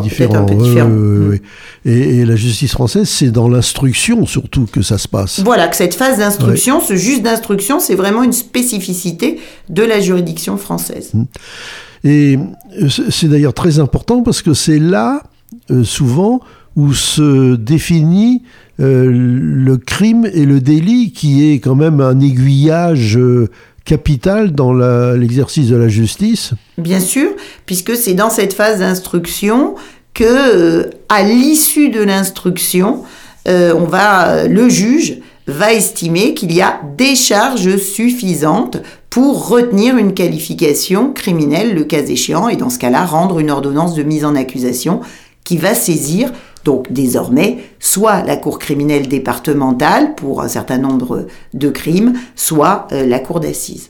différent. 0.04 0.45
Mm. 0.45 1.38
et, 1.86 2.26
la 2.26 2.36
justice 2.36 2.71
française, 2.71 3.10
c'est 3.10 3.32
dans 3.32 3.49
l'instruction 3.49 4.28
surtout 4.28 4.67
que 4.71 4.84
ça 4.84 4.99
se 4.99 5.08
passe. 5.08 5.39
Voilà, 5.39 5.67
que 5.67 5.76
cette 5.76 5.95
phase 5.95 6.19
d'instruction, 6.19 6.80
ce 6.80 6.95
juge 6.95 7.23
d'instruction, 7.23 7.80
c'est 7.80 7.95
vraiment 7.95 8.21
une 8.21 8.34
spécificité 8.34 9.39
de 9.69 9.82
la 9.82 9.99
juridiction 9.99 10.58
française. 10.58 11.10
Mm. 11.13 11.23
Et 12.04 12.38
euh, 12.82 12.89
c'est 13.10 13.30
d'ailleurs 13.30 13.56
très 13.56 13.80
important 13.80 14.21
parce 14.21 14.43
que 14.43 14.54
c'est 14.54 14.80
là, 14.80 15.23
euh, 15.71 15.84
souvent, 15.84 16.39
où 16.76 16.93
se 16.93 17.56
définit 17.56 18.43
le 18.80 19.76
crime 19.78 20.28
et 20.34 20.45
le 20.45 20.60
délit, 20.60 21.13
qui 21.13 21.52
est 21.52 21.60
quand 21.60 21.76
même 21.76 22.02
un 22.02 22.19
aiguillage 22.19 23.17
capital 23.86 24.52
dans 24.52 24.74
l'exercice 25.13 25.69
de 25.69 25.76
la 25.76 25.88
justice 25.88 26.54
Bien 26.78 27.00
sûr, 27.00 27.30
puisque 27.65 27.96
c'est 27.96 28.13
dans 28.13 28.30
cette 28.30 28.54
phase 28.54 28.80
d'instruction 28.80 29.76
que, 30.13 30.24
euh, 30.24 30.89
à 31.10 31.24
l'issue 31.24 31.89
de 31.89 32.02
l'instruction, 32.02 33.04
euh, 33.48 33.74
on 33.76 33.86
va, 33.86 34.48
le 34.48 34.69
juge 34.69 35.17
va 35.48 35.74
estimer 35.74 36.34
qu'il 36.34 36.54
y 36.54 36.62
a 36.62 36.80
des 36.98 37.15
charges 37.15 37.78
suffisantes 37.78 38.78
pour 39.10 39.50
retenir 39.50 39.98
une 39.98 40.13
qualification 40.13 41.12
criminelle, 41.12 41.76
le 41.76 41.84
cas 41.84 42.02
échéant, 42.02 42.48
et 42.48 42.56
dans 42.56 42.69
ce 42.69 42.80
cas-là, 42.80 43.06
rendre 43.06 43.39
une 43.39 43.52
ordonnance 43.52 43.96
de 43.96 44.04
mise 44.04 44.24
en 44.26 44.36
accusation 44.36 45.02
qui 45.43 45.58
va 45.58 45.74
saisir 45.74 46.32
donc 46.65 46.91
désormais, 46.91 47.58
soit 47.80 48.23
la 48.23 48.38
Cour 48.38 48.60
criminelle 48.60 49.08
départementale 49.08 50.15
pour 50.15 50.41
un 50.41 50.47
certain 50.47 50.78
nombre 50.78 51.28
de 51.54 51.69
crimes, 51.69 52.13
soit 52.36 52.88
euh, 52.91 53.06
la 53.06 53.19
Cour 53.19 53.39
d'assises. 53.39 53.89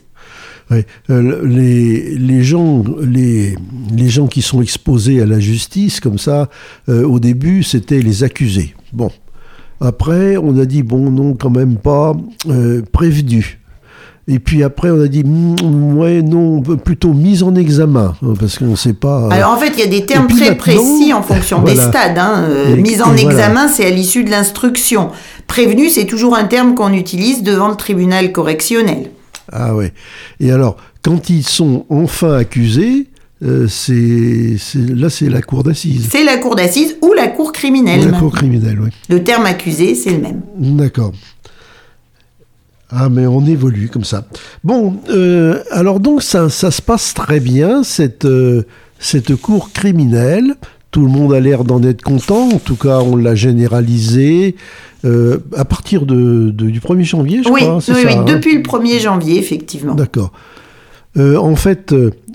Euh, 1.10 1.46
les, 1.46 2.16
les, 2.16 2.42
gens, 2.42 2.82
les, 3.00 3.54
les, 3.94 4.08
gens 4.08 4.26
qui 4.26 4.40
sont 4.40 4.62
exposés 4.62 5.20
à 5.20 5.26
la 5.26 5.38
justice, 5.38 6.00
comme 6.00 6.18
ça, 6.18 6.48
euh, 6.88 7.06
au 7.06 7.20
début, 7.20 7.62
c'était 7.62 8.00
les 8.00 8.24
accusés. 8.24 8.74
Bon. 8.92 9.10
Après, 9.80 10.36
on 10.38 10.58
a 10.58 10.64
dit, 10.64 10.82
bon, 10.82 11.10
non, 11.10 11.34
quand 11.34 11.50
même 11.50 11.76
pas, 11.76 12.16
prévenus. 12.92 13.58
Et 14.26 14.38
puis 14.38 14.62
après, 14.62 14.90
on 14.90 15.02
a 15.02 15.06
dit, 15.06 15.22
mm, 15.22 15.98
ouais, 15.98 16.22
non, 16.22 16.62
plutôt 16.62 17.12
mise 17.12 17.42
en 17.42 17.54
examen, 17.54 18.14
hein, 18.22 18.32
parce 18.38 18.58
qu'on 18.58 18.68
ne 18.68 18.76
sait 18.76 18.94
pas. 18.94 19.24
Euh. 19.24 19.30
Alors 19.30 19.50
en 19.50 19.56
fait, 19.58 19.72
il 19.74 19.80
y 19.80 19.82
a 19.82 19.86
des 19.86 20.06
termes 20.06 20.28
très 20.28 20.56
précis 20.56 21.12
en 21.12 21.22
fonction 21.22 21.62
des 21.62 21.76
stades. 21.76 22.16
Hein. 22.16 22.46
Euh, 22.48 22.76
mise 22.76 23.02
en 23.02 23.14
examen, 23.16 23.68
c'est 23.68 23.84
à 23.84 23.90
l'issue 23.90 24.24
de 24.24 24.30
l'instruction. 24.30 25.10
Prévenu, 25.46 25.90
c'est 25.90 26.06
toujours 26.06 26.34
un 26.36 26.44
terme 26.44 26.74
qu'on 26.74 26.92
utilise 26.92 27.42
devant 27.42 27.68
le 27.68 27.76
tribunal 27.76 28.32
correctionnel. 28.32 29.10
Ah 29.52 29.74
ouais. 29.74 29.92
Et 30.40 30.50
alors, 30.50 30.76
quand 31.02 31.28
ils 31.28 31.46
sont 31.46 31.84
enfin 31.90 32.32
accusés, 32.38 33.08
euh, 33.42 33.66
c'est, 33.68 34.56
là, 34.74 35.10
c'est 35.10 35.28
la 35.28 35.42
cour 35.42 35.64
d'assises. 35.64 36.08
C'est 36.10 36.24
la 36.24 36.38
cour 36.38 36.56
d'assises 36.56 36.96
ou 37.02 37.12
la 37.12 37.28
cour 37.28 37.52
criminelle. 37.52 38.10
la 38.10 38.18
cour 38.18 38.32
criminelle, 38.32 38.78
oui. 38.80 38.88
Le 39.10 39.22
terme 39.22 39.44
accusé, 39.44 39.94
c'est 39.94 40.12
le 40.12 40.18
même. 40.18 40.40
D'accord. 40.56 41.12
Ah, 42.96 43.08
mais 43.08 43.26
on 43.26 43.44
évolue 43.44 43.88
comme 43.88 44.04
ça. 44.04 44.24
Bon, 44.62 44.96
euh, 45.10 45.60
alors 45.72 45.98
donc 45.98 46.22
ça, 46.22 46.48
ça, 46.48 46.70
se 46.70 46.80
passe 46.80 47.12
très 47.12 47.40
bien, 47.40 47.82
cette, 47.82 48.24
euh, 48.24 48.62
cette 49.00 49.34
cour 49.34 49.72
criminelle. 49.72 50.54
Tout 50.92 51.02
le 51.02 51.10
monde 51.10 51.32
a 51.34 51.40
l'air 51.40 51.64
d'en 51.64 51.82
être 51.82 52.02
content, 52.02 52.48
en 52.50 52.58
tout 52.58 52.76
cas 52.76 53.00
on 53.00 53.16
l'a 53.16 53.34
généralisé 53.34 54.54
euh, 55.04 55.38
à 55.56 55.64
partir 55.64 56.06
de, 56.06 56.50
du 56.50 56.78
1er 56.78 57.02
janvier, 57.02 57.38
je 57.38 57.48
crois. 57.48 57.76
Oui, 57.76 57.82
ça, 57.82 57.94
oui 57.94 58.04
hein 58.08 58.24
depuis 58.24 58.54
le 58.54 58.62
1er 58.62 59.00
janvier, 59.00 59.38
effectivement. 59.38 59.96
D'accord. 59.96 60.30
en 61.18 61.56
fait, 61.56 61.92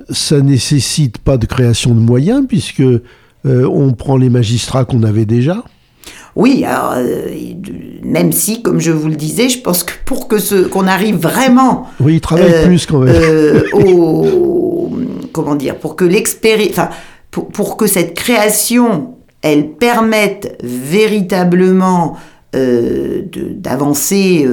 ça 0.09 0.41
nécessite 0.41 1.19
pas 1.19 1.37
de 1.37 1.45
création 1.45 1.95
de 1.95 2.01
moyens, 2.01 2.45
puisque 2.49 2.83
on 3.45 3.93
prend 3.93 4.17
les 4.17 4.29
magistrats 4.29 4.83
qu'on 4.83 5.03
avait 5.03 5.25
déjà. 5.25 5.63
Oui, 6.39 6.63
alors, 6.63 6.93
euh, 6.95 7.27
même 8.01 8.31
si, 8.31 8.61
comme 8.61 8.79
je 8.79 8.91
vous 8.91 9.09
le 9.09 9.15
disais, 9.15 9.49
je 9.49 9.59
pense 9.59 9.83
que 9.83 9.91
pour 10.05 10.29
que 10.29 10.39
ce 10.39 10.55
qu'on 10.55 10.87
arrive 10.87 11.17
vraiment. 11.17 11.87
Oui, 11.99 12.13
il 12.15 12.21
travaille 12.21 12.53
euh, 12.53 12.65
plus 12.65 12.85
quand 12.85 12.99
même. 12.99 13.13
Euh, 13.13 13.61
comment 15.33 15.55
dire 15.55 15.75
Pour 15.75 15.97
que 15.97 16.05
l'expérience. 16.05 16.69
Enfin, 16.71 16.87
pour, 17.29 17.75
que 17.75 17.87
cette 17.87 18.13
création, 18.13 19.15
elle 19.41 19.71
permette 19.71 20.57
véritablement 20.63 22.15
d'avancer 22.53 24.47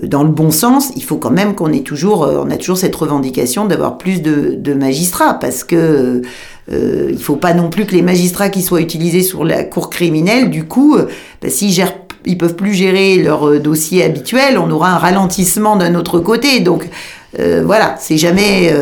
dans 0.00 0.22
le 0.22 0.30
bon 0.30 0.52
sens, 0.52 0.92
il 0.94 1.02
faut 1.02 1.16
quand 1.16 1.32
même 1.32 1.56
qu'on 1.56 1.72
ait 1.72 1.80
toujours, 1.80 2.20
on 2.20 2.48
a 2.52 2.56
toujours 2.56 2.78
cette 2.78 2.94
revendication 2.94 3.66
d'avoir 3.66 3.98
plus 3.98 4.22
de, 4.22 4.54
de, 4.54 4.74
magistrats, 4.74 5.34
parce 5.34 5.64
que 5.64 6.22
euh, 6.70 7.06
il 7.08 7.16
ne 7.16 7.20
faut 7.20 7.36
pas 7.36 7.54
non 7.54 7.70
plus 7.70 7.86
que 7.86 7.94
les 7.94 8.02
magistrats 8.02 8.48
qui 8.48 8.62
soient 8.62 8.80
utilisés 8.80 9.22
sur 9.22 9.44
la 9.44 9.64
cour 9.64 9.90
criminelle, 9.90 10.50
du 10.50 10.64
coup, 10.64 10.96
euh, 10.96 11.06
bah, 11.40 11.50
s'ils 11.50 11.70
gèrent 11.70 11.94
ils 12.24 12.38
peuvent 12.38 12.54
plus 12.54 12.72
gérer 12.72 13.20
leur 13.20 13.48
euh, 13.48 13.58
dossier 13.58 14.04
habituel, 14.04 14.56
on 14.56 14.70
aura 14.70 14.90
un 14.92 14.98
ralentissement 14.98 15.74
d'un 15.74 15.96
autre 15.96 16.20
côté. 16.20 16.60
Donc 16.60 16.88
voilà, 17.36 17.96
c'est 17.98 18.18
jamais 18.18 18.72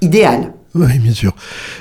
idéal. 0.00 0.52
Oui, 0.74 0.98
bien 0.98 1.12
sûr. 1.12 1.32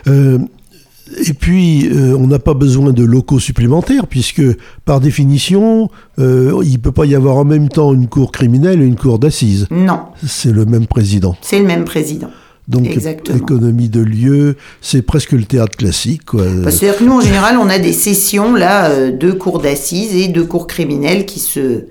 et 0.05 1.33
puis, 1.33 1.89
on 1.91 2.27
n'a 2.27 2.37
pas 2.37 2.53
besoin 2.53 2.93
de 2.93 3.03
locaux 3.03 3.39
supplémentaires, 3.39 4.05
puisque 4.05 4.43
par 4.85 4.99
définition, 4.99 5.89
il 6.19 6.23
ne 6.23 6.77
peut 6.77 6.91
pas 6.91 7.07
y 7.07 7.15
avoir 7.15 7.37
en 7.37 7.45
même 7.45 7.67
temps 7.67 7.93
une 7.93 8.07
cour 8.07 8.31
criminelle 8.31 8.79
et 8.81 8.85
une 8.85 8.95
cour 8.95 9.17
d'assises. 9.17 9.67
Non. 9.71 10.01
C'est 10.23 10.51
le 10.51 10.65
même 10.65 10.85
président. 10.85 11.35
C'est 11.41 11.57
le 11.57 11.65
même 11.65 11.83
président. 11.83 12.29
Donc 12.67 12.87
économie 12.87 13.89
de 13.89 13.99
lieu, 13.99 14.55
c'est 14.81 15.01
presque 15.01 15.33
le 15.33 15.43
théâtre 15.43 15.77
classique. 15.77 16.21
Bah, 16.33 16.71
c'est-à-dire 16.71 16.97
que 16.97 17.03
nous, 17.03 17.13
en 17.13 17.21
général, 17.21 17.57
on 17.57 17.69
a 17.69 17.77
des 17.77 17.91
sessions 17.91 18.53
là, 18.53 18.89
euh, 18.89 19.11
de 19.11 19.31
cours 19.31 19.59
d'assises 19.59 20.15
et 20.15 20.29
de 20.29 20.41
cours 20.41 20.67
criminels 20.67 21.25
qui 21.25 21.39
se, 21.39 21.85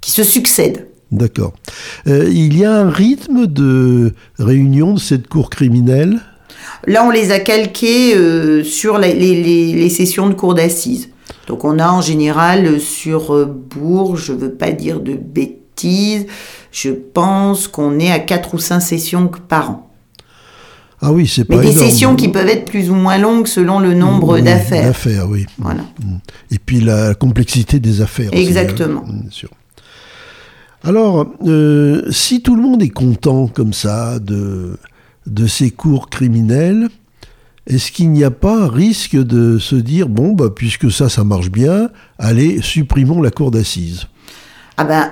qui 0.00 0.10
se 0.10 0.24
succèdent. 0.24 0.88
D'accord. 1.12 1.52
Euh, 2.08 2.28
il 2.28 2.58
y 2.58 2.64
a 2.64 2.72
un 2.72 2.90
rythme 2.90 3.46
de 3.46 4.14
réunion 4.38 4.94
de 4.94 4.98
cette 4.98 5.28
cour 5.28 5.48
criminelle? 5.48 6.18
Là, 6.88 7.04
on 7.06 7.10
les 7.10 7.30
a 7.30 7.38
calqués 7.38 8.16
euh, 8.16 8.64
sur 8.64 8.98
les, 8.98 9.14
les, 9.14 9.72
les, 9.72 9.88
sessions 9.88 10.28
de 10.28 10.34
cours 10.34 10.54
d'assises. 10.54 11.10
Donc 11.46 11.64
on 11.64 11.78
a 11.78 11.88
en 11.88 12.00
général 12.00 12.80
sur 12.80 13.46
Bourg, 13.46 14.16
je 14.16 14.32
ne 14.32 14.38
veux 14.38 14.52
pas 14.52 14.72
dire 14.72 14.98
de 14.98 15.14
bêtises, 15.14 16.26
je 16.72 16.90
pense 16.90 17.68
qu'on 17.68 18.00
est 18.00 18.10
à 18.10 18.18
4 18.18 18.54
ou 18.54 18.58
5 18.58 18.80
sessions 18.80 19.30
par 19.48 19.70
an. 19.70 19.85
Ah 21.02 21.12
oui, 21.12 21.26
c'est 21.26 21.44
pas 21.44 21.56
Mais 21.56 21.66
des 21.66 21.72
énorme. 21.72 21.90
sessions 21.90 22.16
qui 22.16 22.28
peuvent 22.28 22.48
être 22.48 22.64
plus 22.64 22.90
ou 22.90 22.94
moins 22.94 23.18
longues 23.18 23.46
selon 23.46 23.80
le 23.80 23.92
nombre 23.94 24.34
Oui, 24.36 24.42
d'affaires. 24.42 24.84
D'affaires, 24.86 25.28
oui. 25.28 25.44
Voilà. 25.58 25.82
Mm. 26.02 26.16
Et 26.52 26.58
puis 26.58 26.80
la 26.80 27.14
complexité 27.14 27.78
des 27.80 28.00
affaires. 28.00 28.32
aussi, 28.32 28.42
Exactement. 28.42 29.04
hein, 29.06 29.12
bien 29.22 29.30
sûr. 29.30 29.50
Alors, 30.84 31.26
euh, 31.46 32.02
si 32.10 32.42
tout 32.42 32.54
le 32.56 32.62
monde 32.62 32.82
est 32.82 32.88
content 32.90 33.48
comme 33.48 33.72
ça 33.72 34.18
de, 34.20 34.78
de 35.26 35.46
ces 35.46 35.70
cours 35.70 36.08
criminels, 36.08 36.88
est-ce 37.66 37.90
qu'il 37.90 38.10
n'y 38.12 38.22
a 38.24 38.30
pas 38.30 38.68
risque 38.68 39.16
de 39.16 39.58
se 39.58 39.74
dire, 39.74 40.08
bon, 40.08 40.32
bah, 40.32 40.50
puisque 40.54 40.90
ça, 40.92 41.08
ça 41.08 41.24
marche 41.24 41.50
bien, 41.50 41.90
allez, 42.18 42.60
supprimons 42.62 43.20
la 43.20 43.30
cour 43.30 43.50
d'assises? 43.50 44.06
Ah 44.76 44.84
ben, 44.84 45.10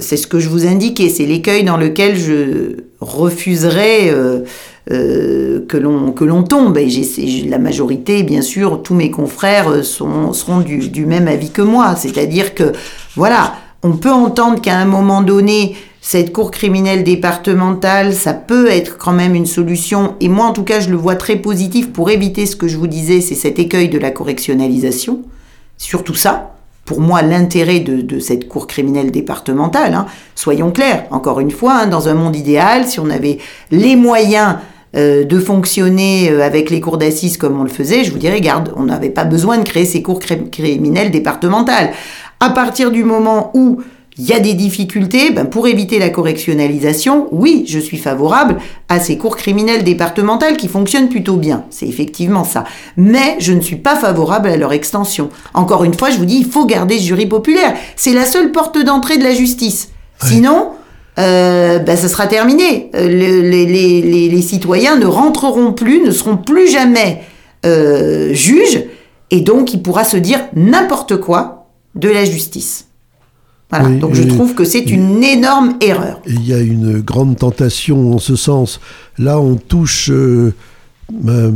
c'est 0.00 0.16
ce 0.16 0.26
que 0.26 0.38
je 0.38 0.48
vous 0.48 0.66
indiquais, 0.66 1.08
c'est 1.08 1.26
l'écueil 1.26 1.64
dans 1.64 1.76
lequel 1.76 2.16
je 2.16 2.76
refuserais 3.00 4.10
euh, 4.10 4.40
euh, 4.90 5.64
que 5.66 5.76
l'on 6.24 6.42
tombe. 6.42 6.78
Et 6.78 6.88
j'ai- 6.88 7.48
la 7.48 7.58
majorité, 7.58 8.22
bien 8.22 8.42
sûr, 8.42 8.82
tous 8.82 8.94
mes 8.94 9.10
confrères 9.10 9.68
euh, 9.68 9.82
sont, 9.82 10.32
seront 10.32 10.60
du, 10.60 10.88
du 10.88 11.06
même 11.06 11.28
avis 11.28 11.50
que 11.50 11.62
moi. 11.62 11.94
C'est-à-dire 11.96 12.54
que, 12.54 12.72
voilà, 13.16 13.54
on 13.82 13.92
peut 13.92 14.12
entendre 14.12 14.60
qu'à 14.60 14.78
un 14.78 14.86
moment 14.86 15.22
donné, 15.22 15.76
cette 16.00 16.32
cour 16.32 16.50
criminelle 16.50 17.02
départementale, 17.04 18.14
ça 18.14 18.32
peut 18.32 18.68
être 18.70 18.96
quand 18.96 19.12
même 19.12 19.34
une 19.34 19.46
solution. 19.46 20.14
Et 20.20 20.28
moi, 20.28 20.46
en 20.46 20.52
tout 20.52 20.62
cas, 20.62 20.80
je 20.80 20.88
le 20.88 20.96
vois 20.96 21.16
très 21.16 21.36
positif 21.36 21.92
pour 21.92 22.10
éviter 22.10 22.46
ce 22.46 22.56
que 22.56 22.68
je 22.68 22.76
vous 22.76 22.86
disais, 22.86 23.20
c'est 23.20 23.34
cet 23.34 23.58
écueil 23.58 23.88
de 23.88 23.98
la 23.98 24.10
correctionnalisation. 24.10 25.22
Surtout 25.78 26.14
ça, 26.14 26.55
pour 26.86 27.00
moi, 27.00 27.20
l'intérêt 27.20 27.80
de, 27.80 28.18
cette 28.20 28.48
cour 28.48 28.66
criminelle 28.66 29.10
départementale, 29.10 29.92
hein, 29.92 30.06
soyons 30.34 30.70
clairs, 30.70 31.04
encore 31.10 31.40
une 31.40 31.50
fois, 31.50 31.80
hein, 31.82 31.86
dans 31.88 32.08
un 32.08 32.14
monde 32.14 32.36
idéal, 32.36 32.86
si 32.86 33.00
on 33.00 33.10
avait 33.10 33.38
les 33.72 33.96
moyens 33.96 34.56
euh, 34.96 35.24
de 35.24 35.38
fonctionner 35.40 36.30
euh, 36.30 36.42
avec 36.42 36.70
les 36.70 36.80
cours 36.80 36.96
d'assises 36.96 37.36
comme 37.36 37.60
on 37.60 37.64
le 37.64 37.68
faisait, 37.70 38.04
je 38.04 38.12
vous 38.12 38.18
dirais, 38.18 38.40
garde, 38.40 38.72
on 38.76 38.84
n'avait 38.84 39.10
pas 39.10 39.24
besoin 39.24 39.58
de 39.58 39.64
créer 39.64 39.84
ces 39.84 40.00
cours 40.00 40.20
criminelles 40.20 41.10
départementales. 41.10 41.90
À 42.38 42.50
partir 42.50 42.92
du 42.92 43.02
moment 43.02 43.50
où 43.54 43.80
il 44.18 44.24
y 44.24 44.32
a 44.32 44.40
des 44.40 44.54
difficultés, 44.54 45.30
ben 45.30 45.44
pour 45.44 45.66
éviter 45.68 45.98
la 45.98 46.08
correctionnalisation, 46.08 47.28
oui, 47.32 47.64
je 47.68 47.78
suis 47.78 47.98
favorable 47.98 48.56
à 48.88 48.98
ces 48.98 49.18
cours 49.18 49.36
criminelles 49.36 49.84
départementales 49.84 50.56
qui 50.56 50.68
fonctionnent 50.68 51.08
plutôt 51.08 51.36
bien. 51.36 51.64
C'est 51.70 51.86
effectivement 51.86 52.44
ça. 52.44 52.64
Mais 52.96 53.36
je 53.40 53.52
ne 53.52 53.60
suis 53.60 53.76
pas 53.76 53.94
favorable 53.96 54.48
à 54.48 54.56
leur 54.56 54.72
extension. 54.72 55.28
Encore 55.54 55.84
une 55.84 55.94
fois, 55.94 56.10
je 56.10 56.16
vous 56.16 56.24
dis, 56.24 56.36
il 56.38 56.46
faut 56.50 56.64
garder 56.64 56.98
ce 56.98 57.04
jury 57.04 57.26
populaire. 57.26 57.74
C'est 57.96 58.12
la 58.14 58.24
seule 58.24 58.52
porte 58.52 58.78
d'entrée 58.82 59.18
de 59.18 59.24
la 59.24 59.34
justice. 59.34 59.90
Sinon, 60.24 60.70
euh, 61.18 61.78
ben, 61.78 61.96
ça 61.96 62.08
sera 62.08 62.26
terminé. 62.26 62.90
Euh, 62.94 63.08
le- 63.08 63.42
les, 63.48 63.66
les- 63.66 64.00
les- 64.02 64.28
les 64.30 64.42
citoyens 64.42 64.96
ne 64.96 65.06
rentreront 65.06 65.72
plus, 65.74 66.02
ne 66.02 66.10
seront 66.10 66.38
plus 66.38 66.68
jamais 66.70 67.20
euh, 67.66 68.32
juges, 68.32 68.82
et 69.30 69.40
donc 69.40 69.74
il 69.74 69.82
pourra 69.82 70.04
se 70.04 70.16
dire 70.16 70.40
n'importe 70.54 71.16
quoi 71.18 71.66
de 71.94 72.08
la 72.08 72.24
justice. 72.24 72.85
Voilà, 73.70 73.88
Oui, 73.88 73.98
donc 73.98 74.14
je 74.14 74.22
trouve 74.22 74.54
que 74.54 74.64
c'est 74.64 74.80
une 74.90 75.24
énorme 75.24 75.74
erreur. 75.80 76.20
Il 76.26 76.46
y 76.46 76.54
a 76.54 76.58
une 76.60 77.00
grande 77.00 77.36
tentation 77.36 78.12
en 78.14 78.18
ce 78.18 78.36
sens. 78.36 78.80
Là, 79.18 79.40
on 79.40 79.56
touche 79.56 80.08
euh, 80.10 80.54
euh, 81.28 81.50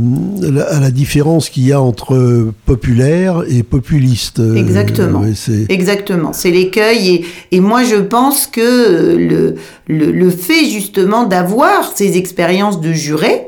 à 0.69 0.79
la 0.81 0.91
différence 0.91 1.49
qu'il 1.49 1.65
y 1.67 1.71
a 1.71 1.81
entre 1.81 2.51
populaire 2.65 3.43
et 3.47 3.63
populiste. 3.63 4.39
Euh, 4.39 4.55
Exactement. 4.55 5.23
c'est- 5.35 5.65
Exactement, 5.69 6.33
c'est 6.33 6.51
l'écueil 6.51 7.09
et, 7.15 7.25
et 7.55 7.59
moi 7.61 7.83
je 7.83 7.95
pense 7.97 8.47
que 8.47 9.15
le, 9.17 9.55
le, 9.87 10.11
le 10.11 10.29
fait 10.29 10.65
justement 10.69 11.25
d'avoir 11.25 11.91
ces 11.95 12.17
expériences 12.17 12.81
de 12.81 12.91
juré, 12.91 13.47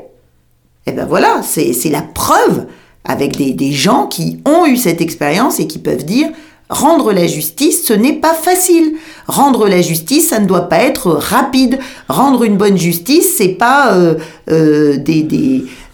eh 0.86 0.92
ben 0.92 1.06
voilà, 1.06 1.40
c'est 1.42 1.72
c'est 1.72 1.90
la 1.90 2.02
preuve 2.02 2.66
avec 3.04 3.36
des, 3.36 3.52
des 3.52 3.72
gens 3.72 4.06
qui 4.06 4.40
ont 4.46 4.66
eu 4.66 4.76
cette 4.76 5.00
expérience 5.02 5.60
et 5.60 5.66
qui 5.66 5.78
peuvent 5.78 6.04
dire 6.04 6.28
rendre 6.68 7.12
la 7.12 7.26
justice, 7.26 7.84
ce 7.84 7.92
n'est 7.92 8.14
pas 8.14 8.34
facile. 8.34 8.94
Rendre 9.26 9.68
la 9.68 9.82
justice, 9.82 10.28
ça 10.28 10.40
ne 10.40 10.46
doit 10.46 10.68
pas 10.68 10.78
être 10.78 11.12
rapide. 11.12 11.78
Rendre 12.08 12.44
une 12.44 12.56
bonne 12.56 12.76
justice, 12.76 13.34
c'est 13.36 13.48
pas 13.48 13.94
euh, 13.94 14.16
euh, 14.50 14.98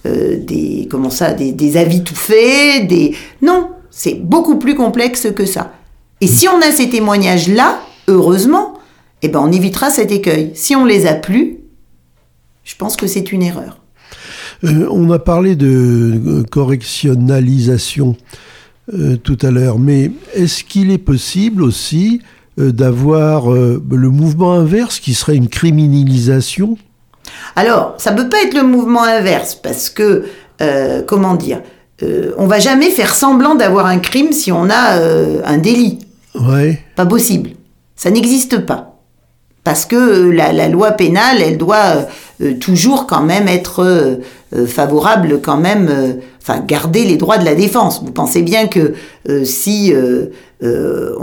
euh, 0.06 0.36
des 0.38 0.88
comment 0.90 1.10
ça, 1.10 1.32
des, 1.32 1.76
avis 1.76 2.02
tout 2.02 2.14
faits, 2.14 2.88
des 2.88 3.14
non, 3.42 3.70
c'est 3.90 4.14
beaucoup 4.14 4.58
plus 4.58 4.74
complexe 4.74 5.28
que 5.34 5.44
ça. 5.44 5.72
Et 6.20 6.26
si 6.26 6.48
on 6.48 6.60
a 6.60 6.72
ces 6.72 6.88
témoignages-là, 6.88 7.80
heureusement, 8.08 8.74
eh 9.22 9.28
ben 9.28 9.40
on 9.40 9.52
évitera 9.52 9.90
cet 9.90 10.10
écueil. 10.10 10.52
Si 10.54 10.74
on 10.74 10.84
les 10.84 11.06
a 11.06 11.14
plus, 11.14 11.58
je 12.64 12.74
pense 12.76 12.96
que 12.96 13.06
c'est 13.06 13.32
une 13.32 13.42
erreur. 13.42 13.78
On 14.62 15.10
a 15.10 15.18
parlé 15.18 15.56
de 15.56 16.44
correctionnalisation 16.50 18.16
euh, 18.92 19.16
tout 19.16 19.38
à 19.42 19.50
l'heure, 19.50 19.78
mais 19.78 20.10
est-ce 20.34 20.64
qu'il 20.64 20.90
est 20.90 20.98
possible 20.98 21.62
aussi 21.62 22.22
euh, 22.58 22.72
d'avoir 22.72 23.52
euh, 23.52 23.80
le 23.88 24.10
mouvement 24.10 24.54
inverse 24.54 24.98
qui 24.98 25.14
serait 25.14 25.36
une 25.36 25.48
criminalisation? 25.48 26.76
Alors, 27.54 27.94
ça 27.98 28.12
peut 28.12 28.28
pas 28.28 28.42
être 28.42 28.54
le 28.54 28.64
mouvement 28.64 29.04
inverse 29.04 29.54
parce 29.54 29.90
que, 29.90 30.24
comment 31.06 31.34
dire, 31.34 31.62
on 32.36 32.46
va 32.46 32.58
jamais 32.58 32.90
faire 32.90 33.14
semblant 33.14 33.54
d'avoir 33.54 33.86
un 33.86 33.98
crime 33.98 34.32
si 34.32 34.50
on 34.50 34.68
a 34.68 34.98
un 35.44 35.58
délit. 35.58 36.00
Ouais. 36.34 36.82
Pas 36.96 37.06
possible. 37.06 37.50
Ça 37.94 38.10
n'existe 38.10 38.58
pas. 38.58 39.00
Parce 39.62 39.84
que 39.84 40.30
la, 40.30 40.52
la 40.52 40.68
loi 40.68 40.92
pénale, 40.92 41.40
elle 41.40 41.58
doit 41.58 42.08
toujours 42.60 43.06
quand 43.06 43.22
même 43.22 43.46
être 43.46 44.18
euh, 44.54 44.66
favorable, 44.66 45.40
quand 45.42 45.56
même, 45.56 45.88
euh, 45.90 46.12
enfin, 46.42 46.60
garder 46.60 47.04
les 47.04 47.16
droits 47.16 47.38
de 47.38 47.44
la 47.44 47.54
défense. 47.54 48.02
Vous 48.04 48.12
pensez 48.12 48.42
bien 48.42 48.66
que 48.66 48.94
euh, 49.28 49.44
si 49.44 49.92
euh, 49.92 50.26
euh, 50.62 51.14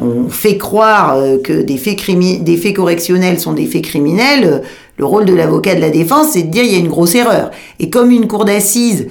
on, 0.00 0.04
on 0.04 0.28
fait 0.28 0.56
croire 0.56 1.16
que 1.44 1.62
des 1.62 1.76
faits, 1.76 2.00
des 2.42 2.56
faits 2.56 2.76
correctionnels 2.76 3.38
sont 3.38 3.52
des 3.52 3.66
faits 3.66 3.82
criminels, 3.82 4.62
le 4.96 5.04
rôle 5.04 5.24
de 5.24 5.34
l'avocat 5.34 5.74
de 5.74 5.80
la 5.80 5.90
défense, 5.90 6.30
c'est 6.32 6.44
de 6.44 6.50
dire 6.50 6.64
il 6.64 6.72
y 6.72 6.76
a 6.76 6.78
une 6.78 6.88
grosse 6.88 7.14
erreur. 7.14 7.50
Et 7.78 7.90
comme 7.90 8.10
une 8.10 8.26
cour 8.26 8.44
d'assises 8.44 9.06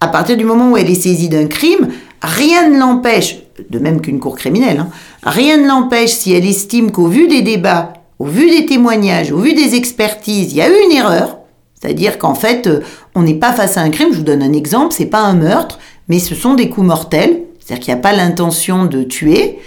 à 0.00 0.08
partir 0.08 0.36
du 0.36 0.44
moment 0.44 0.72
où 0.72 0.76
elle 0.76 0.90
est 0.90 0.94
saisie 0.94 1.28
d'un 1.28 1.46
crime, 1.46 1.88
rien 2.22 2.68
ne 2.68 2.78
l'empêche, 2.78 3.38
de 3.68 3.78
même 3.78 4.00
qu'une 4.00 4.20
cour 4.20 4.36
criminelle, 4.36 4.80
hein, 4.80 4.88
rien 5.22 5.56
ne 5.56 5.66
l'empêche 5.66 6.10
si 6.10 6.32
elle 6.32 6.46
estime 6.46 6.92
qu'au 6.92 7.08
vu 7.08 7.26
des 7.26 7.42
débats, 7.42 7.92
au 8.18 8.26
vu 8.26 8.48
des 8.48 8.66
témoignages, 8.66 9.32
au 9.32 9.38
vu 9.38 9.54
des 9.54 9.74
expertises, 9.74 10.52
il 10.52 10.58
y 10.58 10.62
a 10.62 10.68
eu 10.68 10.84
une 10.84 10.96
erreur, 10.96 11.37
c'est-à-dire 11.80 12.18
qu'en 12.18 12.34
fait, 12.34 12.66
euh, 12.66 12.80
on 13.14 13.22
n'est 13.22 13.34
pas 13.34 13.52
face 13.52 13.76
à 13.76 13.82
un 13.82 13.90
crime, 13.90 14.08
je 14.12 14.18
vous 14.18 14.24
donne 14.24 14.42
un 14.42 14.52
exemple, 14.52 14.94
c'est 14.96 15.06
pas 15.06 15.20
un 15.20 15.34
meurtre, 15.34 15.78
mais 16.08 16.18
ce 16.18 16.34
sont 16.34 16.54
des 16.54 16.68
coups 16.68 16.86
mortels, 16.86 17.42
c'est-à-dire 17.60 17.84
qu'il 17.84 17.94
n'y 17.94 18.00
a 18.00 18.02
pas 18.02 18.12
l'intention 18.12 18.86
de 18.86 19.02
tuer, 19.02 19.58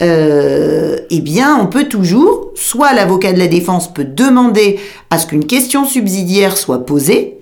euh, 0.00 0.98
eh 1.10 1.20
bien, 1.20 1.58
on 1.60 1.66
peut 1.66 1.84
toujours, 1.84 2.52
soit 2.54 2.92
l'avocat 2.92 3.32
de 3.32 3.38
la 3.38 3.48
défense 3.48 3.92
peut 3.92 4.04
demander 4.04 4.78
à 5.10 5.18
ce 5.18 5.26
qu'une 5.26 5.44
question 5.44 5.84
subsidiaire 5.84 6.56
soit 6.56 6.86
posée, 6.86 7.34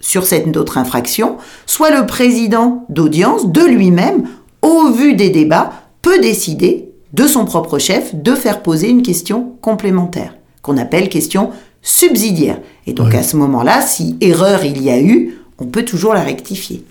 sur 0.00 0.26
cette 0.26 0.54
autre 0.58 0.76
infraction, 0.76 1.38
soit 1.64 1.90
le 1.90 2.06
président 2.06 2.84
d'audience, 2.90 3.50
de 3.50 3.62
lui-même, 3.62 4.28
au 4.60 4.90
vu 4.90 5.14
des 5.14 5.30
débats, 5.30 5.72
peut 6.02 6.20
décider 6.20 6.90
de 7.14 7.26
son 7.26 7.46
propre 7.46 7.78
chef 7.78 8.14
de 8.14 8.34
faire 8.34 8.62
poser 8.62 8.90
une 8.90 9.02
question 9.02 9.54
complémentaire, 9.62 10.34
qu'on 10.60 10.76
appelle 10.76 11.08
question 11.08 11.50
subsidiaire. 11.84 12.58
Et 12.88 12.92
donc 12.92 13.14
à 13.14 13.22
ce 13.22 13.36
moment-là, 13.36 13.80
si 13.80 14.16
erreur 14.20 14.64
il 14.64 14.82
y 14.82 14.90
a 14.90 15.00
eu, 15.00 15.36
on 15.58 15.66
peut 15.66 15.84
toujours 15.84 16.14
la 16.14 16.24
rectifier. 16.24 16.82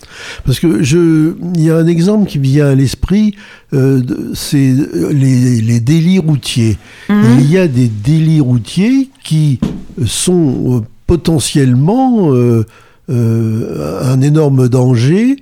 Parce 0.46 0.58
que 0.58 0.82
je, 0.82 1.34
il 1.54 1.62
y 1.62 1.70
a 1.70 1.76
un 1.76 1.86
exemple 1.86 2.26
qui 2.26 2.38
me 2.38 2.44
vient 2.44 2.68
à 2.68 2.74
l'esprit, 2.74 3.34
euh, 3.74 4.02
c'est 4.32 4.70
euh, 4.70 5.12
les, 5.12 5.60
les 5.60 5.80
délits 5.80 6.18
routiers. 6.18 6.78
Il 7.10 7.50
y 7.50 7.58
a 7.58 7.68
des 7.68 7.88
délits 7.88 8.40
routiers 8.40 9.10
qui 9.22 9.60
sont 10.06 10.78
euh, 10.78 10.80
potentiellement 11.06 12.32
euh, 12.32 12.64
euh, 13.10 14.00
un 14.02 14.22
énorme 14.22 14.68
danger 14.68 15.36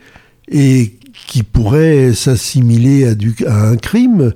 et 0.51 0.95
qui 1.29 1.45
pourraient 1.45 2.15
s'assimiler 2.15 3.07
à 3.47 3.69
un 3.69 3.77
crime. 3.77 4.33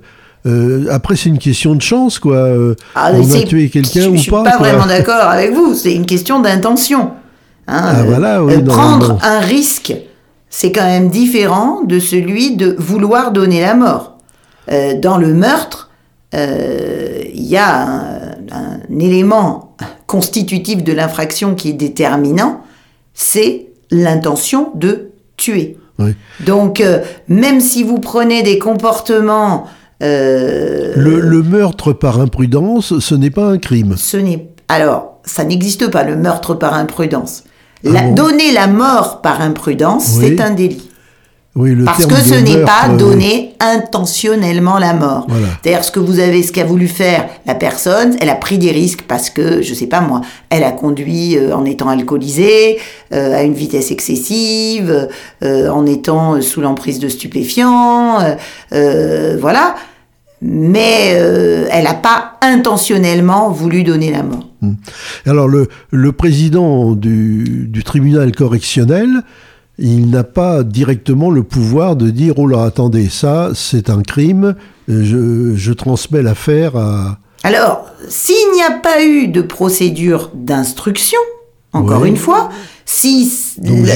Euh, 0.47 0.87
après, 0.89 1.15
c'est 1.15 1.29
une 1.29 1.37
question 1.39 1.75
de 1.75 1.81
chance, 1.81 2.19
quoi. 2.19 2.37
Euh, 2.37 2.75
Ah, 2.95 3.11
on 3.13 3.31
a 3.33 3.41
tué 3.43 3.69
quelqu'un 3.69 4.07
ou 4.07 4.15
je 4.15 4.21
suis 4.21 4.31
pas. 4.31 4.43
pas 4.43 4.57
vraiment 4.57 4.85
d'accord 4.85 5.21
avec 5.29 5.53
vous. 5.53 5.73
C'est 5.75 5.93
une 5.93 6.05
question 6.05 6.39
d'intention. 6.39 7.11
Hein, 7.67 7.81
Ah, 7.83 8.03
voilà, 8.03 8.43
oui, 8.43 8.61
prendre 8.63 9.17
un 9.21 9.39
risque, 9.39 9.93
c'est 10.49 10.71
quand 10.71 10.85
même 10.85 11.09
différent 11.09 11.81
de 11.83 11.99
celui 11.99 12.55
de 12.55 12.75
vouloir 12.79 13.31
donner 13.31 13.59
la 13.61 13.73
mort. 13.75 14.17
Euh, 14.71 14.97
dans 14.99 15.17
le 15.17 15.33
meurtre, 15.33 15.89
euh, 16.33 17.23
il 17.33 17.43
y 17.43 17.57
a 17.57 17.83
un, 17.83 18.17
un 18.51 18.99
élément 18.99 19.75
constitutif 20.07 20.83
de 20.83 20.93
l'infraction 20.93 21.55
qui 21.55 21.69
est 21.69 21.73
déterminant, 21.73 22.61
c'est 23.13 23.67
l'intention 23.91 24.71
de 24.75 25.09
tuer. 25.35 25.77
Oui. 25.99 26.15
Donc, 26.45 26.79
euh, 26.79 26.99
même 27.27 27.59
si 27.59 27.83
vous 27.83 27.99
prenez 27.99 28.43
des 28.43 28.59
comportements 28.59 29.65
Euh, 30.03 30.93
Le, 30.95 31.19
le 31.19 31.41
meurtre 31.43 31.91
par 31.93 32.19
imprudence, 32.19 32.99
ce 32.99 33.15
n'est 33.15 33.31
pas 33.31 33.47
un 33.47 33.57
crime. 33.57 33.95
ce 33.97 34.17
n'est 34.17 34.49
alors 34.69 35.19
ça 35.23 35.43
n'existe 35.43 35.89
pas 35.89 36.03
le 36.03 36.15
meurtre 36.15 36.53
par 36.53 36.73
imprudence. 36.73 37.43
La- 37.83 37.99
Ah 37.99 38.03
bon 38.03 38.13
donner 38.15 38.51
la 38.53 38.67
mort 38.67 39.21
par 39.21 39.41
imprudence, 39.41 40.15
Oui. 40.17 40.35
c'est 40.37 40.41
un 40.41 40.51
délit. 40.51 40.86
Oui, 41.57 41.73
le 41.73 41.85
Parce 41.85 42.05
que 42.05 42.15
ce 42.15 42.35
n'est 42.35 42.63
pas 42.63 42.87
euh, 42.87 42.97
donner 42.97 43.55
intentionnellement 43.59 44.77
la 44.77 44.93
mort. 44.93 45.25
Voilà. 45.27 45.47
C'est-à-dire 45.61 45.83
ce 45.83 45.91
que 45.91 45.99
vous 45.99 46.19
avez, 46.19 46.43
ce 46.43 46.51
qu'a 46.51 46.63
voulu 46.63 46.87
faire 46.87 47.27
la 47.47 47.55
personne, 47.55 48.15
elle 48.21 48.29
a 48.29 48.35
pris 48.35 48.59
des 48.59 48.71
risques 48.71 49.01
parce 49.07 49.31
que, 49.31 49.63
je 49.63 49.73
sais 49.73 49.87
pas 49.87 49.99
moi, 50.01 50.21
elle 50.51 50.63
a 50.63 50.71
conduit 50.71 51.35
euh, 51.35 51.55
en 51.55 51.65
étant 51.65 51.89
alcoolisée, 51.89 52.77
euh, 53.11 53.35
à 53.35 53.41
une 53.41 53.55
vitesse 53.55 53.89
excessive, 53.89 55.09
euh, 55.43 55.69
en 55.69 55.87
étant 55.87 56.39
sous 56.41 56.61
l'emprise 56.61 56.99
de 56.99 57.09
stupéfiants, 57.09 58.19
voilà. 58.71 59.75
Mais 60.39 61.07
elle 61.71 61.85
n'a 61.85 61.95
pas 61.95 62.33
intentionnellement 62.41 63.49
voulu 63.49 63.83
donner 63.83 64.11
la 64.11 64.21
mort. 64.21 64.47
Alors 65.25 65.47
le, 65.47 65.67
le 65.89 66.11
président 66.11 66.91
du, 66.91 67.67
du 67.67 67.83
tribunal 67.83 68.31
correctionnel, 68.33 69.23
il 69.79 70.09
n'a 70.09 70.23
pas 70.23 70.63
directement 70.63 71.29
le 71.29 71.43
pouvoir 71.43 71.95
de 71.95 72.09
dire 72.09 72.33
oh 72.37 72.47
là 72.47 72.63
attendez 72.63 73.09
ça 73.09 73.51
c'est 73.53 73.89
un 73.89 74.01
crime, 74.01 74.55
je, 74.87 75.55
je 75.55 75.73
transmets 75.73 76.21
l'affaire 76.21 76.75
à 76.75 77.19
Alors, 77.43 77.85
s'il 78.09 78.53
n'y 78.53 78.63
a 78.63 78.71
pas 78.71 79.03
eu 79.03 79.27
de 79.27 79.41
procédure 79.41 80.31
d'instruction, 80.33 81.19
encore 81.73 82.05
une 82.05 82.17
fois, 82.17 82.49
si 82.85 83.31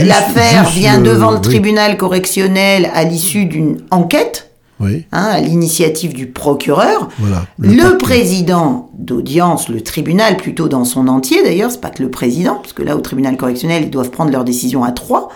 l'affaire 0.06 0.70
vient 0.70 1.00
devant 1.00 1.32
le 1.32 1.38
oui. 1.38 1.42
tribunal 1.42 1.98
correctionnel 1.98 2.92
à 2.94 3.04
l'issue 3.04 3.46
d'une 3.46 3.82
enquête, 3.90 4.52
oui 4.80 5.06
hein, 5.12 5.24
à 5.24 5.40
l'initiative 5.40 6.14
du 6.14 6.28
procureur, 6.28 7.10
voilà 7.18 7.46
le, 7.58 7.98
président 7.98 8.92
d'audience, 8.98 9.70
le 9.70 9.82
tribunal 9.82 10.38
plutôt 10.38 10.68
dans 10.68 10.86
son 10.86 11.08
entier 11.08 11.42
d'ailleurs, 11.44 11.72
c'est 11.72 11.82
pas 11.82 11.90
que 11.90 12.04
le 12.04 12.12
président, 12.12 12.56
parce 12.56 12.74
que 12.74 12.84
là 12.84 12.96
au 12.96 13.00
tribunal 13.00 13.38
correctionnel 13.38 13.84
ils 13.84 13.90
doivent 13.90 14.12
prendre 14.12 14.32
leur 14.32 14.44
décision 14.44 14.84
à 14.84 14.92
trois. 14.92 15.30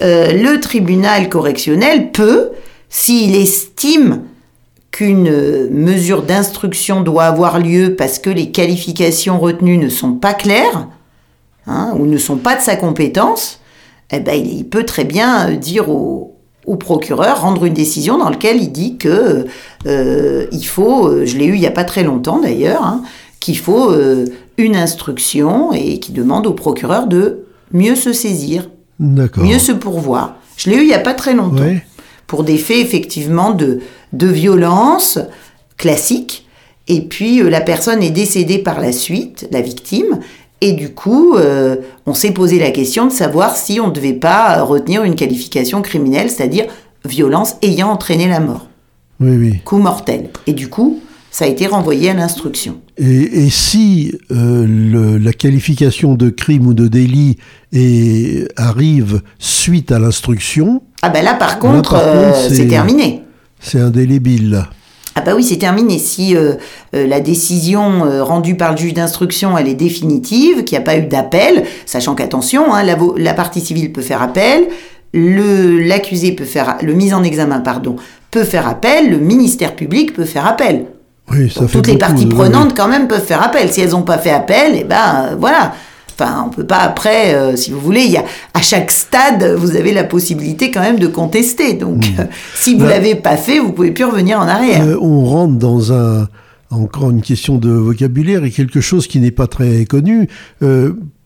Euh, 0.00 0.32
le 0.32 0.60
tribunal 0.60 1.28
correctionnel 1.28 2.12
peut, 2.12 2.50
s'il 2.88 3.34
estime 3.34 4.22
qu'une 4.90 5.28
euh, 5.28 5.68
mesure 5.70 6.22
d'instruction 6.22 7.00
doit 7.00 7.24
avoir 7.24 7.58
lieu 7.58 7.96
parce 7.96 8.18
que 8.18 8.30
les 8.30 8.50
qualifications 8.50 9.38
retenues 9.40 9.76
ne 9.76 9.88
sont 9.88 10.12
pas 10.12 10.34
claires 10.34 10.88
hein, 11.66 11.94
ou 11.98 12.06
ne 12.06 12.16
sont 12.16 12.36
pas 12.36 12.54
de 12.54 12.60
sa 12.60 12.76
compétence, 12.76 13.60
eh 14.12 14.20
ben, 14.20 14.34
il, 14.34 14.64
peut 14.66 14.84
très 14.84 15.04
bien 15.04 15.50
euh, 15.50 15.56
dire 15.56 15.88
au, 15.88 16.34
procureur, 16.78 17.40
rendre 17.40 17.64
une 17.64 17.72
décision 17.72 18.18
dans 18.18 18.28
laquelle 18.28 18.62
il 18.62 18.70
dit 18.70 18.98
que 18.98 19.46
il 19.86 20.66
faut, 20.66 21.24
je 21.24 21.38
l'ai 21.38 21.46
eu 21.46 21.54
il 21.54 21.60
n'y 21.60 21.66
a 21.66 21.70
pas 21.70 21.84
très 21.84 22.02
longtemps 22.02 22.40
d'ailleurs, 22.40 22.84
hein, 22.84 23.02
qu'il 23.40 23.56
faut 23.56 23.90
une 24.58 24.76
instruction 24.76 25.72
et 25.72 25.98
qui 25.98 26.12
demande 26.12 26.46
au 26.46 26.52
procureur 26.52 27.06
de 27.06 27.46
mieux 27.72 27.94
se 27.94 28.12
saisir, 28.12 28.68
mieux 29.00 29.58
se 29.58 29.72
pourvoir. 29.72 30.36
Je 30.56 30.70
l'ai 30.70 30.76
eu 30.76 30.80
il 30.80 30.86
n'y 30.88 30.94
a 30.94 30.98
pas 30.98 31.14
très 31.14 31.34
longtemps 31.34 31.62
Ouais. 31.62 31.84
pour 32.26 32.42
des 32.44 32.58
faits 32.58 32.78
effectivement 32.78 33.52
de, 33.52 33.80
de 34.12 34.26
violence 34.26 35.18
classique. 35.76 36.46
Et 36.88 37.02
puis 37.02 37.40
euh, 37.42 37.50
la 37.50 37.60
personne 37.60 38.02
est 38.02 38.10
décédée 38.10 38.58
par 38.58 38.80
la 38.80 38.92
suite, 38.92 39.46
la 39.52 39.60
victime. 39.60 40.18
Et 40.60 40.72
du 40.72 40.90
coup, 40.92 41.36
euh, 41.36 41.76
on 42.06 42.14
s'est 42.14 42.32
posé 42.32 42.58
la 42.58 42.70
question 42.72 43.06
de 43.06 43.12
savoir 43.12 43.56
si 43.56 43.78
on 43.80 43.86
ne 43.88 43.92
devait 43.92 44.12
pas 44.14 44.62
retenir 44.62 45.04
une 45.04 45.14
qualification 45.14 45.82
criminelle, 45.82 46.30
c'est-à-dire 46.30 46.66
violence 47.04 47.54
ayant 47.62 47.90
entraîné 47.90 48.26
la 48.26 48.40
mort, 48.40 48.66
oui 49.20 49.36
oui 49.36 49.60
coup 49.64 49.78
mortel. 49.78 50.30
Et 50.48 50.52
du 50.52 50.68
coup, 50.68 50.98
ça 51.30 51.44
a 51.44 51.48
été 51.48 51.66
renvoyé 51.66 52.10
à 52.10 52.14
l'instruction. 52.14 52.80
et, 52.96 53.44
et 53.44 53.50
si 53.50 54.12
euh, 54.30 54.66
le- 54.66 55.18
la 55.18 55.32
qualification 55.32 56.14
de 56.14 56.30
crime 56.30 56.66
ou 56.66 56.74
de 56.74 56.88
délit 56.88 57.36
est- 57.72 58.48
arrive 58.56 59.20
suite 59.38 59.92
à 59.92 59.98
l'instruction 59.98 60.82
Ah 61.02 61.10
ben 61.10 61.22
là, 61.24 61.34
par 61.34 61.58
contre, 61.58 61.94
euh, 61.94 62.32
c'est- 62.48 62.66
terminé. 62.66 63.22
c'est 63.60 63.80
indélébile 63.80 64.64
Ah 65.14 65.20
bah 65.20 65.32
oui, 65.36 65.42
c'est 65.44 65.58
terminé. 65.58 65.98
Si 65.98 66.34
euh, 66.36 66.54
euh, 66.94 67.06
la 67.06 67.20
décision 67.20 68.04
euh, 68.06 68.22
rendue 68.22 68.56
par 68.56 68.72
le 68.72 68.78
juge 68.78 68.94
d'instruction, 68.94 69.58
elle 69.58 69.68
est 69.68 69.74
définitive, 69.74 70.64
qu'il 70.64 70.78
n'y 70.78 70.82
a 70.82 70.86
pas 70.86 70.96
eu 70.96 71.06
d'appel, 71.06 71.64
sachant 71.86 72.14
qu'attention, 72.14 72.72
hein, 72.72 72.82
l'avo- 72.84 73.16
la 73.18 73.34
partie 73.34 73.60
civile 73.60 73.92
peut 73.92 74.00
faire 74.02 74.22
appel, 74.22 74.68
le 75.12 75.78
l'accusé 75.80 76.32
peut 76.32 76.44
faire, 76.44 76.78
le 76.82 76.94
mis 76.94 77.12
en 77.14 77.22
examen, 77.24 77.60
pardon, 77.60 77.96
peut 78.30 78.44
faire 78.44 78.68
appel, 78.68 79.10
le 79.10 79.18
ministère 79.18 79.74
public 79.74 80.12
peut 80.12 80.24
faire 80.24 80.46
appel. 80.46 80.86
Oui 81.30 81.50
ça 81.50 81.66
fait 81.68 81.78
Toutes 81.78 81.86
les 81.86 81.98
parties 81.98 82.24
de- 82.26 82.34
prenantes 82.34 82.74
quand 82.76 82.88
même 82.88 83.08
peuvent 83.08 83.24
faire 83.24 83.42
appel. 83.42 83.70
Si 83.70 83.80
elles 83.80 83.90
n'ont 83.90 84.02
pas 84.02 84.18
fait 84.18 84.30
appel, 84.30 84.72
eh 84.76 84.84
ben 84.84 84.96
euh, 85.32 85.36
voilà. 85.38 85.74
Enfin, 86.20 86.46
on 86.46 86.50
peut 86.50 86.64
pas 86.66 86.78
après, 86.78 87.34
euh, 87.34 87.54
si 87.54 87.70
vous 87.70 87.78
voulez, 87.78 88.00
il 88.02 88.10
y 88.10 88.16
a 88.16 88.24
à 88.52 88.60
chaque 88.60 88.90
stade, 88.90 89.54
vous 89.56 89.76
avez 89.76 89.92
la 89.92 90.02
possibilité 90.02 90.72
quand 90.72 90.80
même 90.80 90.98
de 90.98 91.06
contester. 91.06 91.74
Donc, 91.74 92.04
euh, 92.18 92.24
si 92.56 92.74
vous 92.74 92.82
Là- 92.84 92.90
l'avez 92.90 93.14
pas 93.14 93.36
fait, 93.36 93.60
vous 93.60 93.70
pouvez 93.72 93.92
plus 93.92 94.04
revenir 94.04 94.40
en 94.40 94.48
arrière. 94.48 94.82
Euh, 94.84 94.96
on 95.00 95.24
rentre 95.24 95.54
dans 95.54 95.92
un 95.92 96.28
encore 96.70 97.10
une 97.10 97.22
question 97.22 97.56
de 97.56 97.70
vocabulaire 97.70 98.44
et 98.44 98.50
quelque 98.50 98.80
chose 98.80 99.06
qui 99.06 99.20
n'est 99.20 99.30
pas 99.30 99.46
très 99.46 99.84
connu. 99.84 100.28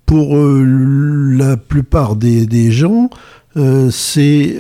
Pour 0.07 0.36
la 0.36 1.57
plupart 1.57 2.14
des, 2.16 2.44
des 2.46 2.70
gens, 2.70 3.09
c'est 3.90 4.57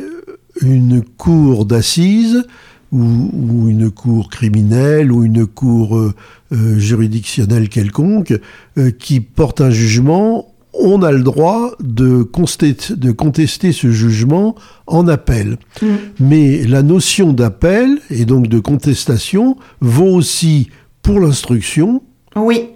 une 0.62 1.02
cour 1.02 1.66
d'assises 1.66 2.44
ou, 2.92 3.30
ou 3.32 3.68
une 3.68 3.90
cour 3.90 4.28
criminelle 4.28 5.10
ou 5.10 5.24
une 5.24 5.46
cour 5.46 5.96
euh, 5.96 6.14
euh, 6.52 6.78
juridictionnelle 6.78 7.68
quelconque 7.68 8.34
euh, 8.78 8.90
qui 8.90 9.20
porte 9.20 9.60
un 9.60 9.70
jugement. 9.70 10.52
On 10.74 11.02
a 11.02 11.10
le 11.10 11.22
droit 11.22 11.72
de, 11.80 12.18
de 12.22 13.10
contester 13.12 13.72
ce 13.72 13.90
jugement 13.90 14.54
en 14.86 15.06
appel. 15.08 15.58
Mais 16.18 16.64
la 16.64 16.82
notion 16.82 17.32
d'appel 17.32 17.98
et 18.10 18.24
donc 18.24 18.46
de 18.46 18.58
contestation 18.58 19.56
vaut 19.80 20.14
aussi 20.14 20.70
pour 21.02 21.20
l'instruction. 21.20 22.02
Oui. 22.36 22.68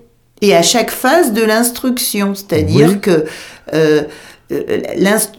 Et 0.42 0.54
à 0.54 0.60
chaque 0.60 0.90
phase 0.90 1.32
de 1.32 1.42
l'instruction, 1.42 2.34
c'est-à-dire 2.34 2.90
Oui. 2.90 3.00
que 3.00 3.24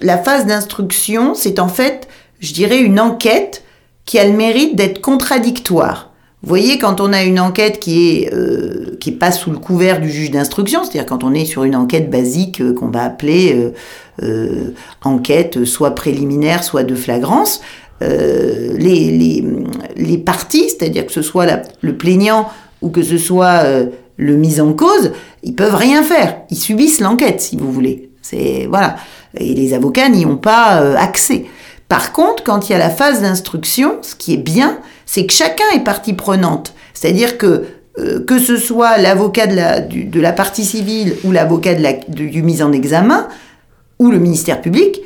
la 0.01 0.17
phase 0.17 0.47
d'instruction, 0.47 1.36
c'est 1.36 1.59
en 1.59 1.67
fait, 1.67 2.07
je 2.39 2.53
dirais, 2.53 2.80
une 2.80 2.99
enquête 2.99 3.63
qui 4.07 4.17
a 4.17 4.25
le 4.25 4.33
mérite 4.33 4.75
d'être 4.75 5.01
contradictoire. 5.01 6.11
Vous 6.41 6.49
voyez, 6.49 6.77
quand 6.79 7.01
on 7.01 7.13
a 7.13 7.23
une 7.23 7.39
enquête 7.39 7.79
qui 7.79 8.09
est 8.09 8.33
euh, 8.33 8.95
qui 8.99 9.09
est 9.09 9.19
pas 9.19 9.31
sous 9.31 9.51
le 9.51 9.57
couvert 9.57 9.99
du 9.99 10.09
juge 10.09 10.31
d'instruction, 10.31 10.83
c'est-à-dire 10.83 11.05
quand 11.05 11.23
on 11.23 11.33
est 11.33 11.45
sur 11.45 11.63
une 11.63 11.75
enquête 11.75 12.09
basique 12.09 12.61
euh, 12.61 12.73
qu'on 12.73 12.87
va 12.87 13.03
appeler 13.03 13.53
euh, 13.53 13.73
euh, 14.23 14.73
enquête 15.03 15.65
soit 15.65 15.93
préliminaire, 15.93 16.63
soit 16.63 16.83
de 16.83 16.95
flagrance, 16.95 17.61
euh, 18.01 18.75
les, 18.77 19.11
les, 19.11 19.43
les 19.95 20.17
parties, 20.17 20.69
c'est-à-dire 20.69 21.05
que 21.05 21.11
ce 21.11 21.21
soit 21.21 21.47
le 21.81 21.97
plaignant 21.97 22.47
ou 22.81 22.89
que 22.89 23.01
ce 23.01 23.17
soit 23.17 23.63
euh, 23.65 23.87
le 24.17 24.35
mis 24.35 24.61
en 24.61 24.73
cause, 24.73 25.11
ils 25.43 25.55
peuvent 25.55 25.75
rien 25.75 26.03
faire. 26.03 26.37
Ils 26.49 26.57
subissent 26.57 27.01
l'enquête, 27.01 27.41
si 27.41 27.57
vous 27.57 27.71
voulez. 27.71 28.09
C'est 28.21 28.67
voilà. 28.69 28.97
Et 29.39 29.53
les 29.53 29.73
avocats 29.73 30.09
n'y 30.09 30.25
ont 30.25 30.37
pas 30.37 30.81
euh, 30.81 30.95
accès. 30.95 31.45
Par 31.89 32.11
contre, 32.11 32.43
quand 32.43 32.67
il 32.67 32.73
y 32.73 32.75
a 32.75 32.79
la 32.79 32.89
phase 32.89 33.21
d'instruction, 33.21 33.97
ce 34.01 34.15
qui 34.15 34.33
est 34.33 34.38
bien, 34.38 34.77
c'est 35.05 35.25
que 35.25 35.33
chacun 35.33 35.63
est 35.75 35.83
partie 35.83 36.13
prenante. 36.13 36.73
C'est-à-dire 36.93 37.38
que 37.38 37.63
euh, 37.99 38.23
que 38.23 38.38
ce 38.38 38.57
soit 38.57 38.97
l'avocat 38.97 39.47
de 39.47 39.55
la, 39.55 39.79
du- 39.79 40.03
de 40.05 40.21
la 40.21 40.31
partie 40.31 40.63
civile 40.65 41.15
ou 41.23 41.31
l'avocat 41.31 41.73
de 41.73 41.81
la- 41.81 41.93
du, 41.93 42.29
du 42.29 42.43
mis 42.43 42.61
en 42.61 42.71
examen 42.71 43.27
ou 43.99 44.11
le 44.11 44.19
ministère 44.19 44.61
public, 44.61 45.01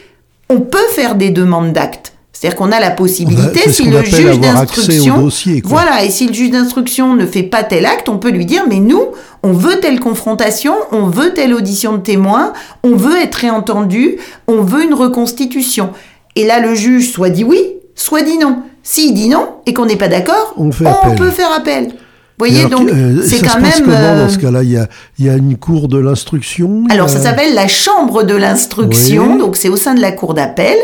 on 0.49 0.59
peut 0.59 0.77
faire 0.91 1.15
des 1.15 1.29
demandes 1.29 1.71
d'actes. 1.71 2.11
C'est-à-dire 2.33 2.57
qu'on 2.57 2.71
a 2.73 2.79
la 2.81 2.87
a- 2.87 2.91
possibilité, 2.91 3.61
ce 3.65 3.71
si 3.71 3.83
le 3.85 3.91
juge 4.03 4.39
d'instruction, 4.41 5.21
dossier, 5.21 5.61
voilà, 5.63 6.03
et 6.03 6.09
si 6.09 6.27
le 6.27 6.33
juge 6.33 6.49
d'instruction 6.51 7.13
ne 7.15 7.25
fait 7.25 7.43
pas 7.43 7.63
tel 7.63 7.85
acte, 7.85 8.09
on 8.09 8.17
peut 8.17 8.31
lui 8.31 8.45
dire, 8.45 8.63
mais 8.67 8.79
nous, 8.79 9.05
on 9.43 9.53
veut 9.53 9.79
telle 9.79 9.99
confrontation, 10.01 10.73
on 10.91 11.05
veut 11.07 11.33
telle 11.33 11.53
audition 11.53 11.93
de 11.93 12.01
témoin, 12.01 12.51
on 12.83 12.95
veut 12.97 13.17
être 13.21 13.35
réentendu, 13.35 14.17
on 14.47 14.63
veut 14.63 14.83
une 14.83 14.95
reconstitution. 14.95 15.91
Et 16.35 16.45
là, 16.45 16.59
le 16.59 16.73
juge 16.75 17.11
soit 17.11 17.29
dit 17.29 17.43
oui, 17.43 17.59
soit 17.95 18.21
dit 18.21 18.37
non. 18.37 18.63
S'il 18.83 19.13
dit 19.13 19.29
non 19.29 19.47
et 19.65 19.73
qu'on 19.73 19.85
n'est 19.85 19.95
pas 19.95 20.07
d'accord, 20.07 20.53
On 20.57 20.69
peut 20.69 21.29
faire 21.29 21.51
appel. 21.55 21.85
Vous 21.87 22.47
voyez, 22.47 22.65
alors, 22.65 22.79
donc 22.79 22.89
euh, 22.89 23.21
c'est 23.23 23.37
quand 23.39 23.49
se 23.51 23.57
passe 23.59 23.79
même. 23.79 23.85
comment 23.85 23.97
euh, 23.97 24.25
dans 24.25 24.29
ce 24.33 24.39
cas-là? 24.39 24.63
Il 24.63 24.71
y, 24.71 24.77
a, 24.77 24.87
il 25.19 25.25
y 25.27 25.29
a 25.29 25.35
une 25.35 25.57
cour 25.57 25.87
de 25.87 25.99
l'instruction. 25.99 26.85
alors, 26.89 27.05
a- 27.05 27.09
ça 27.09 27.19
s'appelle 27.19 27.53
la 27.53 27.67
chambre 27.67 28.23
de 28.23 28.33
l'instruction, 28.33 29.33
Oui. 29.33 29.37
donc 29.39 29.55
c'est 29.57 29.69
au 29.69 29.75
sein 29.77 29.93
de 29.93 30.01
la 30.01 30.11
cour 30.11 30.33
d'appel. 30.33 30.75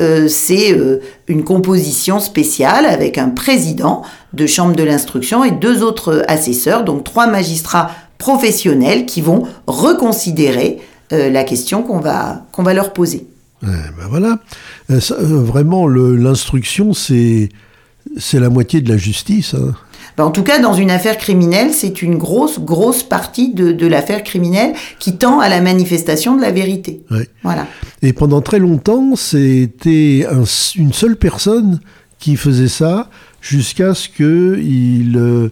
Euh, 0.00 0.26
c'est 0.28 0.72
euh, 0.72 1.00
une 1.28 1.44
composition 1.44 2.18
spéciale 2.20 2.86
avec 2.86 3.18
un 3.18 3.28
président 3.28 4.00
de 4.32 4.46
chambre 4.46 4.74
de 4.74 4.82
l'instruction 4.82 5.44
et 5.44 5.50
deux 5.50 5.82
autres 5.82 6.24
assesseurs, 6.26 6.84
donc 6.84 7.04
trois 7.04 7.26
magistrats 7.26 7.90
professionnels 8.16 9.04
qui 9.04 9.20
vont 9.20 9.42
reconsidérer 9.66 10.78
la 11.10 11.44
question 11.44 11.82
qu'on 11.82 11.98
va, 12.00 12.44
qu'on 12.50 12.62
va 12.64 12.72
leur 12.74 12.92
poser. 12.92 13.26
Eh 13.64 13.66
ben 13.66 14.08
voilà. 14.08 14.38
Euh, 14.90 15.00
ça, 15.00 15.14
euh, 15.14 15.42
vraiment, 15.42 15.88
l'instruction, 15.88 16.92
c'est 16.92 17.48
c'est 18.18 18.38
la 18.38 18.50
moitié 18.50 18.80
de 18.80 18.88
la 18.88 18.96
justice. 18.96 19.54
Hein. 19.54 19.74
Ben, 20.16 20.24
en 20.24 20.30
tout 20.30 20.42
cas, 20.42 20.60
dans 20.60 20.74
une 20.74 20.90
affaire 20.90 21.18
criminelle, 21.18 21.72
c'est 21.72 22.02
une 22.02 22.18
grosse, 22.18 22.60
grosse 22.60 23.02
partie 23.02 23.52
de, 23.52 23.86
l'affaire 23.86 24.22
criminelle 24.22 24.74
qui 24.98 25.16
tend 25.16 25.40
à 25.40 25.48
la 25.48 25.60
manifestation 25.60 26.36
de 26.36 26.42
la 26.42 26.52
vérité. 26.52 27.02
Voilà. 27.42 27.66
Et 28.02 28.12
pendant 28.12 28.40
très 28.40 28.58
longtemps, 28.58 29.16
c'était 29.16 30.26
une 30.76 30.92
seule 30.92 31.16
personne 31.16 31.80
qui 32.20 32.36
faisait 32.36 32.68
ça 32.68 33.10
jusqu'à 33.40 33.94
ce 33.94 34.08
qu'il 34.08 35.16
euh, 35.16 35.48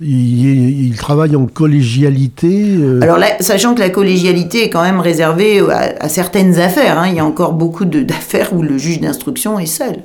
il, 0.00 0.94
travaille 0.96 1.36
en 1.36 1.46
collégialité. 1.46 2.76
Euh. 2.78 3.00
Alors, 3.00 3.18
sachant 3.40 3.74
que 3.74 3.80
la 3.80 3.90
collégialité 3.90 4.64
est 4.64 4.70
quand 4.70 4.82
même 4.82 5.00
réservée 5.00 5.60
à, 5.60 6.08
certaines 6.08 6.58
affaires, 6.58 6.98
hein, 6.98 7.08
il 7.08 7.16
y 7.16 7.20
a 7.20 7.24
encore 7.24 7.52
beaucoup 7.52 7.84
d'affaires 7.86 8.52
où 8.52 8.62
le 8.62 8.78
juge 8.78 9.00
d'instruction 9.00 9.58
est 9.58 9.66
seul. 9.66 9.96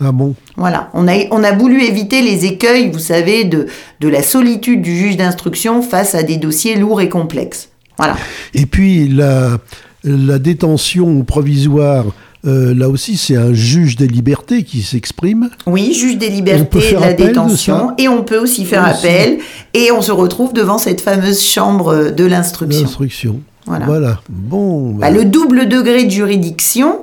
Ah 0.00 0.12
bon? 0.12 0.34
Voilà, 0.56 0.90
on 0.94 1.08
a, 1.08 1.14
on 1.32 1.42
a 1.42 1.52
voulu 1.52 1.82
éviter 1.82 2.22
les 2.22 2.46
écueils, 2.46 2.90
vous 2.90 3.00
savez, 3.00 3.44
de, 3.44 3.66
de 4.00 4.08
la 4.08 4.22
solitude 4.22 4.80
du 4.80 4.96
juge 4.96 5.16
d'instruction 5.16 5.82
face 5.82 6.14
à 6.14 6.22
des 6.22 6.36
dossiers 6.36 6.76
lourds 6.76 7.00
et 7.00 7.08
complexes. 7.08 7.70
Voilà. 7.96 8.16
Et 8.54 8.66
puis 8.66 9.08
la, 9.08 9.58
la 10.04 10.38
détention 10.38 11.24
provisoire, 11.24 12.04
euh, 12.46 12.74
là 12.74 12.88
aussi, 12.88 13.16
c'est 13.16 13.36
un 13.36 13.52
juge 13.52 13.96
des 13.96 14.06
libertés 14.06 14.62
qui 14.62 14.82
s'exprime. 14.82 15.50
Oui, 15.66 15.92
juge 15.92 16.18
des 16.18 16.28
libertés 16.28 16.92
de 16.92 17.00
la 17.00 17.12
détention. 17.12 17.92
et 17.98 18.08
on 18.08 18.22
peut 18.22 18.38
aussi 18.38 18.64
faire 18.64 18.84
appel. 18.84 19.38
Et 19.74 19.90
on 19.90 20.02
se 20.02 20.12
retrouve 20.12 20.52
devant 20.52 20.78
cette 20.78 21.00
fameuse 21.00 21.42
chambre 21.42 22.10
de 22.10 22.24
l'instruction. 22.24 22.82
L'instruction. 22.82 23.40
Voilà. 23.66 24.20
Bon. 24.28 24.92
Bah, 24.92 25.10
le 25.10 25.24
double 25.24 25.68
degré 25.68 26.04
de 26.04 26.10
juridiction, 26.10 27.00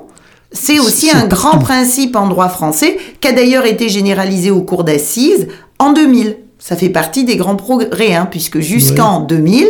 c'est 0.51 0.79
aussi 0.79 1.09
un 1.13 1.27
grand 1.27 1.59
principe 1.59 2.15
en 2.15 2.27
droit 2.27 2.49
français 2.49 2.97
qui 3.19 3.27
a 3.27 3.33
d'ailleurs 3.33 3.65
été 3.65 3.89
généralisé 3.89 4.51
au 4.51 4.61
cours 4.61 4.83
d'assises 4.83 5.47
en 5.79 5.93
2000. 5.93 6.37
Ça 6.59 6.75
fait 6.75 6.89
partie 6.89 7.25
des 7.25 7.35
grands 7.35 7.57
progrès, 7.57 8.15
hein, 8.15 8.27
puisque 8.29 8.59
jusqu'en 8.59 9.19
2000, 9.19 9.67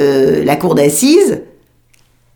euh, 0.00 0.42
la 0.44 0.56
cour 0.56 0.74
d'assises, 0.74 1.42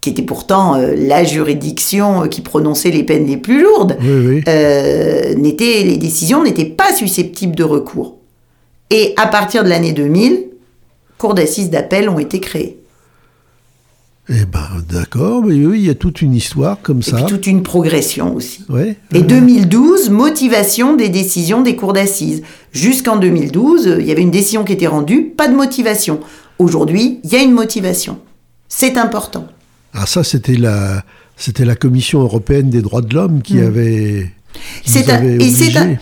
qui 0.09 0.13
était 0.13 0.27
pourtant 0.27 0.75
euh, 0.77 0.95
la 0.97 1.23
juridiction 1.23 2.29
qui 2.29 2.41
prononçait 2.41 2.91
les 2.91 3.03
peines 3.03 3.27
les 3.27 3.37
plus 3.37 3.63
lourdes, 3.63 3.99
euh, 4.03 5.35
les 5.35 5.97
décisions 5.99 6.43
n'étaient 6.43 6.65
pas 6.65 6.95
susceptibles 6.95 7.55
de 7.55 7.65
recours. 7.65 8.17
Et 8.91 9.13
à 9.19 9.27
partir 9.27 9.65
de 9.65 9.69
l'année 9.69 9.93
2000, 9.93 10.47
cours 11.19 11.35
d'assises 11.35 11.69
d'appel 11.69 12.09
ont 12.09 12.19
été 12.19 12.41
créées. 12.41 12.79
Eh 14.31 14.45
ben, 14.45 14.61
d'accord, 14.91 15.43
mais 15.43 15.55
oui, 15.55 15.81
il 15.81 15.87
y 15.87 15.91
a 15.91 15.95
toute 15.95 16.23
une 16.23 16.35
histoire 16.35 16.79
comme 16.83 17.03
ça. 17.03 17.21
Et 17.21 17.27
toute 17.27 17.47
une 17.47 17.63
progression 17.63 18.35
aussi. 18.35 18.65
Ouais, 18.69 18.97
et 19.13 19.23
2012, 19.23 20.11
motivation 20.11 20.97
des 20.97 21.09
décisions 21.09 21.63
des 21.63 21.77
cours 21.77 21.93
d'assises. 21.95 22.43
Jusqu'en 22.73 23.17
2012, 23.17 23.97
il 24.01 24.07
y 24.07 24.11
avait 24.11 24.23
une 24.23 24.31
décision 24.31 24.65
qui 24.65 24.73
était 24.73 24.87
rendue, 24.87 25.25
pas 25.25 25.49
de 25.49 25.55
motivation. 25.55 26.21
Aujourd'hui, 26.59 27.21
il 27.25 27.33
y 27.33 27.37
a 27.37 27.43
une 27.43 27.53
motivation. 27.53 28.19
C'est 28.69 28.99
important. 28.99 29.47
Ah, 29.95 30.07
ça, 30.07 30.25
c'était 30.25 30.57
la, 30.57 31.03
c'était 31.37 31.65
la 31.65 31.77
Commission 31.77 32.21
européenne 32.21 32.71
des 32.71 32.83
droits 32.83 33.03
de 33.03 33.15
l'homme 33.15 33.43
qui 33.43 33.59
hmm. 33.59 33.67
avait. 33.67 34.33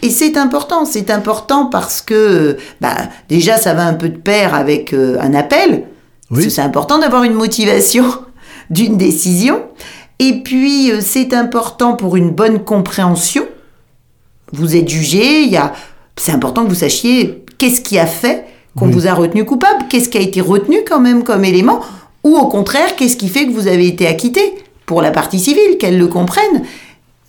et 0.03 0.11
c'est 0.11 0.37
important, 0.37 0.85
c'est 0.85 1.11
important 1.11 1.67
parce 1.67 2.01
que 2.01 2.57
bah, 2.81 2.97
déjà 3.29 3.59
ça 3.59 3.75
va 3.75 3.87
un 3.87 3.95
peu 3.95 4.09
de 4.09 4.17
pair 4.17 4.55
avec 4.55 4.93
euh, 4.95 5.19
un 5.21 5.35
appel, 5.35 5.85
c'est 6.35 6.63
important 6.63 6.99
d'avoir 6.99 7.25
une 7.25 7.35
motivation 7.35 8.05
d'une 8.71 8.97
décision. 8.97 9.63
Et 10.19 10.43
puis, 10.43 10.91
euh, 10.91 11.01
c'est 11.01 11.35
important 11.35 11.95
pour 11.95 12.17
une 12.17 12.31
bonne 12.31 12.65
compréhension. 12.65 13.45
Vous 14.53 14.75
êtes 14.77 14.89
jugé, 14.89 15.43
il 15.43 15.51
y 15.51 15.57
a... 15.57 15.73
c'est 16.17 16.33
important 16.33 16.65
que 16.65 16.71
vous 16.71 16.75
sachiez 16.77 17.45
qu'est-ce 17.59 17.81
qui 17.81 17.99
a 17.99 18.07
fait 18.07 18.45
qu'on 18.77 18.89
vous 18.89 19.07
a 19.07 19.15
retenu 19.15 19.45
coupable, 19.47 19.87
qu'est-ce 19.89 20.11
qui 20.11 20.19
a 20.19 20.21
été 20.21 20.43
retenu 20.43 20.79
quand 20.87 21.01
même 21.01 21.25
comme 21.25 21.45
élément, 21.47 21.81
ou 22.27 22.37
au 22.37 22.49
contraire, 22.49 22.97
qu'est-ce 22.97 23.17
qui 23.17 23.29
fait 23.29 23.47
que 23.47 23.53
vous 23.53 23.69
avez 23.69 23.87
été 23.87 24.07
acquitté 24.07 24.41
pour 24.85 25.01
la 25.01 25.11
partie 25.11 25.39
civile, 25.39 25.79
qu'elle 25.79 25.99
le 25.99 26.07
comprenne. 26.09 26.63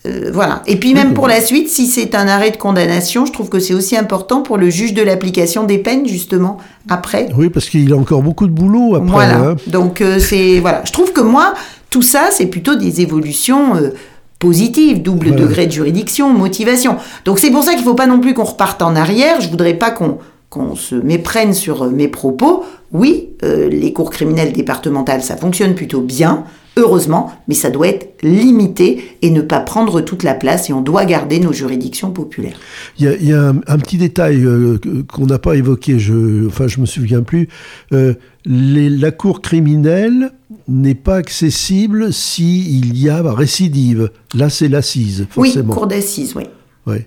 Euh, 0.06 0.30
voilà. 0.32 0.62
Et 0.66 0.76
puis 0.76 0.94
même 0.94 1.14
pour 1.14 1.28
la 1.28 1.40
suite, 1.40 1.68
si 1.68 1.86
c'est 1.86 2.14
un 2.14 2.28
arrêt 2.28 2.50
de 2.50 2.56
condamnation, 2.56 3.26
je 3.26 3.32
trouve 3.32 3.48
que 3.48 3.58
c'est 3.58 3.74
aussi 3.74 3.96
important 3.96 4.42
pour 4.42 4.56
le 4.56 4.70
juge 4.70 4.94
de 4.94 5.02
l'application 5.02 5.64
des 5.64 5.78
peines, 5.78 6.06
justement, 6.06 6.58
après. 6.88 7.28
Oui, 7.36 7.48
parce 7.48 7.68
qu'il 7.68 7.92
a 7.92 7.96
encore 7.96 8.22
beaucoup 8.22 8.46
de 8.46 8.52
boulot 8.52 8.96
après. 8.96 9.10
Voilà. 9.10 9.38
Hein. 9.38 9.56
Donc 9.66 10.00
euh, 10.00 10.18
c'est 10.18 10.60
voilà. 10.60 10.82
Je 10.84 10.92
trouve 10.92 11.12
que 11.12 11.20
moi, 11.20 11.54
tout 11.90 12.02
ça, 12.02 12.28
c'est 12.30 12.46
plutôt 12.46 12.74
des 12.74 13.00
évolutions. 13.00 13.76
Euh, 13.76 13.90
positives, 14.38 15.02
double 15.02 15.34
degré 15.34 15.66
de 15.66 15.72
juridiction, 15.72 16.32
motivation. 16.32 16.96
Donc 17.24 17.40
c'est 17.40 17.50
pour 17.50 17.64
ça 17.64 17.72
qu'il 17.72 17.80
ne 17.80 17.86
faut 17.86 17.96
pas 17.96 18.06
non 18.06 18.20
plus 18.20 18.34
qu'on 18.34 18.44
reparte 18.44 18.82
en 18.82 18.94
arrière. 18.94 19.40
Je 19.40 19.48
voudrais 19.48 19.74
pas 19.74 19.90
qu'on 19.90 20.18
qu'on 20.50 20.74
se 20.74 20.94
méprenne 20.94 21.52
sur 21.52 21.84
mes 21.90 22.08
propos. 22.08 22.64
Oui, 22.92 23.30
les 23.42 23.92
cours 23.92 24.10
criminelles 24.10 24.52
départementales, 24.52 25.22
ça 25.22 25.36
fonctionne 25.36 25.74
plutôt 25.74 26.00
bien 26.00 26.44
heureusement, 26.78 27.32
mais 27.48 27.54
ça 27.54 27.70
doit 27.70 27.88
être 27.88 28.22
limité 28.22 29.02
et 29.22 29.30
ne 29.30 29.42
pas 29.42 29.60
prendre 29.60 30.00
toute 30.00 30.22
la 30.22 30.34
place 30.34 30.70
et 30.70 30.72
on 30.72 30.80
doit 30.80 31.04
garder 31.04 31.40
nos 31.40 31.52
juridictions 31.52 32.10
populaires. 32.10 32.58
Il 32.98 33.06
y 33.06 33.32
a, 33.32 33.48
un, 33.48 33.78
petit 33.78 33.98
détail 33.98 34.44
euh, 34.44 34.78
qu'on 35.12 35.26
n'a 35.26 35.38
pas 35.38 35.54
évoqué, 35.56 35.98
je, 35.98 36.46
enfin 36.46 36.68
je 36.68 36.80
me 36.80 36.86
souviens 36.86 37.22
plus. 37.22 37.48
Euh, 37.92 38.14
la 38.44 39.10
cour 39.10 39.42
criminelle 39.42 40.30
n'est 40.68 40.94
pas 40.94 41.16
accessible 41.16 42.12
s'il 42.12 42.96
y 42.96 43.08
a 43.08 43.22
récidive. 43.22 44.10
Là, 44.34 44.48
c'est 44.48 44.68
l'assise, 44.68 45.26
forcément. 45.30 45.70
Oui, 45.70 45.74
cour 45.74 45.86
d'assises, 45.86 46.34
oui. 46.36 46.44
Ouais. 46.86 47.06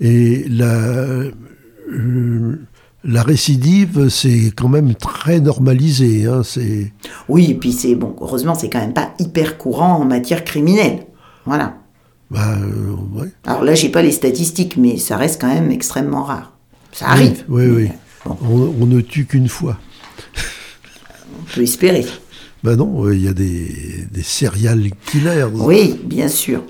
Et 0.00 0.44
la, 0.48 1.24
la 3.04 3.22
récidive, 3.22 4.08
c'est 4.08 4.52
quand 4.56 4.68
même 4.68 4.94
très 4.94 5.40
normalisé. 5.40 6.26
Hein, 6.26 6.42
c'est... 6.44 6.92
Oui, 7.28 7.50
et 7.50 7.54
puis 7.54 7.72
c'est 7.72 7.94
bon, 7.94 8.14
heureusement, 8.20 8.54
c'est 8.54 8.68
quand 8.68 8.80
même 8.80 8.92
pas 8.92 9.14
hyper 9.18 9.58
courant 9.58 9.94
en 9.94 10.04
matière 10.04 10.44
criminelle. 10.44 11.06
Voilà. 11.46 11.76
Bah, 12.30 12.56
euh, 12.58 13.26
Alors 13.46 13.62
là, 13.62 13.74
j'ai 13.74 13.88
pas 13.88 14.02
les 14.02 14.12
statistiques, 14.12 14.76
mais 14.76 14.98
ça 14.98 15.16
reste 15.16 15.40
quand 15.40 15.52
même 15.52 15.70
extrêmement 15.70 16.24
rare. 16.24 16.52
Ça 16.92 17.08
arrive. 17.08 17.44
Oui, 17.48 17.66
oui. 17.66 17.88
On, 18.26 18.86
ne 18.86 19.00
tue 19.00 19.24
qu'une 19.24 19.48
fois. 19.48 19.78
on 21.38 21.54
peut 21.54 21.62
espérer. 21.62 22.04
Ben 22.64 22.76
non, 22.76 23.10
il 23.10 23.22
y 23.22 23.28
a 23.28 23.32
des, 23.32 24.06
des 24.10 24.22
serial 24.22 24.90
killers. 25.06 25.46
Oui, 25.54 25.98
bien 26.04 26.28
sûr. 26.28 26.62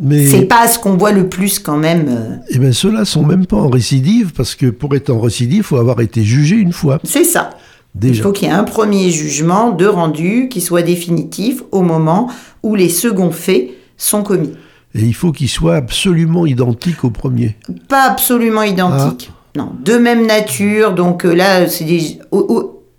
C'est 0.00 0.46
pas 0.46 0.68
ce 0.68 0.78
qu'on 0.78 0.96
voit 0.96 1.12
le 1.12 1.28
plus 1.28 1.58
quand 1.58 1.76
même. 1.76 2.06
Euh. 2.08 2.36
Eh 2.50 2.58
bien, 2.58 2.72
ceux-là 2.72 3.04
sont 3.04 3.24
même 3.24 3.46
pas 3.46 3.56
en 3.56 3.68
récidive 3.68 4.32
parce 4.32 4.54
que 4.54 4.66
pour 4.66 4.94
être 4.94 5.10
en 5.10 5.20
récidive, 5.20 5.58
il 5.58 5.62
faut 5.64 5.76
avoir 5.76 6.00
été 6.00 6.22
jugé 6.22 6.56
une 6.56 6.72
fois. 6.72 7.00
C'est 7.02 7.24
ça. 7.24 7.50
Déjà. 7.94 8.14
Il 8.14 8.22
faut 8.22 8.32
qu'il 8.32 8.48
y 8.48 8.50
ait 8.50 8.54
un 8.54 8.64
premier 8.64 9.10
jugement 9.10 9.70
de 9.70 9.86
rendu 9.86 10.48
qui 10.48 10.60
soit 10.60 10.82
définitif 10.82 11.62
au 11.72 11.82
moment 11.82 12.30
où 12.62 12.74
les 12.74 12.90
seconds 12.90 13.32
faits 13.32 13.70
sont 13.96 14.22
commis. 14.22 14.52
Et 14.94 15.02
il 15.02 15.14
faut 15.14 15.32
qu'il 15.32 15.48
soit 15.48 15.74
absolument 15.74 16.46
identique 16.46 17.02
au 17.04 17.10
premier. 17.10 17.56
Pas 17.88 18.04
absolument 18.04 18.62
identique. 18.62 19.30
Ah. 19.32 19.58
Non, 19.58 19.72
de 19.84 19.94
même 19.94 20.26
nature. 20.26 20.94
Donc 20.94 21.24
euh, 21.24 21.34
là, 21.34 21.64
des... 21.64 22.18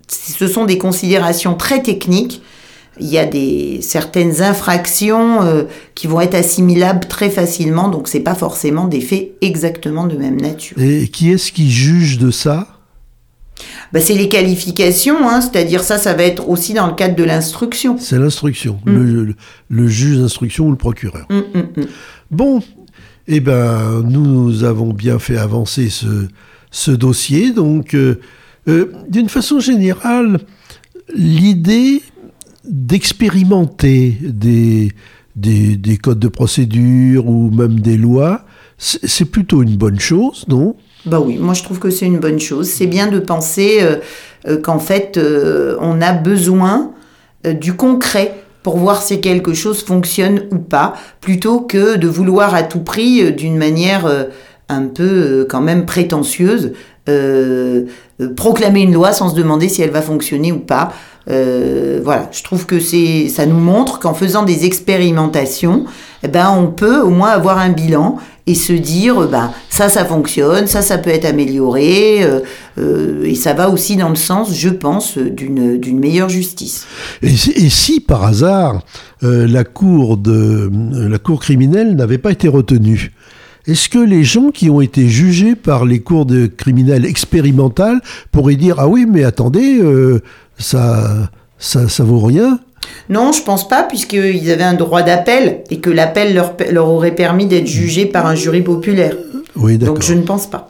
ce 0.08 0.46
sont 0.46 0.66
des 0.66 0.76
considérations 0.76 1.54
très 1.54 1.82
techniques 1.82 2.42
il 3.00 3.08
y 3.08 3.18
a 3.18 3.26
des 3.26 3.80
certaines 3.82 4.42
infractions 4.42 5.42
euh, 5.42 5.64
qui 5.94 6.06
vont 6.06 6.20
être 6.20 6.34
assimilables 6.34 7.06
très 7.08 7.30
facilement, 7.30 7.88
donc 7.88 8.08
c'est 8.08 8.20
pas 8.20 8.34
forcément 8.34 8.86
des 8.86 9.00
faits 9.00 9.32
exactement 9.40 10.06
de 10.06 10.16
même 10.16 10.40
nature. 10.40 10.76
Et 10.80 11.08
qui 11.08 11.30
est-ce 11.30 11.52
qui 11.52 11.70
juge 11.70 12.18
de 12.18 12.30
ça? 12.30 12.68
Bah, 13.92 14.00
c'est 14.00 14.14
les 14.14 14.28
qualifications, 14.28 15.28
hein, 15.28 15.40
c'est-à-dire 15.40 15.82
ça, 15.82 15.98
ça 15.98 16.14
va 16.14 16.22
être 16.22 16.48
aussi 16.48 16.74
dans 16.74 16.86
le 16.86 16.94
cadre 16.94 17.16
de 17.16 17.24
l'instruction. 17.24 17.96
C'est 17.98 18.18
l'instruction, 18.18 18.78
mm. 18.86 19.34
le, 19.68 19.88
juge 19.88 20.18
d'instruction 20.18 20.66
ou 20.66 20.70
le 20.70 20.76
procureur. 20.76 21.26
Mm, 21.28 21.58
mm, 21.58 21.86
bon, 22.30 22.62
eh 23.26 23.40
ben, 23.40 24.02
nous 24.02 24.64
avons 24.64 24.92
bien 24.92 25.18
fait 25.18 25.36
avancer 25.36 25.88
ce, 25.90 26.28
ce 26.70 26.90
dossier. 26.90 27.52
Donc, 27.52 27.94
euh, 27.94 28.20
euh, 28.68 28.92
d'une 29.08 29.28
façon 29.28 29.60
générale, 29.60 30.40
l'idée 31.14 32.02
d'expérimenter 32.64 34.18
des, 34.22 34.92
des, 35.36 35.96
codes 35.96 36.18
de 36.18 36.28
procédure 36.28 37.28
ou 37.28 37.50
même 37.50 37.80
des 37.80 37.96
lois, 37.96 38.42
c'est 38.78 39.26
plutôt 39.26 39.62
une 39.62 39.76
bonne 39.76 40.00
chose, 40.00 40.44
non? 40.48 40.76
Bah 41.06 41.20
oui, 41.20 41.38
moi 41.38 41.54
je 41.54 41.62
trouve 41.62 41.78
que 41.78 41.90
c'est 41.90 42.06
une 42.06 42.18
bonne 42.18 42.40
chose. 42.40 42.68
C'est 42.68 42.86
bien 42.86 43.06
de 43.06 43.18
penser 43.18 43.78
euh, 43.80 43.96
euh, 44.48 44.60
qu'en 44.60 44.78
fait, 44.78 45.16
euh, 45.16 45.76
on 45.80 46.00
a 46.00 46.12
besoin 46.12 46.92
du 47.44 47.72
concret 47.72 48.34
pour 48.62 48.76
voir 48.76 49.00
si 49.00 49.22
quelque 49.22 49.54
chose 49.54 49.82
fonctionne 49.82 50.42
ou 50.50 50.58
pas, 50.58 50.92
plutôt 51.22 51.60
que 51.60 51.96
de 51.96 52.06
vouloir 52.06 52.54
à 52.54 52.62
tout 52.62 52.80
prix, 52.80 53.32
d'une 53.32 53.56
manière 53.56 54.06
un 54.68 54.82
peu 54.82 55.46
quand 55.48 55.62
même 55.62 55.86
prétentieuse, 55.86 56.72
proclamer 58.36 58.82
une 58.82 58.92
loi 58.92 59.12
sans 59.12 59.30
se 59.30 59.34
demander 59.34 59.70
si 59.70 59.80
elle 59.80 59.90
va 59.90 60.02
fonctionner 60.02 60.52
ou 60.52 60.58
pas. 60.58 60.92
Euh, 61.28 62.00
voilà, 62.02 62.28
je 62.32 62.42
trouve 62.42 62.66
que 62.66 62.80
c'est, 62.80 63.28
ça 63.28 63.46
nous 63.46 63.58
montre 63.58 63.98
qu'en 63.98 64.14
faisant 64.14 64.42
des 64.42 64.64
expérimentations, 64.64 65.84
eh 66.22 66.28
ben, 66.28 66.50
on 66.50 66.68
peut 66.68 67.00
au 67.00 67.10
moins 67.10 67.30
avoir 67.30 67.58
un 67.58 67.70
bilan 67.70 68.18
et 68.46 68.54
se 68.54 68.72
dire, 68.72 69.28
ben, 69.28 69.52
ça, 69.68 69.88
ça 69.88 70.04
fonctionne, 70.04 70.66
ça, 70.66 70.82
ça 70.82 70.98
peut 70.98 71.10
être 71.10 71.26
amélioré, 71.26 72.26
et 73.24 73.34
ça 73.34 73.52
va 73.52 73.68
aussi 73.68 73.96
dans 73.96 74.08
le 74.08 74.16
sens, 74.16 74.56
je 74.56 74.70
pense, 74.70 75.18
d'une 75.18 76.00
meilleure 76.00 76.30
justice. 76.30 76.86
Et 77.22 77.28
si, 77.36 78.00
par 78.00 78.24
hasard, 78.24 78.82
la, 79.22 79.62
cour 79.62 80.16
de, 80.16 80.70
la 81.08 81.18
cour 81.18 81.40
criminelle 81.40 81.94
n'avait 81.94 82.18
pas 82.18 82.32
été 82.32 82.48
retenue 82.48 83.12
est-ce 83.66 83.88
que 83.88 83.98
les 83.98 84.24
gens 84.24 84.50
qui 84.50 84.70
ont 84.70 84.80
été 84.80 85.08
jugés 85.08 85.54
par 85.54 85.84
les 85.84 86.00
cours 86.00 86.26
de 86.26 86.46
criminels 86.46 87.04
expérimentales 87.04 88.00
pourraient 88.32 88.56
dire 88.56 88.76
ah 88.78 88.88
oui 88.88 89.06
mais 89.08 89.22
attendez 89.22 89.78
euh, 89.80 90.22
ça, 90.60 91.30
ça 91.58 91.88
ça 91.88 92.04
vaut 92.04 92.20
rien 92.20 92.60
non, 93.08 93.32
je 93.32 93.42
pense 93.42 93.68
pas, 93.68 93.82
puisqu'ils 93.82 94.50
avaient 94.50 94.64
un 94.64 94.74
droit 94.74 95.02
d'appel 95.02 95.62
et 95.70 95.80
que 95.80 95.90
l'appel 95.90 96.34
leur, 96.34 96.54
leur, 96.70 96.88
aurait 96.88 97.14
permis 97.14 97.46
d'être 97.46 97.66
jugés 97.66 98.06
par 98.06 98.26
un 98.26 98.34
jury 98.34 98.62
populaire. 98.62 99.14
Oui, 99.56 99.78
d'accord. 99.78 99.96
Donc 99.96 100.04
je 100.04 100.14
ne 100.14 100.22
pense 100.22 100.48
pas. 100.48 100.66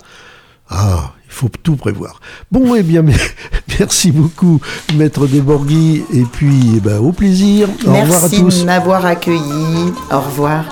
Ah, 0.68 1.12
il 1.26 1.32
faut 1.32 1.49
tout 1.62 1.76
prévoir. 1.76 2.20
Bon, 2.51 2.74
eh 2.74 2.82
bien, 2.82 3.05
merci 3.78 4.11
beaucoup, 4.11 4.61
Maître 4.97 5.26
Desborghi, 5.26 6.03
et 6.12 6.22
puis 6.22 6.72
eh 6.76 6.80
ben, 6.80 6.99
au 6.99 7.12
plaisir. 7.12 7.68
Au 7.86 7.93
revoir 7.93 8.24
à 8.24 8.28
tous. 8.28 8.43
Merci 8.43 8.61
de 8.61 8.66
m'avoir 8.66 9.07
accueilli. 9.07 9.93
Au 10.11 10.20
revoir. 10.20 10.64